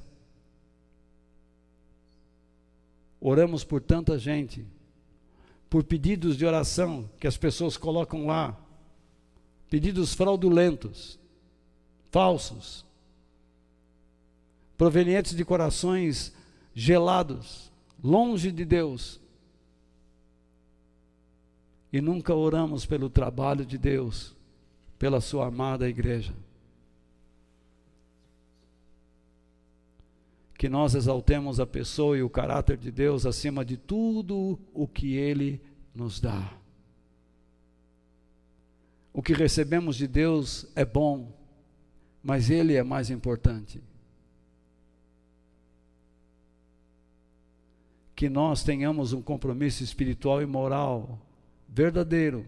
Oramos 3.21 3.63
por 3.63 3.81
tanta 3.81 4.19
gente, 4.19 4.67
por 5.69 5.85
pedidos 5.85 6.35
de 6.35 6.45
oração 6.45 7.09
que 7.17 7.27
as 7.27 7.37
pessoas 7.37 7.77
colocam 7.77 8.25
lá, 8.25 8.61
pedidos 9.69 10.13
fraudulentos, 10.13 11.17
falsos, 12.11 12.85
provenientes 14.77 15.35
de 15.35 15.45
corações 15.45 16.33
gelados, 16.73 17.71
longe 18.03 18.51
de 18.51 18.65
Deus. 18.65 19.21
E 21.91 22.01
nunca 22.01 22.33
oramos 22.33 22.85
pelo 22.85 23.09
trabalho 23.09 23.65
de 23.65 23.77
Deus, 23.77 24.35
pela 24.97 25.21
sua 25.21 25.47
amada 25.47 25.87
igreja. 25.87 26.33
Que 30.57 30.67
nós 30.67 30.95
exaltemos 30.95 31.59
a 31.59 31.67
pessoa 31.67 32.17
e 32.17 32.23
o 32.23 32.29
caráter 32.29 32.77
de 32.77 32.91
Deus 32.91 33.25
acima 33.25 33.63
de 33.63 33.77
tudo 33.77 34.57
o 34.73 34.87
que 34.87 35.15
Ele 35.15 35.61
nos 35.93 36.19
dá. 36.19 36.57
O 39.13 39.21
que 39.21 39.33
recebemos 39.33 39.95
de 39.95 40.07
Deus 40.07 40.65
é 40.75 40.83
bom, 40.83 41.31
mas 42.23 42.49
Ele 42.49 42.73
é 42.73 42.81
mais 42.81 43.11
importante. 43.11 43.79
Que 48.15 48.30
nós 48.30 48.64
tenhamos 48.64 49.14
um 49.14 49.22
compromisso 49.22 49.84
espiritual 49.84 50.41
e 50.41 50.45
moral 50.45 51.19
verdadeiro 51.68 52.45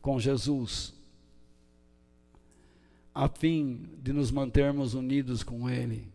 com 0.00 0.20
Jesus, 0.20 0.94
a 3.14 3.28
fim 3.28 3.88
de 4.02 4.12
nos 4.12 4.30
mantermos 4.30 4.94
unidos 4.94 5.42
com 5.42 5.68
Ele 5.68 6.06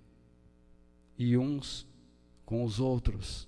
e 1.17 1.37
uns 1.37 1.85
com 2.45 2.63
os 2.63 2.79
outros. 2.79 3.47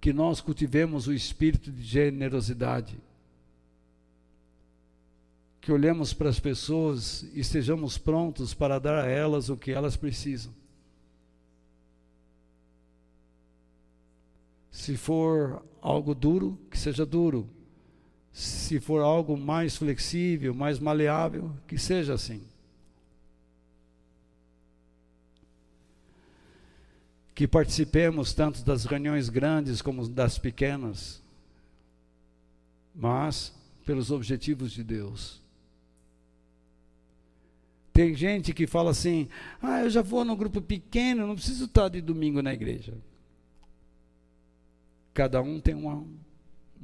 Que 0.00 0.12
nós 0.12 0.40
cultivemos 0.40 1.06
o 1.06 1.12
espírito 1.12 1.72
de 1.72 1.82
generosidade 1.82 2.96
que 5.64 5.72
olhemos 5.72 6.12
para 6.12 6.28
as 6.28 6.38
pessoas 6.38 7.22
e 7.32 7.40
estejamos 7.40 7.96
prontos 7.96 8.52
para 8.52 8.78
dar 8.78 9.02
a 9.02 9.08
elas 9.08 9.48
o 9.48 9.56
que 9.56 9.72
elas 9.72 9.96
precisam. 9.96 10.52
Se 14.74 14.96
for 14.96 15.64
algo 15.80 16.16
duro, 16.16 16.58
que 16.68 16.76
seja 16.76 17.06
duro. 17.06 17.48
Se 18.32 18.80
for 18.80 19.02
algo 19.02 19.36
mais 19.36 19.76
flexível, 19.76 20.52
mais 20.52 20.80
maleável, 20.80 21.52
que 21.68 21.78
seja 21.78 22.14
assim. 22.14 22.42
Que 27.36 27.46
participemos 27.46 28.34
tanto 28.34 28.64
das 28.64 28.84
reuniões 28.84 29.28
grandes 29.28 29.80
como 29.80 30.08
das 30.08 30.38
pequenas, 30.38 31.22
mas 32.92 33.54
pelos 33.86 34.10
objetivos 34.10 34.72
de 34.72 34.82
Deus. 34.82 35.40
Tem 37.92 38.12
gente 38.12 38.52
que 38.52 38.66
fala 38.66 38.90
assim: 38.90 39.28
ah, 39.62 39.82
eu 39.82 39.88
já 39.88 40.02
vou 40.02 40.24
num 40.24 40.36
grupo 40.36 40.60
pequeno, 40.60 41.28
não 41.28 41.36
preciso 41.36 41.66
estar 41.66 41.88
de 41.88 42.00
domingo 42.00 42.42
na 42.42 42.52
igreja. 42.52 42.92
Cada 45.14 45.40
um 45.40 45.60
tem 45.60 45.76
um, 45.76 46.18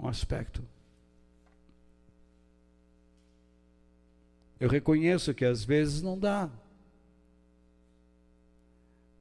aspecto. 0.05 0.62
Eu 4.61 4.69
reconheço 4.69 5.35
que 5.35 5.44
às 5.44 5.65
vezes 5.65 6.01
não 6.01 6.16
dá. 6.16 6.48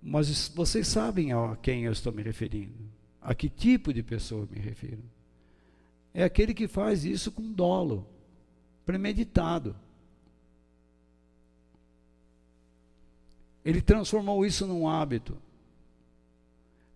Mas 0.01 0.47
vocês 0.49 0.87
sabem 0.87 1.33
a 1.33 1.57
quem 1.59 1.85
eu 1.85 1.91
estou 1.91 2.13
me 2.13 2.21
referindo. 2.21 2.77
A 3.19 3.33
que 3.33 3.49
tipo 3.49 3.91
de 3.91 4.03
pessoa 4.03 4.47
me 4.49 4.59
refiro. 4.59 5.03
É 6.13 6.23
aquele 6.23 6.53
que 6.53 6.67
faz 6.67 7.03
isso 7.03 7.31
com 7.31 7.51
dolo, 7.51 8.07
premeditado. 8.85 9.75
Ele 13.65 13.81
transformou 13.81 14.45
isso 14.45 14.67
num 14.67 14.87
hábito. 14.87 15.37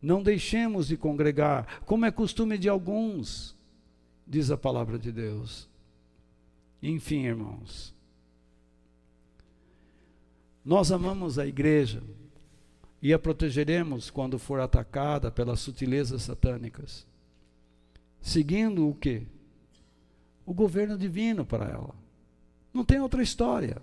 Não 0.04 0.22
deixemos 0.22 0.90
de 0.90 0.98
congregar, 0.98 1.82
como 1.86 2.06
é 2.06 2.12
costume 2.12 2.58
de 2.58 2.68
alguns. 2.68 3.56
diz 4.28 4.52
a 4.52 4.58
palavra 4.58 5.00
de 5.00 5.14
Deus. 5.14 5.70
Enfim, 6.82 7.24
irmãos, 7.24 7.94
nós 10.66 10.92
amamos 10.92 11.40
a 11.40 11.48
igreja 11.48 12.04
e 13.02 13.14
a 13.14 13.20
protegeremos 13.20 14.10
quando 14.10 14.38
for 14.38 14.60
atacada 14.60 15.32
pelas 15.32 15.62
sutilezas 15.62 16.24
satânicas, 16.24 17.08
seguindo 18.22 18.90
o 18.90 18.94
que? 18.94 19.26
O 20.46 20.54
governo 20.54 20.98
divino 20.98 21.46
para 21.46 21.70
ela. 21.70 21.96
Não 22.74 22.84
tem 22.84 23.00
outra 23.00 23.24
história. 23.24 23.82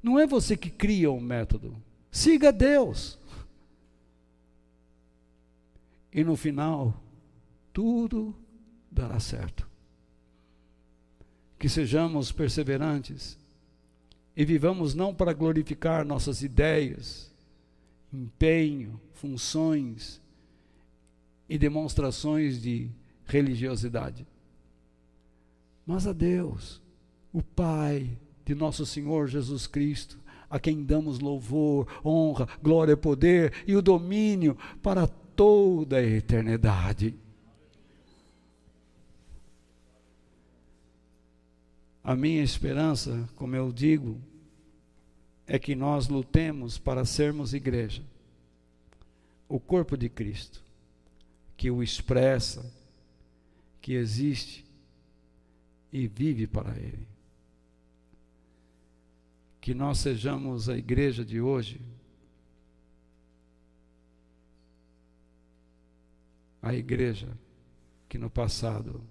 Não 0.00 0.16
é 0.16 0.28
você 0.28 0.56
que 0.56 0.70
cria 0.70 1.10
um 1.10 1.20
método. 1.20 1.74
Siga 2.10 2.52
Deus. 2.52 3.18
E 6.18 6.24
no 6.24 6.34
final, 6.34 7.00
tudo 7.72 8.34
dará 8.90 9.20
certo. 9.20 9.68
Que 11.56 11.68
sejamos 11.68 12.32
perseverantes 12.32 13.38
e 14.36 14.44
vivamos 14.44 14.96
não 14.96 15.14
para 15.14 15.32
glorificar 15.32 16.04
nossas 16.04 16.42
ideias, 16.42 17.32
empenho, 18.12 19.00
funções 19.12 20.20
e 21.48 21.56
demonstrações 21.56 22.60
de 22.60 22.90
religiosidade, 23.24 24.26
mas 25.86 26.04
a 26.04 26.12
Deus, 26.12 26.82
o 27.32 27.44
Pai 27.44 28.18
de 28.44 28.56
nosso 28.56 28.84
Senhor 28.84 29.28
Jesus 29.28 29.68
Cristo, 29.68 30.18
a 30.50 30.58
quem 30.58 30.82
damos 30.82 31.20
louvor, 31.20 31.86
honra, 32.04 32.48
glória, 32.60 32.96
poder 32.96 33.52
e 33.68 33.76
o 33.76 33.80
domínio 33.80 34.58
para 34.82 35.08
toda 35.38 35.98
a 35.98 36.02
eternidade. 36.02 37.14
A 42.02 42.16
minha 42.16 42.42
esperança, 42.42 43.28
como 43.36 43.54
eu 43.54 43.70
digo, 43.70 44.20
é 45.46 45.56
que 45.56 45.76
nós 45.76 46.08
lutemos 46.08 46.76
para 46.76 47.04
sermos 47.04 47.54
igreja, 47.54 48.02
o 49.48 49.60
corpo 49.60 49.96
de 49.96 50.08
Cristo, 50.08 50.60
que 51.56 51.70
o 51.70 51.84
expressa, 51.84 52.68
que 53.80 53.92
existe 53.92 54.64
e 55.92 56.08
vive 56.08 56.48
para 56.48 56.76
Ele. 56.76 57.06
Que 59.60 59.72
nós 59.72 59.98
sejamos 59.98 60.68
a 60.68 60.76
igreja 60.76 61.24
de 61.24 61.40
hoje, 61.40 61.80
a 66.62 66.74
igreja 66.74 67.28
que 68.08 68.18
no 68.18 68.30
passado 68.30 69.02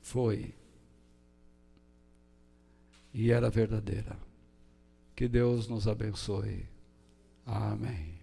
foi 0.00 0.54
e 3.12 3.30
era 3.30 3.48
verdadeira. 3.48 4.16
Que 5.14 5.28
Deus 5.28 5.68
nos 5.68 5.86
abençoe. 5.86 6.66
Amém. 7.46 8.13